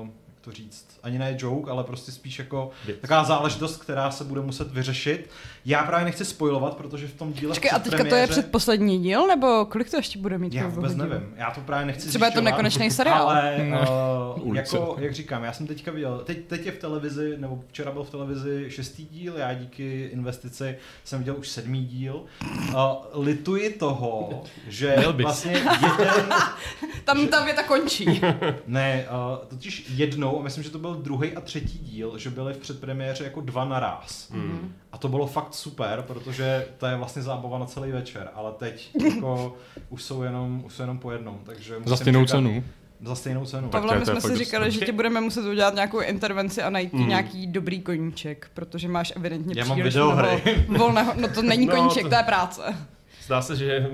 uh, 0.00 0.08
to 0.44 0.52
říct, 0.52 0.86
ani 1.02 1.18
ne 1.18 1.36
joke, 1.38 1.70
ale 1.70 1.84
prostě 1.84 2.12
spíš 2.12 2.38
jako 2.38 2.70
Věc. 2.86 2.98
taková 3.00 3.24
záležitost, 3.24 3.76
která 3.76 4.10
se 4.10 4.24
bude 4.24 4.40
muset 4.40 4.72
vyřešit. 4.72 5.30
Já 5.64 5.82
právě 5.82 6.04
nechci 6.04 6.24
spojovat, 6.24 6.76
protože 6.76 7.08
v 7.08 7.14
tom 7.14 7.32
díle 7.32 7.50
Počkej, 7.50 7.70
a 7.74 7.78
teďka 7.78 8.04
to 8.04 8.14
je 8.14 8.26
předposlední 8.26 8.98
díl, 8.98 9.26
nebo 9.26 9.64
kolik 9.64 9.90
to 9.90 9.96
ještě 9.96 10.18
bude 10.18 10.38
mít? 10.38 10.54
Já 10.54 10.66
vůbec 10.66 10.94
nevím, 10.94 11.34
já 11.36 11.50
to 11.50 11.60
právě 11.60 11.86
nechci 11.86 12.08
Třeba 12.08 12.26
je 12.26 12.32
to 12.32 12.40
nekonečný 12.40 12.90
seriál. 12.90 13.28
Ale 13.30 13.56
uh, 14.44 14.56
jako, 14.56 14.96
jak 14.98 15.14
říkám, 15.14 15.44
já 15.44 15.52
jsem 15.52 15.66
teďka 15.66 15.90
viděl, 15.90 16.22
teď, 16.24 16.38
teď 16.46 16.66
je 16.66 16.72
v 16.72 16.78
televizi, 16.78 17.34
nebo 17.38 17.60
včera 17.68 17.92
byl 17.92 18.04
v 18.04 18.10
televizi 18.10 18.66
šestý 18.68 19.04
díl, 19.04 19.36
já 19.36 19.54
díky 19.54 20.10
investici 20.12 20.76
jsem 21.04 21.18
viděl 21.18 21.36
už 21.38 21.48
sedmý 21.48 21.84
díl. 21.84 22.24
Uh, 22.68 22.74
lituji 23.12 23.70
toho, 23.70 24.42
že 24.68 24.96
vlastně 25.12 25.52
jeden... 25.52 26.34
Tam 27.04 27.28
ta 27.28 27.44
věta 27.44 27.62
končí. 27.62 28.20
ne, 28.66 29.06
uh, 29.10 29.46
totiž 29.48 29.86
jednou, 29.94 30.31
a 30.40 30.42
myslím, 30.42 30.64
že 30.64 30.70
to 30.70 30.78
byl 30.78 30.94
druhý 30.94 31.32
a 31.32 31.40
třetí 31.40 31.78
díl, 31.78 32.18
že 32.18 32.30
byly 32.30 32.54
v 32.54 32.58
předpremiéře 32.58 33.24
jako 33.24 33.40
dva 33.40 33.64
naraz. 33.64 34.30
Mm. 34.30 34.72
A 34.92 34.98
to 34.98 35.08
bylo 35.08 35.26
fakt 35.26 35.54
super, 35.54 36.04
protože 36.06 36.66
to 36.78 36.86
je 36.86 36.96
vlastně 36.96 37.22
zábava 37.22 37.58
na 37.58 37.66
celý 37.66 37.92
večer, 37.92 38.30
ale 38.34 38.52
teď 38.52 38.90
jako 39.04 39.56
už 39.88 40.02
jsou 40.02 40.22
jenom, 40.22 40.62
už 40.66 40.72
jsou 40.72 40.82
jenom 40.82 40.98
po 40.98 41.12
jednom, 41.12 41.40
takže 41.44 41.76
Za 41.84 41.96
stejnou 41.96 42.20
čekat, 42.20 42.36
cenu? 42.36 42.64
Za 43.00 43.14
stejnou 43.14 43.44
cenu. 43.44 43.68
Pavle, 43.68 43.98
my 43.98 44.06
jsme 44.06 44.20
si 44.20 44.36
říkali, 44.36 44.70
že 44.70 44.80
ti 44.80 44.92
budeme 44.92 45.20
muset 45.20 45.44
udělat 45.44 45.74
nějakou 45.74 46.00
intervenci 46.00 46.62
a 46.62 46.70
najít 46.70 46.92
mm. 46.92 47.08
nějaký 47.08 47.46
dobrý 47.46 47.80
koníček, 47.80 48.50
protože 48.54 48.88
máš 48.88 49.12
evidentně 49.16 49.54
Já 49.56 49.64
příliš 49.64 49.94
mám 49.94 50.40
volného, 50.68 51.14
no 51.16 51.28
to 51.28 51.42
není 51.42 51.66
no, 51.66 51.76
koníček, 51.76 52.02
to... 52.02 52.08
to 52.08 52.14
je 52.14 52.22
práce. 52.22 52.62
Zdá 53.24 53.42
se, 53.42 53.56
že 53.56 53.90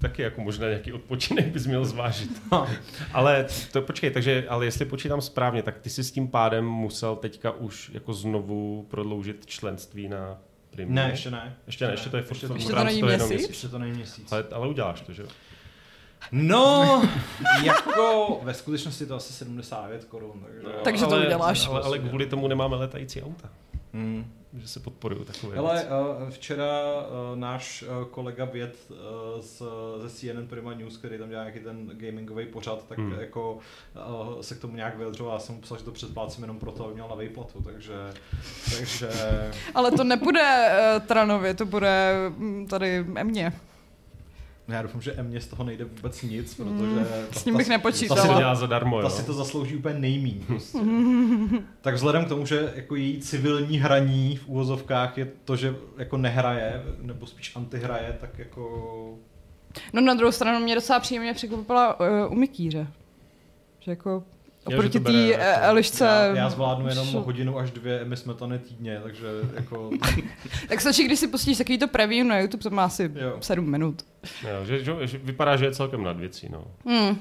taky 0.00 0.22
jako 0.22 0.40
možná 0.40 0.68
nějaký 0.68 0.92
odpočinek 0.92 1.46
bys 1.46 1.66
měl 1.66 1.84
zvážit. 1.84 2.42
No. 2.52 2.68
ale 3.12 3.46
to 3.72 3.82
počkej, 3.82 4.10
takže, 4.10 4.44
ale 4.48 4.64
jestli 4.64 4.84
počítám 4.84 5.20
správně, 5.20 5.62
tak 5.62 5.78
ty 5.78 5.90
si 5.90 6.04
s 6.04 6.10
tím 6.10 6.28
pádem 6.28 6.64
musel 6.66 7.16
teďka 7.16 7.50
už 7.50 7.90
jako 7.94 8.12
znovu 8.12 8.86
prodloužit 8.90 9.46
členství 9.46 10.08
na 10.08 10.38
Primu. 10.70 10.94
Ne, 10.94 11.08
ještě 11.10 11.30
ne. 11.30 11.56
Ještě 11.66 11.86
ne, 11.86 11.92
ještě 11.92 12.10
to 12.10 12.16
je 12.16 12.24
ještě, 12.30 12.48
to, 12.48 12.54
ještě 12.54 12.72
to 12.72 12.84
není 12.84 13.02
měsíc. 13.02 13.48
Ještě 13.48 13.68
to 13.68 13.78
není 13.78 13.92
měsíc. 13.92 14.32
Ale, 14.32 14.44
ale 14.52 14.68
uděláš 14.68 15.00
to, 15.00 15.12
že 15.12 15.22
jo? 15.22 15.28
No, 16.32 17.02
jako 17.64 18.40
ve 18.42 18.54
skutečnosti 18.54 19.06
to 19.06 19.14
asi 19.14 19.32
79 19.32 20.04
korun. 20.04 20.44
Takže, 20.44 20.62
no, 20.64 20.72
takže 20.84 21.06
to 21.06 21.16
uděláš. 21.16 21.66
Ale, 21.66 21.80
ale 21.80 21.98
kvůli 21.98 22.26
tomu 22.26 22.48
nemáme 22.48 22.76
letající 22.76 23.22
auta. 23.22 23.48
Hmm 23.92 24.37
že 24.54 24.68
se 24.68 24.80
podporují 24.80 25.24
takové 25.24 25.56
Ale 25.56 25.84
uh, 25.84 26.30
včera 26.30 26.82
uh, 26.92 27.38
náš 27.38 27.82
uh, 27.82 28.04
kolega 28.04 28.44
Věd 28.44 28.92
z, 29.40 29.62
ze 29.98 30.10
CNN 30.10 30.46
Prima 30.46 30.74
News, 30.74 30.96
který 30.96 31.18
tam 31.18 31.28
dělá 31.28 31.42
nějaký 31.42 31.60
ten 31.60 31.90
gamingový 31.92 32.46
pořad, 32.46 32.88
tak 32.88 32.98
hmm. 32.98 33.12
jako 33.20 33.58
se 34.40 34.54
k 34.54 34.60
tomu 34.60 34.76
nějak 34.76 34.96
vyjadřoval. 34.96 35.34
Já 35.34 35.38
jsem 35.38 35.54
mu 35.54 35.60
psal, 35.60 35.78
že 35.78 35.84
to 35.84 35.92
předplácím 35.92 36.44
jenom 36.44 36.58
proto, 36.58 36.84
aby 36.84 36.94
měl 36.94 37.08
na 37.08 37.14
výplatu, 37.14 37.62
takže... 37.62 37.94
takže... 38.78 39.10
Ale 39.74 39.90
to 39.90 40.04
nebude 40.04 40.68
Tranovi, 41.06 41.54
to 41.54 41.66
bude 41.66 42.14
mm, 42.36 42.66
tady 42.66 43.06
Emě. 43.16 43.52
No 44.68 44.74
já 44.74 44.82
doufám, 44.82 45.00
že 45.00 45.12
Emě 45.12 45.40
z 45.40 45.46
toho 45.46 45.64
nejde 45.64 45.84
vůbec 45.84 46.22
nic, 46.22 46.54
protože... 46.54 46.84
Mm, 46.84 47.06
s 47.32 47.44
ním 47.44 47.56
bych 47.56 47.68
nepočítal. 47.68 48.16
Ta 48.16 48.22
si 48.22 48.28
to 48.28 48.34
dělá 48.34 48.54
zadarmo, 48.54 49.02
Ta 49.02 49.10
si 49.10 49.26
to 49.26 49.32
zaslouží 49.32 49.76
úplně 49.76 49.94
nejmín. 49.94 50.44
Prostě. 50.46 50.78
tak 51.80 51.94
vzhledem 51.94 52.24
k 52.24 52.28
tomu, 52.28 52.46
že 52.46 52.72
jako 52.76 52.96
její 52.96 53.20
civilní 53.20 53.78
hraní 53.78 54.36
v 54.36 54.48
úvozovkách 54.48 55.18
je 55.18 55.28
to, 55.44 55.56
že 55.56 55.76
jako 55.98 56.16
nehraje, 56.16 56.82
nebo 57.02 57.26
spíš 57.26 57.56
antihraje, 57.56 58.16
tak 58.20 58.38
jako... 58.38 59.18
No 59.92 60.00
na 60.00 60.14
druhou 60.14 60.32
stranu 60.32 60.60
mě 60.60 60.74
docela 60.74 61.00
příjemně 61.00 61.34
překvapila 61.34 62.00
uh, 62.00 62.32
u 62.32 62.34
Mikýře. 62.34 62.86
Že 63.80 63.90
jako 63.90 64.24
Oproti 64.74 65.00
té 65.00 65.12
jako, 65.12 65.62
Elišce... 65.62 66.04
Já, 66.04 66.36
já 66.36 66.50
zvládnu 66.50 66.88
jenom 66.88 67.06
šo... 67.06 67.20
hodinu 67.20 67.58
až 67.58 67.70
dvě 67.70 68.00
Emy 68.00 68.16
Smetany 68.16 68.58
týdně, 68.58 69.00
takže 69.02 69.26
jako... 69.54 69.90
tak 70.68 70.80
stačí, 70.80 71.04
když 71.04 71.18
si 71.18 71.28
pustíš 71.28 71.58
takový 71.58 71.78
to 71.78 71.88
preview 71.88 72.26
na 72.26 72.38
YouTube, 72.38 72.62
to 72.62 72.70
má 72.70 72.84
asi 72.84 73.10
jo. 73.14 73.36
7 73.40 73.70
minut. 73.70 74.02
Jo, 74.42 74.64
že, 74.64 74.84
že, 74.84 75.06
že, 75.06 75.18
vypadá, 75.18 75.56
že 75.56 75.64
je 75.64 75.72
celkem 75.72 76.02
nad 76.02 76.16
věcí, 76.16 76.48
no. 76.52 76.64
Hmm. 76.86 77.18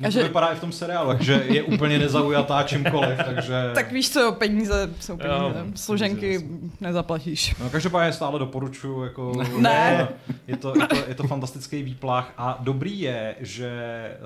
No 0.00 0.08
to 0.08 0.10
že... 0.10 0.22
vypadá 0.22 0.46
i 0.46 0.56
v 0.56 0.60
tom 0.60 0.72
seriálu, 0.72 1.16
že 1.20 1.32
je 1.32 1.62
úplně 1.62 1.98
nezaujatá 1.98 2.62
čímkoliv, 2.62 3.18
takže... 3.24 3.70
Tak 3.74 3.92
víš 3.92 4.10
co, 4.10 4.32
peníze 4.32 4.90
jsou 5.00 5.16
peníze, 5.16 5.34
jo, 5.34 5.54
složenky 5.74 6.38
peníze 6.38 6.76
nezaplatíš. 6.80 7.54
No, 7.60 7.70
každopádně 7.70 8.12
stále 8.12 8.38
doporučuji, 8.38 9.04
jako... 9.04 9.32
Ne. 9.58 10.08
Je 10.46 10.56
to, 10.56 10.74
je, 10.80 10.86
to, 10.86 10.96
je 11.08 11.14
to 11.14 11.22
fantastický 11.22 11.82
výplach 11.82 12.32
a 12.36 12.58
dobrý 12.60 13.00
je, 13.00 13.36
že 13.40 13.72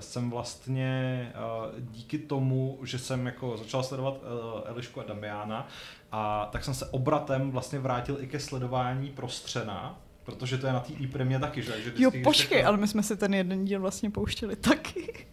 jsem 0.01 0.31
vlastně 0.31 1.33
uh, 1.35 1.81
díky 1.91 2.19
tomu, 2.19 2.79
že 2.83 2.99
jsem 2.99 3.27
jako 3.27 3.57
začal 3.57 3.83
sledovat 3.83 4.14
uh, 4.14 4.61
Elišku 4.64 5.01
a 5.01 5.05
Damiana, 5.05 5.69
a 6.12 6.49
tak 6.53 6.64
jsem 6.64 6.75
se 6.75 6.87
obratem 6.87 7.51
vlastně 7.51 7.79
vrátil 7.79 8.17
i 8.21 8.27
ke 8.27 8.41
sledování 8.41 9.11
prostřena, 9.11 9.99
Protože 10.25 10.59
to 10.59 10.67
je 10.67 10.73
na 10.73 10.81
té 10.81 10.93
e 10.93 11.39
taky, 11.39 11.62
že? 11.62 11.83
že 11.83 11.93
jo, 11.97 12.11
počkej, 12.25 12.64
ale 12.64 12.77
my 12.77 12.89
jsme 12.89 13.03
si 13.03 13.17
ten 13.17 13.35
jeden 13.35 13.64
díl 13.64 13.81
vlastně 13.81 14.11
pouštěli 14.11 14.57
taky 14.57 15.27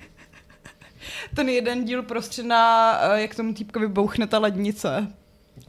ten 1.33 1.49
jeden 1.49 1.85
díl 1.85 2.03
prostřena, 2.03 2.93
eh, 3.01 3.21
jak 3.21 3.35
tomu 3.35 3.53
týpkovi 3.53 3.87
bouchne 3.87 4.27
ta 4.27 4.39
lednice. 4.39 5.07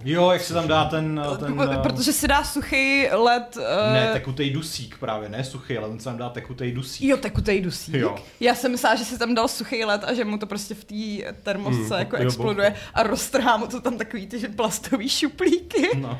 Jo, 0.04 0.30
jak 0.30 0.42
se 0.42 0.54
tam 0.54 0.68
dá 0.68 0.84
ten... 0.84 1.22
Eh, 1.34 1.38
ten 1.38 1.60
eh, 1.72 1.78
Protože 1.78 2.12
si 2.12 2.28
dá 2.28 2.44
suchý 2.44 3.06
led... 3.12 3.56
Uh... 3.56 3.92
Ne, 3.92 4.10
tekutej 4.12 4.50
dusík 4.50 4.98
právě, 4.98 5.28
ne 5.28 5.44
suchý, 5.44 5.78
ale 5.78 5.88
on 5.88 5.98
se 5.98 6.04
tam 6.04 6.16
dá 6.16 6.28
tekutej 6.28 6.72
dusík. 6.72 7.08
Jo, 7.08 7.16
tekutej 7.16 7.60
dusík. 7.60 7.94
Jo. 7.94 8.16
Já 8.40 8.54
jsem 8.54 8.70
myslela, 8.70 8.94
že 8.94 9.04
si 9.04 9.18
tam 9.18 9.34
dal 9.34 9.48
suchý 9.48 9.84
led 9.84 10.04
a 10.04 10.14
že 10.14 10.24
mu 10.24 10.38
to 10.38 10.46
prostě 10.46 10.74
v 10.74 10.84
té 10.84 11.32
termosce 11.42 11.94
mm, 11.94 11.98
jako 11.98 12.16
jo, 12.16 12.22
exploduje 12.22 12.70
bohu. 12.70 12.82
a 12.94 13.02
roztrhá 13.02 13.56
mu 13.56 13.66
to 13.66 13.80
tam 13.80 13.98
takový 13.98 14.26
ty 14.26 14.48
plastový 14.48 15.08
šuplíky. 15.08 15.88
No. 16.00 16.18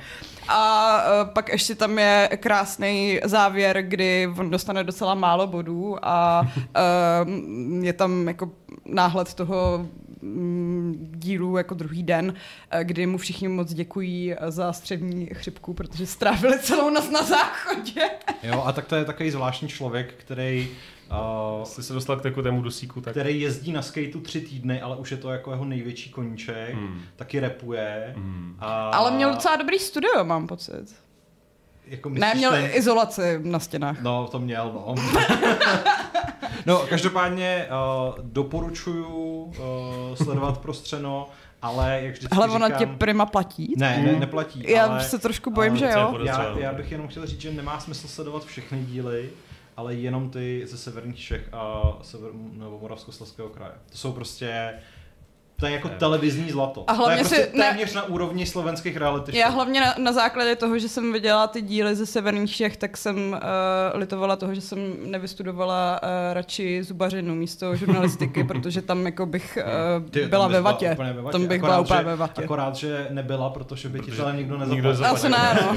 A 0.49 0.97
uh, 0.97 1.29
pak 1.29 1.49
ještě 1.49 1.75
tam 1.75 1.99
je 1.99 2.29
krásný 2.37 3.21
závěr, 3.25 3.83
kdy 3.83 4.29
on 4.39 4.51
dostane 4.51 4.85
docela 4.85 5.15
málo 5.15 5.47
bodů 5.47 5.97
a 6.03 6.41
uh, 7.27 7.85
je 7.85 7.93
tam 7.93 8.29
jako 8.29 8.51
náhled 8.85 9.35
toho 9.35 9.87
mm, 10.25 11.11
dílu 11.15 11.57
jako 11.57 11.75
druhý 11.75 12.03
den, 12.03 12.35
kdy 12.83 13.07
mu 13.07 13.19
všichni 13.19 13.49
moc 13.49 13.75
děkují 13.75 14.35
za 14.49 14.73
střední 14.73 15.27
chřipku, 15.27 15.75
protože 15.75 16.07
strávili 16.07 16.59
celou 16.59 16.91
noc 16.91 17.11
na 17.11 17.23
záchodě. 17.23 18.01
Jo, 18.43 18.63
a 18.67 18.73
tak 18.73 18.87
to 18.87 18.97
je 18.97 19.05
takový 19.05 19.31
zvláštní 19.31 19.69
člověk, 19.69 20.15
který 20.15 20.69
Uh, 21.11 21.65
Jsi 21.65 21.83
se 21.83 21.93
dostal 21.93 22.17
k 22.17 22.23
tekutému 22.23 22.63
dusíku, 22.63 23.01
tak... 23.01 23.13
Který 23.13 23.41
jezdí 23.41 23.73
na 23.73 23.83
skateu 23.83 24.21
tři 24.21 24.41
týdny, 24.41 24.81
ale 24.81 24.97
už 24.97 25.11
je 25.11 25.17
to 25.17 25.31
jako 25.31 25.51
jeho 25.51 25.65
největší 25.65 26.11
koníček, 26.11 26.75
hmm. 26.75 27.01
taky 27.17 27.41
repuje. 27.41 28.13
Hmm. 28.17 28.57
A... 28.59 28.91
Ale 28.91 29.11
měl 29.11 29.33
docela 29.33 29.57
dobrý 29.57 29.79
studio, 29.79 30.25
mám 30.25 30.47
pocit. 30.47 30.95
Jako 31.87 32.09
ne, 32.09 32.35
měl 32.35 32.51
ten... 32.51 32.71
izolaci 32.73 33.41
na 33.43 33.59
stěnách. 33.59 34.03
No, 34.03 34.29
to 34.29 34.39
měl, 34.39 34.73
no. 34.75 34.95
no, 36.67 36.79
každopádně 36.79 37.67
uh, 37.71 38.15
doporučuju 38.23 39.07
uh, 39.09 39.55
sledovat 40.15 40.59
prostřeno, 40.59 41.29
ale 41.63 42.01
jak 42.03 42.15
vždycky 42.15 42.37
Ale 42.37 42.49
ona 42.49 42.67
říkám, 42.67 42.79
tě 42.79 42.87
prima 42.87 43.27
platí? 43.27 43.75
Ne, 43.77 44.03
ne, 44.07 44.21
neplatí. 44.21 44.65
Já 44.69 44.87
ale, 44.87 45.05
se 45.05 45.19
trošku 45.19 45.51
bojím, 45.51 45.77
že 45.77 45.85
jo. 45.85 46.19
Já, 46.25 46.59
já 46.59 46.73
bych 46.73 46.93
jenom 46.93 47.09
chtěl 47.09 47.27
říct, 47.27 47.41
že 47.41 47.53
nemá 47.53 47.81
smysl 47.81 48.09
sledovat 48.09 48.45
všechny 48.45 48.85
díly, 48.85 49.31
ale 49.77 49.95
jenom 49.95 50.31
ty 50.31 50.63
ze 50.67 50.79
severních 50.79 51.19
Čech 51.19 51.49
a 51.53 51.83
sever, 52.03 52.31
nebo 52.53 52.79
Moravskoslezského 52.83 53.49
kraje. 53.49 53.73
To 53.91 53.99
jsou 53.99 54.13
prostě 54.13 54.75
to 55.57 55.67
je 55.67 55.73
jako 55.73 55.89
televizní 55.89 56.51
zlato. 56.51 56.85
A 56.87 56.93
hlavně 56.93 57.25
to 57.25 57.35
je 57.35 57.41
prostě 57.41 57.45
si, 57.45 57.59
téměř 57.59 57.95
ne, 57.95 58.01
na 58.01 58.07
úrovni 58.07 58.47
slovenských 58.47 58.97
reality 58.97 59.33
show. 59.33 59.41
Já 59.41 59.49
hlavně 59.49 59.81
na, 59.81 59.95
na 59.99 60.13
základě 60.13 60.57
toho, 60.57 60.79
že 60.79 60.89
jsem 60.89 61.13
viděla 61.13 61.47
ty 61.47 61.63
díly 61.63 61.97
ze 61.97 62.07
severních 62.07 62.57
Čech, 62.57 62.77
tak 62.77 62.97
jsem 62.97 63.17
uh, 63.33 63.39
litovala 63.99 64.37
toho, 64.37 64.55
že 64.55 64.61
jsem 64.61 64.79
nevystudovala 65.11 66.01
uh, 66.03 66.09
radši 66.33 66.83
zubařinu 66.83 67.35
místo 67.35 67.77
žurnalistiky, 67.77 68.45
protože 68.49 68.83
tam 68.83 69.07
jako 69.07 69.27
bych 69.27 69.59
uh, 70.01 70.11
Ty, 70.11 70.27
byla 70.27 70.49
ve 70.49 70.61
vatě. 70.61 70.97
ve 70.99 71.23
vatě. 71.23 71.33
Tam 71.33 71.47
bych 71.47 71.59
akorát, 71.59 71.73
byla 71.73 71.81
úplně 71.81 71.99
že, 71.99 72.05
ve 72.05 72.17
vatě. 72.17 72.45
Akorát, 72.45 72.77
že 72.77 73.07
nebyla, 73.11 73.51
protože 73.51 73.89
by 73.89 74.01
ti 74.01 74.11
to 74.11 74.33
nikdo 74.33 74.59
nezaplatil. 74.59 75.07
Asi 75.07 75.29
ne, 75.29 75.59
no. 75.63 75.77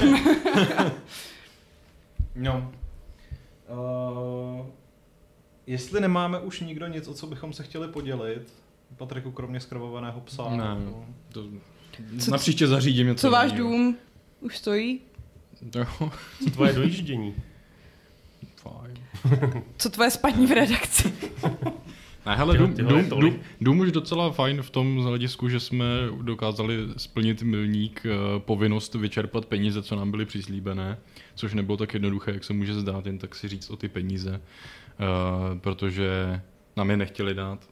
no. 2.50 2.70
Uh, 3.68 4.66
jestli 5.66 6.00
nemáme 6.00 6.38
už 6.38 6.60
nikdo 6.60 6.86
nic, 6.86 7.08
o 7.08 7.14
co 7.14 7.26
bychom 7.26 7.52
se 7.52 7.62
chtěli 7.62 7.88
podělit, 7.88 8.52
Patriku, 8.96 9.30
kromě 9.30 9.60
skrovovaného 9.60 10.20
psa. 10.20 10.48
Ne, 10.48 10.84
no. 10.84 11.06
to, 11.32 11.44
co, 12.18 12.30
na 12.30 12.38
příště 12.38 12.66
zařídím 12.66 13.06
něco. 13.06 13.20
Co 13.20 13.30
váš 13.30 13.52
dům? 13.52 13.96
Už 14.40 14.58
stojí? 14.58 15.00
Jo. 15.74 16.10
Co 16.44 16.50
tvoje 16.50 16.72
dojíždění? 16.72 17.34
Fajn. 18.56 18.94
Co 19.76 19.90
tvoje 19.90 20.10
spaní 20.10 20.46
v 20.46 20.50
redakci? 20.50 21.12
Ne, 22.26 22.36
hele, 22.36 22.58
dům, 22.58 22.74
dům, 22.74 23.08
dům, 23.08 23.40
dům 23.60 23.78
už 23.78 23.92
docela 23.92 24.30
fajn 24.30 24.62
v 24.62 24.70
tom 24.70 24.98
hledisku, 25.04 25.48
že 25.48 25.60
jsme 25.60 25.84
dokázali 26.22 26.78
splnit 26.96 27.42
milník 27.42 28.06
uh, 28.06 28.42
povinnost 28.42 28.94
vyčerpat 28.94 29.46
peníze, 29.46 29.82
co 29.82 29.96
nám 29.96 30.10
byly 30.10 30.24
přislíbené, 30.24 30.98
což 31.34 31.54
nebylo 31.54 31.76
tak 31.76 31.94
jednoduché, 31.94 32.32
jak 32.32 32.44
se 32.44 32.52
může 32.52 32.74
zdát, 32.74 33.06
jen 33.06 33.18
tak 33.18 33.34
si 33.34 33.48
říct 33.48 33.70
o 33.70 33.76
ty 33.76 33.88
peníze, 33.88 34.30
uh, 34.30 35.58
protože 35.58 36.40
nám 36.76 36.90
je 36.90 36.96
nechtěli 36.96 37.34
dát 37.34 37.68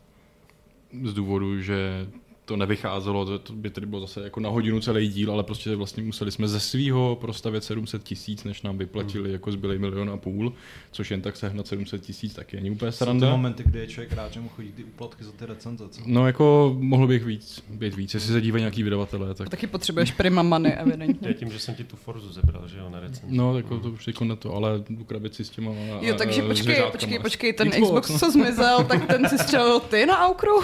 z 1.04 1.14
důvodu, 1.14 1.60
že 1.62 2.06
to 2.46 2.56
nevycházelo, 2.56 3.24
to, 3.24 3.38
to 3.38 3.52
by 3.52 3.70
tedy 3.70 3.86
bylo 3.86 4.00
zase 4.00 4.24
jako 4.24 4.40
na 4.40 4.48
hodinu 4.48 4.80
celý 4.80 5.08
díl, 5.08 5.32
ale 5.32 5.42
prostě 5.42 5.76
vlastně 5.76 6.02
museli 6.02 6.32
jsme 6.32 6.48
ze 6.48 6.60
svého 6.60 7.18
prostavit 7.20 7.64
700 7.64 8.02
tisíc, 8.02 8.44
než 8.44 8.62
nám 8.62 8.78
vyplatili 8.78 9.28
mm. 9.28 9.32
jako 9.32 9.52
zbylý 9.52 9.78
milion 9.78 10.10
a 10.10 10.16
půl, 10.16 10.52
což 10.92 11.10
jen 11.10 11.22
tak 11.22 11.36
sehnat 11.36 11.66
700 11.66 12.02
tisíc 12.02 12.34
taky 12.34 12.56
není 12.56 12.70
úplně 12.70 12.92
sranda. 12.92 13.26
Jsou 13.26 13.30
ty 13.30 13.36
momenty, 13.36 13.62
kdy 13.66 13.78
je 13.78 13.86
člověk 13.86 14.12
rád, 14.12 14.32
že 14.32 14.40
mu 14.40 14.48
chodí 14.48 14.72
ty 14.72 14.84
úplatky 14.84 15.24
za 15.24 15.32
ty 15.32 15.46
recenze. 15.46 15.88
Co? 15.88 16.00
No 16.06 16.26
jako 16.26 16.76
mohl 16.78 17.06
bych 17.06 17.24
víc, 17.24 17.64
být 17.70 17.94
víc, 17.94 18.14
jestli 18.14 18.32
se 18.32 18.40
dívají 18.40 18.62
nějaký 18.62 18.82
vydavatelé. 18.82 19.34
Tak... 19.34 19.46
A 19.46 19.50
taky 19.50 19.66
potřebuješ 19.66 20.10
prima 20.10 20.42
money, 20.42 20.72
evidentně. 20.78 21.34
Tím, 21.34 21.50
že 21.50 21.58
jsem 21.58 21.74
ti 21.74 21.84
tu 21.84 21.96
Forzu 21.96 22.32
zebral, 22.32 22.68
že 22.68 22.78
jo, 22.78 22.90
na 22.90 23.00
recenzi. 23.00 23.36
No, 23.36 23.56
jako 23.56 23.78
to 23.78 23.90
už 23.90 24.06
jako 24.06 24.24
na 24.24 24.36
to, 24.36 24.54
ale 24.54 24.80
tu 24.80 25.04
krabici 25.04 25.44
s 25.44 25.50
těma 25.50 25.70
Jo, 26.00 26.14
takže 26.18 26.42
počkej, 26.42 26.82
počkej, 26.92 27.18
počkej, 27.18 27.52
ten 27.52 27.70
Xbox, 27.70 28.18
co 28.18 28.30
zmizel, 28.30 28.84
tak 28.84 29.06
ten 29.06 29.28
si 29.28 29.38
střelil 29.38 29.80
ty 29.80 30.06
na 30.06 30.18
Aukru? 30.18 30.60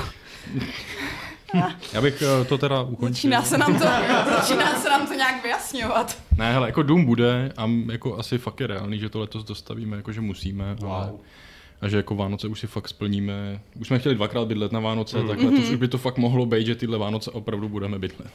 Já 1.92 2.00
bych 2.00 2.22
eh, 2.22 2.44
to 2.44 2.58
teda 2.58 2.82
ukončil. 2.82 3.14
Začíná 3.14 3.42
se 3.42 3.58
nám 3.58 3.78
to, 3.78 3.84
začíná 4.30 4.80
se 4.80 4.88
nám 4.88 5.06
to 5.06 5.14
nějak 5.14 5.42
vyjasňovat. 5.42 6.22
Ne, 6.36 6.52
hele, 6.52 6.68
jako 6.68 6.82
Doom 6.82 7.04
bude 7.04 7.52
a 7.56 7.70
jako 7.92 8.18
asi 8.18 8.38
fakt 8.38 8.60
je 8.60 8.66
reálný, 8.66 8.98
že 8.98 9.08
to 9.08 9.20
letos 9.20 9.44
dostavíme, 9.44 9.96
jako 9.96 10.12
že 10.12 10.20
musíme. 10.20 10.74
Wow. 10.74 10.92
Ale, 10.92 11.12
a 11.82 11.88
že 11.88 11.96
jako 11.96 12.14
Vánoce 12.14 12.48
už 12.48 12.60
si 12.60 12.66
fakt 12.66 12.88
splníme. 12.88 13.60
Už 13.80 13.86
jsme 13.86 13.98
chtěli 13.98 14.14
dvakrát 14.14 14.48
bydlet 14.48 14.72
na 14.72 14.80
Vánoce, 14.80 15.18
mm. 15.18 15.28
tak 15.28 15.38
letos 15.38 15.60
mm-hmm. 15.60 15.72
už 15.72 15.76
by 15.76 15.88
to 15.88 15.98
fakt 15.98 16.18
mohlo 16.18 16.46
být, 16.46 16.66
že 16.66 16.74
tyhle 16.74 16.98
Vánoce 16.98 17.30
opravdu 17.30 17.68
budeme 17.68 17.98
bydlet. 17.98 18.30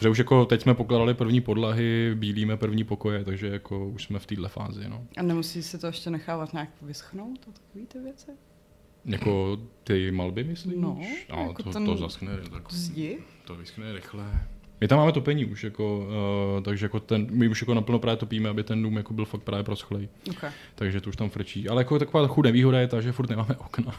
Že 0.00 0.08
už 0.08 0.18
jako 0.18 0.44
teď 0.44 0.62
jsme 0.62 0.74
pokladali 0.74 1.14
první 1.14 1.40
podlahy, 1.40 2.12
bílíme 2.14 2.56
první 2.56 2.84
pokoje, 2.84 3.24
takže 3.24 3.46
jako 3.46 3.88
už 3.88 4.04
jsme 4.04 4.18
v 4.18 4.26
téhle 4.26 4.48
fázi. 4.48 4.88
No. 4.88 5.04
A 5.16 5.22
nemusí 5.22 5.62
se 5.62 5.78
to 5.78 5.86
ještě 5.86 6.10
nechávat 6.10 6.52
nějak 6.52 6.68
vyschnout 6.82 7.38
a 7.48 7.52
takové 7.52 7.86
ty 7.86 7.98
věci? 7.98 8.30
Jako 9.08 9.58
ty 9.84 10.10
malby, 10.10 10.44
myslíš? 10.44 10.74
No, 10.76 10.98
no 11.30 11.46
jako 11.48 11.62
to, 11.62 11.70
ten 11.70 11.86
to 11.86 11.96
zaschne. 11.96 12.30
Tak, 12.52 12.72
Zdi? 12.72 13.18
To 13.44 13.54
vyschne 13.54 13.92
rychle. 13.92 14.24
My 14.80 14.88
tam 14.88 14.98
máme 14.98 15.12
topení 15.12 15.44
už, 15.44 15.64
jako, 15.64 15.98
uh, 15.98 16.62
takže 16.62 16.84
jako 16.84 17.00
ten, 17.00 17.26
my 17.30 17.48
už 17.48 17.62
jako 17.62 17.74
naplno 17.74 17.98
právě 17.98 18.16
topíme, 18.16 18.48
aby 18.48 18.62
ten 18.62 18.82
dům 18.82 18.96
jako 18.96 19.14
byl 19.14 19.24
fakt 19.24 19.42
právě 19.42 19.64
proschlej. 19.64 20.08
Okay. 20.30 20.50
Takže 20.74 21.00
to 21.00 21.10
už 21.10 21.16
tam 21.16 21.30
frčí. 21.30 21.68
Ale 21.68 21.80
jako 21.80 21.98
taková 21.98 22.24
trochu 22.24 22.42
nevýhoda 22.42 22.80
je 22.80 22.88
ta, 22.88 23.00
že 23.00 23.12
furt 23.12 23.30
nemáme 23.30 23.56
okna. 23.58 23.94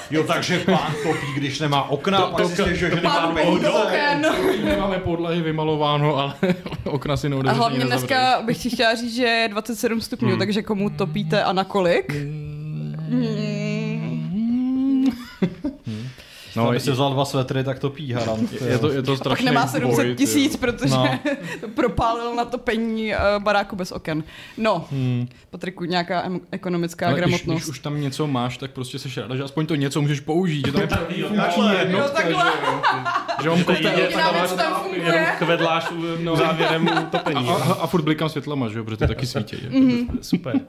jo, 0.10 0.24
takže 0.24 0.58
pán 0.58 0.92
topí, 1.02 1.26
když 1.36 1.60
nemá 1.60 1.82
okna, 1.82 2.20
to, 2.20 2.32
pak 2.32 2.56
to, 2.56 2.64
si 2.64 2.76
že 2.76 2.94
nemá. 2.94 3.34
Nemáme 4.64 4.98
podlahy 4.98 5.42
vymalováno, 5.42 6.16
ale 6.16 6.34
okna 6.84 7.16
si 7.16 7.28
neodevřeně 7.28 7.64
A 7.64 7.68
hlavně 7.68 7.84
dneska 7.84 8.42
bych 8.42 8.58
ti 8.58 8.70
chtěla 8.70 8.94
říct, 8.94 9.14
že 9.14 9.22
je 9.22 9.48
27 9.48 10.00
stupňů, 10.00 10.28
hmm. 10.28 10.38
takže 10.38 10.62
komu 10.62 10.90
topíte 10.90 11.44
a 11.44 11.52
na 11.52 11.64
kolik? 11.64 12.12
Hmm. 12.12 13.59
Hmm. 15.86 16.08
No, 16.56 16.68
aby 16.68 16.80
si 16.80 16.90
vzal 16.90 17.12
dva 17.12 17.24
svetry, 17.24 17.64
tak 17.64 17.78
to 17.78 17.90
pí 17.90 18.12
harant. 18.12 18.52
Je 18.52 18.78
to, 18.78 18.92
je 18.92 19.02
to 19.02 19.16
strašně 19.16 19.44
Pak 19.44 19.54
nemá 19.54 19.66
700 19.66 20.16
tisíc, 20.16 20.56
protože 20.56 20.94
no. 20.94 21.18
propálil 21.74 22.34
na 22.34 22.44
topení 22.44 23.14
uh, 23.14 23.42
baráku 23.42 23.76
bez 23.76 23.92
oken. 23.92 24.24
No, 24.56 24.88
hmm. 24.90 25.28
Patriku, 25.50 25.84
nějaká 25.84 26.22
em- 26.22 26.40
ekonomická 26.50 27.06
Ale 27.06 27.16
gramotnost. 27.16 27.56
Když, 27.56 27.64
když, 27.64 27.68
už 27.68 27.78
tam 27.78 28.00
něco 28.00 28.26
máš, 28.26 28.56
tak 28.56 28.70
prostě 28.70 28.98
se 28.98 29.20
ráda, 29.20 29.36
že 29.36 29.42
aspoň 29.42 29.66
to 29.66 29.74
něco 29.74 30.00
můžeš 30.02 30.20
použít. 30.20 30.66
Že 30.66 30.72
tam 30.72 30.82
je 31.08 31.24
funkční 31.24 31.70
jednotka, 31.78 32.22
že 32.22 32.30
jo. 32.30 32.38
Že 33.42 33.50
on 33.50 33.58
jenom 35.04 35.26
kvedláš 35.38 35.92
no. 36.20 36.36
závěrem 36.36 37.08
topení. 37.10 37.48
A, 37.48 37.52
a, 37.52 37.72
a 37.72 37.86
furt 37.86 38.02
blikám 38.02 38.28
světlama, 38.28 38.68
že 38.68 38.78
jo, 38.78 38.84
protože 38.84 38.96
ty 38.96 39.06
taky 39.06 39.26
svítí. 39.26 39.56
Mm-hmm. 39.56 40.06
Super. 40.20 40.60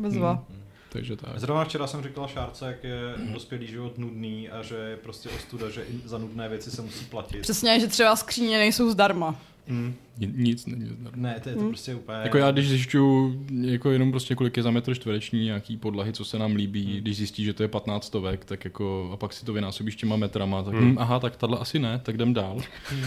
Bezva. 0.00 0.34
Mm-hmm. 0.34 0.59
Takže 0.92 1.16
tak. 1.16 1.38
Zrovna 1.38 1.64
včera 1.64 1.86
jsem 1.86 2.02
říkal 2.02 2.28
Šárce, 2.28 2.66
jak 2.66 2.84
je 2.84 3.00
dospělý 3.32 3.66
život 3.66 3.98
nudný 3.98 4.48
a 4.48 4.62
že 4.62 4.74
je 4.74 4.96
prostě 4.96 5.28
ostuda, 5.28 5.70
že 5.70 5.84
za 6.04 6.18
nudné 6.18 6.48
věci 6.48 6.70
se 6.70 6.82
musí 6.82 7.04
platit. 7.04 7.40
Přesně, 7.40 7.80
že 7.80 7.86
třeba 7.86 8.16
skříně 8.16 8.58
nejsou 8.58 8.90
zdarma. 8.90 9.40
Mm. 9.68 9.94
Nic 10.16 10.66
není 10.66 10.86
zdarma. 10.86 11.16
Ne, 11.16 11.40
to 11.42 11.48
je 11.48 11.54
to 11.54 11.60
mm. 11.60 11.68
prostě 11.68 11.94
úplně... 11.94 12.18
Jako 12.22 12.38
já, 12.38 12.50
když 12.50 12.68
zjišťu 12.68 13.34
jako 13.60 13.90
jenom 13.90 14.10
prostě 14.10 14.34
kolik 14.34 14.56
je 14.56 14.62
za 14.62 14.70
metr 14.70 14.94
čtvereční 14.94 15.44
nějaký 15.44 15.76
podlahy, 15.76 16.12
co 16.12 16.24
se 16.24 16.38
nám 16.38 16.54
líbí, 16.54 16.86
mm. 16.86 17.00
když 17.00 17.16
zjistí, 17.16 17.44
že 17.44 17.52
to 17.52 17.62
je 17.62 17.68
15 17.68 18.04
stovek, 18.04 18.44
tak 18.44 18.64
jako 18.64 19.10
a 19.12 19.16
pak 19.16 19.32
si 19.32 19.44
to 19.44 19.52
vynásobíš 19.52 19.96
těma 19.96 20.16
metrama, 20.16 20.62
tak 20.62 20.74
mm. 20.74 20.98
aha, 20.98 21.20
tak 21.20 21.36
tahle 21.36 21.58
asi 21.58 21.78
ne, 21.78 22.00
tak 22.02 22.14
jdem 22.14 22.34
dál. 22.34 22.56
Mm 22.92 23.04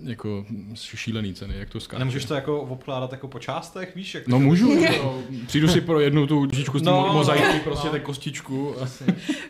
jako 0.00 0.44
šílený 0.74 1.34
ceny, 1.34 1.54
jak 1.58 1.70
to 1.70 1.80
skáče. 1.80 1.98
Nemůžeš 1.98 2.24
to 2.24 2.34
jako 2.34 2.60
obkládat 2.60 3.12
jako 3.12 3.28
po 3.28 3.38
částech, 3.38 3.96
víš? 3.96 4.14
Jak 4.14 4.28
no 4.28 4.38
můžu, 4.38 4.74
no, 4.74 5.22
přijdu 5.46 5.68
si 5.68 5.80
pro 5.80 6.00
jednu 6.00 6.26
tu 6.26 6.46
kostičku 6.46 6.78
z 6.78 6.82
no, 6.82 7.12
mozaiky, 7.12 7.60
prostě 7.64 7.86
no. 7.86 7.92
tak 7.92 8.02
kostičku. 8.02 8.74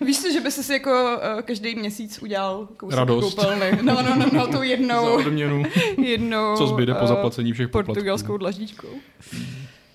Víš 0.06 0.16
si, 0.16 0.32
že 0.32 0.40
by 0.40 0.50
si 0.50 0.72
jako 0.72 0.90
uh, 0.90 1.42
každý 1.42 1.74
měsíc 1.74 2.18
udělal 2.22 2.68
kousek 2.76 2.98
Radost. 2.98 3.34
koupelny. 3.34 3.78
No, 3.82 4.02
no, 4.02 4.16
no, 4.16 4.26
no, 4.32 4.46
tu 4.46 4.62
jednou. 4.62 5.04
Za 5.22 5.26
odměnu. 5.26 5.62
jednou. 6.02 6.56
Co 6.56 6.66
zbyde 6.66 6.94
po 6.94 7.04
eh, 7.04 7.08
zaplacení 7.08 7.52
všech 7.52 7.68
poplatků. 7.68 7.94
Portugalskou 7.94 8.36
dlaždičkou. 8.36 8.88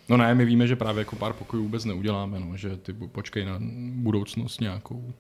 No 0.10 0.18
ne, 0.18 0.36
my 0.36 0.46
víme, 0.46 0.68
že 0.68 0.76
právě 0.76 1.02
jako 1.02 1.16
pár 1.16 1.34
pokojů 1.34 1.64
vůbec 1.64 1.86
neuděláme, 1.86 2.40
no, 2.40 2.58
že 2.58 2.78
ty 2.78 2.94
počkej 2.94 3.46
na 3.46 3.58
budoucnost 3.94 4.62
nějakou. 4.62 5.14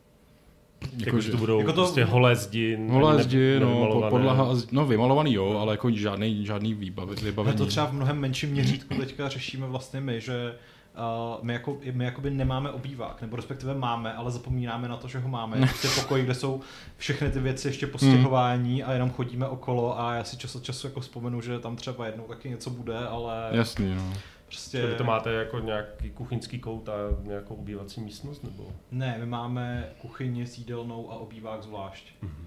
Jako, 0.98 1.22
že 1.22 1.32
to 1.32 1.38
budou 1.38 1.60
jako 1.60 1.74
to, 1.74 1.82
prostě 1.82 2.04
holé 2.04 2.36
zdi. 2.36 2.78
Holé 2.90 3.24
zdi, 3.24 3.60
no, 3.60 4.08
podlaha, 4.10 4.56
no 4.72 4.86
vymalovaný 4.86 5.34
jo, 5.34 5.58
ale 5.58 5.74
jako 5.74 5.92
žádný, 5.92 6.46
žádný 6.46 6.74
výbavy, 6.74 7.16
vybavení. 7.16 7.58
to 7.58 7.66
třeba 7.66 7.86
v 7.86 7.94
mnohem 7.94 8.20
menším 8.20 8.50
měřítku 8.50 8.96
teďka 8.96 9.30
řešíme 9.30 9.68
vlastně 9.68 10.02
my, 10.02 10.22
že 10.22 10.56
Uh, 10.98 11.44
my, 11.44 11.54
jako, 11.54 11.78
my 11.92 12.06
jakoby 12.06 12.30
nemáme 12.30 12.72
obývák, 12.72 13.22
nebo 13.22 13.36
respektive 13.36 13.76
máme, 13.76 14.14
ale 14.14 14.32
zapomínáme 14.32 14.88
na 14.88 14.98
to, 14.98 15.08
že 15.08 15.20
ho 15.20 15.30
máme. 15.30 15.58
Je 15.58 15.66
prostě 15.66 15.88
pokoj, 16.02 16.22
kde 16.22 16.34
jsou 16.34 16.62
všechny 16.98 17.32
ty 17.32 17.40
věci 17.40 17.68
ještě 17.68 17.88
postěhování 17.88 18.84
a 18.84 18.94
jenom 18.94 19.12
chodíme 19.12 19.48
okolo 19.48 20.00
a 20.00 20.16
já 20.16 20.24
si 20.24 20.38
čas 20.38 20.56
od 20.56 20.64
času 20.64 20.88
jako 20.88 21.00
vzpomenu, 21.00 21.42
že 21.42 21.60
tam 21.60 21.76
třeba 21.76 22.06
jednou 22.06 22.24
taky 22.24 22.50
něco 22.50 22.70
bude, 22.70 22.98
ale... 22.98 23.50
Jasný, 23.52 23.96
no. 23.96 24.14
Prostě... 24.54 24.88
Vy 24.88 24.96
to 24.96 25.04
máte 25.04 25.34
jako 25.34 25.60
nějaký 25.60 26.10
kuchyňský 26.10 26.60
kout 26.60 26.90
a 26.90 26.94
nějakou 27.22 27.56
obývací 27.56 28.02
místnost? 28.02 28.44
nebo? 28.44 28.72
Ne, 28.92 29.16
my 29.20 29.26
máme 29.26 29.90
kuchyni 30.02 30.48
s 30.48 30.58
jídelnou 30.58 31.12
a 31.12 31.16
obývák 31.16 31.64
zvlášť. 31.64 32.08
Mm-hmm. 32.24 32.46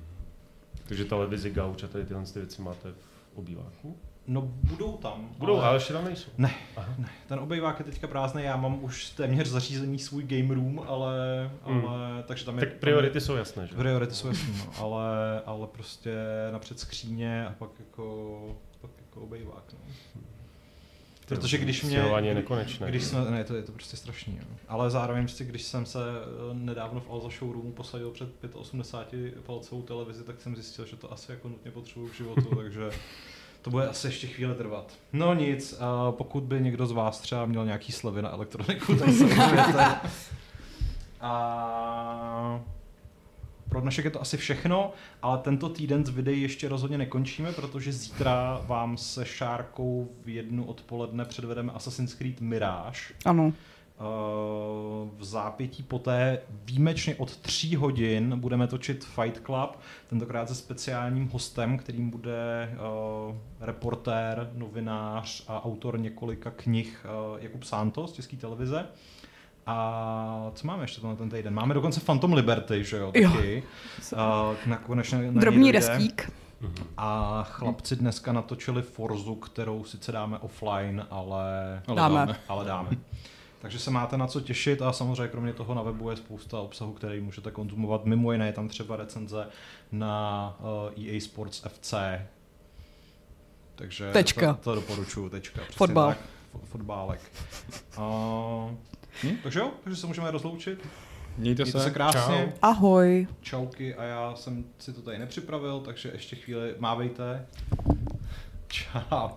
Takže 0.89 1.05
televizi, 1.05 1.51
gauč 1.51 1.83
a 1.83 1.89
tady 1.89 2.05
tyhle 2.05 2.25
ty 2.25 2.39
věci 2.39 2.63
máte 2.63 2.93
v 2.93 3.39
obýváku? 3.39 3.97
No 4.27 4.43
budou 4.43 4.93
tam. 4.93 5.31
Budou, 5.39 5.57
ale, 5.57 5.67
ale 5.67 5.77
ještě 5.77 5.93
tam 5.93 6.05
nejsou. 6.05 6.31
Ne, 6.39 6.55
Aha. 6.77 6.95
ne, 6.99 7.09
ten 7.27 7.39
obejvák 7.39 7.79
je 7.79 7.85
teďka 7.85 8.07
prázdný, 8.07 8.43
já 8.43 8.57
mám 8.57 8.85
už 8.85 9.11
téměř 9.11 9.49
zařízený 9.49 9.99
svůj 9.99 10.23
game 10.23 10.55
room, 10.55 10.85
ale, 10.87 11.51
ale 11.63 11.75
mm. 11.75 12.23
takže 12.27 12.45
tam 12.45 12.59
je... 12.59 12.67
Tak 12.67 12.77
priority 12.77 13.13
tam 13.13 13.17
je, 13.17 13.21
jsou 13.21 13.37
jasné, 13.37 13.67
že? 13.67 13.77
Priority 13.77 14.15
jsou 14.15 14.29
jasné, 14.29 14.55
no, 14.59 14.73
ale, 14.79 15.41
ale 15.47 15.67
prostě 15.67 16.15
napřed 16.53 16.81
skříně 16.81 17.47
a 17.47 17.53
pak 17.59 17.71
jako, 17.79 18.57
pak 18.81 18.91
jako 18.99 19.21
obejvák, 19.21 19.73
no. 19.73 19.79
Protože 21.27 21.59
když 21.59 21.83
mě... 21.83 21.97
je 22.21 22.35
nekonečné. 22.35 22.89
Když 22.89 23.05
jsme, 23.05 23.31
ne, 23.31 23.45
to 23.45 23.55
je 23.55 23.63
to 23.63 23.73
prostě 23.73 23.97
strašný. 23.97 24.37
Jo. 24.37 24.57
Ale 24.69 24.91
zároveň, 24.91 25.25
prostě, 25.25 25.45
když 25.45 25.63
jsem 25.63 25.87
se 25.87 25.99
eh, 26.01 26.55
nedávno 26.55 27.01
v 27.01 27.11
Alza 27.11 27.29
showroomu 27.29 27.73
posadil 27.73 28.11
před 28.11 28.29
85 28.53 29.35
palcovou 29.35 29.83
televizi, 29.83 30.25
tak 30.25 30.41
jsem 30.41 30.55
zjistil, 30.55 30.87
že 30.87 30.97
to 30.97 31.13
asi 31.13 31.33
jako 31.33 31.49
nutně 31.49 31.71
potřebuji 31.71 32.09
v 32.09 32.17
životu, 32.17 32.55
takže 32.57 32.91
to 33.63 33.71
bude 33.71 33.89
asi 33.89 34.07
ještě 34.07 34.27
chvíli 34.27 34.55
trvat. 34.55 34.93
No 35.13 35.35
nic, 35.35 35.73
uh, 35.73 36.15
pokud 36.15 36.43
by 36.43 36.61
někdo 36.61 36.87
z 36.87 36.93
vás 36.93 37.21
třeba 37.21 37.47
měl 37.47 37.65
nějaký 37.65 37.93
slevy 37.93 38.23
na 38.23 38.31
elektroniku, 38.31 38.95
tak 38.97 39.11
se 39.15 40.01
A 41.21 42.61
pro 43.69 43.81
dnešek 43.81 44.05
je 44.05 44.11
to 44.11 44.21
asi 44.21 44.37
všechno, 44.37 44.93
ale 45.23 45.39
tento 45.39 45.69
týden 45.69 46.07
s 46.07 46.09
videí 46.09 46.43
ještě 46.43 46.69
rozhodně 46.69 46.99
nekončíme, 46.99 47.53
protože 47.53 47.93
zítra 47.93 48.61
vám 48.67 48.97
se 48.97 49.25
Šárkou 49.25 50.09
v 50.25 50.29
jednu 50.29 50.65
odpoledne 50.65 51.25
předvedeme 51.25 51.73
Assassin's 51.73 52.15
Creed 52.15 52.41
Mirage. 52.41 53.01
Ano. 53.25 53.53
Eh, 53.99 54.03
v 55.19 55.25
zápětí 55.25 55.83
poté 55.83 56.39
výjimečně 56.65 57.15
od 57.15 57.37
tří 57.37 57.77
hodin 57.77 58.41
budeme 58.41 58.67
točit 58.67 59.05
Fight 59.05 59.43
Club, 59.47 59.79
tentokrát 60.07 60.49
se 60.49 60.55
speciálním 60.55 61.29
hostem, 61.29 61.79
kterým 61.79 62.11
bude 62.11 62.71
uh, 63.29 63.37
reportér, 63.61 64.51
novinář 64.55 65.45
a 65.49 65.65
autor 65.65 65.99
několika 65.99 66.51
knih 66.51 67.07
uh, 67.33 67.43
Jakub 67.43 67.63
Santos 67.63 68.11
z 68.11 68.15
České 68.15 68.37
televize. 68.37 68.87
A 69.67 70.51
co 70.55 70.67
máme 70.67 70.85
ještě 70.85 71.01
ten 71.01 71.31
týden? 71.31 71.55
Máme 71.55 71.75
dokonce 71.75 72.01
Phantom 72.01 72.33
Liberty, 72.33 72.85
že 72.85 72.97
jo? 72.97 73.13
Taky. 73.13 73.63
Jo. 74.13 74.19
Uh, 74.19 74.57
nakonec 74.67 75.13
na 75.13 75.41
Drobný 75.41 75.73
restík. 75.73 76.33
A 76.97 77.43
chlapci 77.51 77.97
dneska 77.97 78.33
natočili 78.33 78.83
Forzu, 78.83 79.35
kterou 79.35 79.85
sice 79.85 80.13
dáme 80.13 80.39
offline, 80.39 81.07
ale, 81.11 81.83
ale 81.87 81.97
dáme. 81.97 82.15
dáme. 82.19 82.37
Ale 82.49 82.65
dáme. 82.65 82.91
Takže 83.59 83.79
se 83.79 83.91
máte 83.91 84.17
na 84.17 84.27
co 84.27 84.41
těšit 84.41 84.83
a 84.83 84.93
samozřejmě 84.93 85.29
kromě 85.29 85.53
toho 85.53 85.75
na 85.75 85.83
webu 85.83 86.11
je 86.11 86.17
spousta 86.17 86.61
obsahu, 86.61 86.93
který 86.93 87.21
můžete 87.21 87.51
konzumovat. 87.51 88.05
Mimo 88.05 88.33
jiné 88.33 88.47
je 88.47 88.53
tam 88.53 88.69
třeba 88.69 88.97
recenze 88.97 89.47
na 89.93 90.57
uh, 90.97 91.05
EA 91.07 91.21
Sports 91.21 91.63
FC. 91.69 91.95
Takže 93.75 94.13
tečka. 94.13 94.55
To, 94.55 94.61
to 94.63 94.75
doporučuju, 94.75 95.29
tečka. 95.29 95.61
Fotbal. 95.71 96.09
Tak, 96.09 96.19
fotbálek. 96.65 97.21
Uh, 97.99 98.71
hm, 99.25 99.37
takže 99.43 99.59
jo, 99.61 99.71
takže 99.85 100.01
se 100.01 100.07
můžeme 100.07 100.31
rozloučit. 100.31 100.79
Mějte, 101.39 101.63
Mějte 101.63 101.79
se. 101.79 101.85
se 101.85 101.91
krásně. 101.91 102.45
Čau. 102.47 102.59
Ahoj. 102.63 103.27
Čauky 103.41 103.95
a 103.95 104.03
já 104.05 104.35
jsem 104.37 104.65
si 104.79 104.93
to 104.93 105.03
tady 105.03 105.19
nepřipravil, 105.19 105.81
takže 105.81 106.11
ještě 106.15 106.37
chvíli 106.37 106.75
mávejte. 106.79 107.47
Čau. 108.69 109.29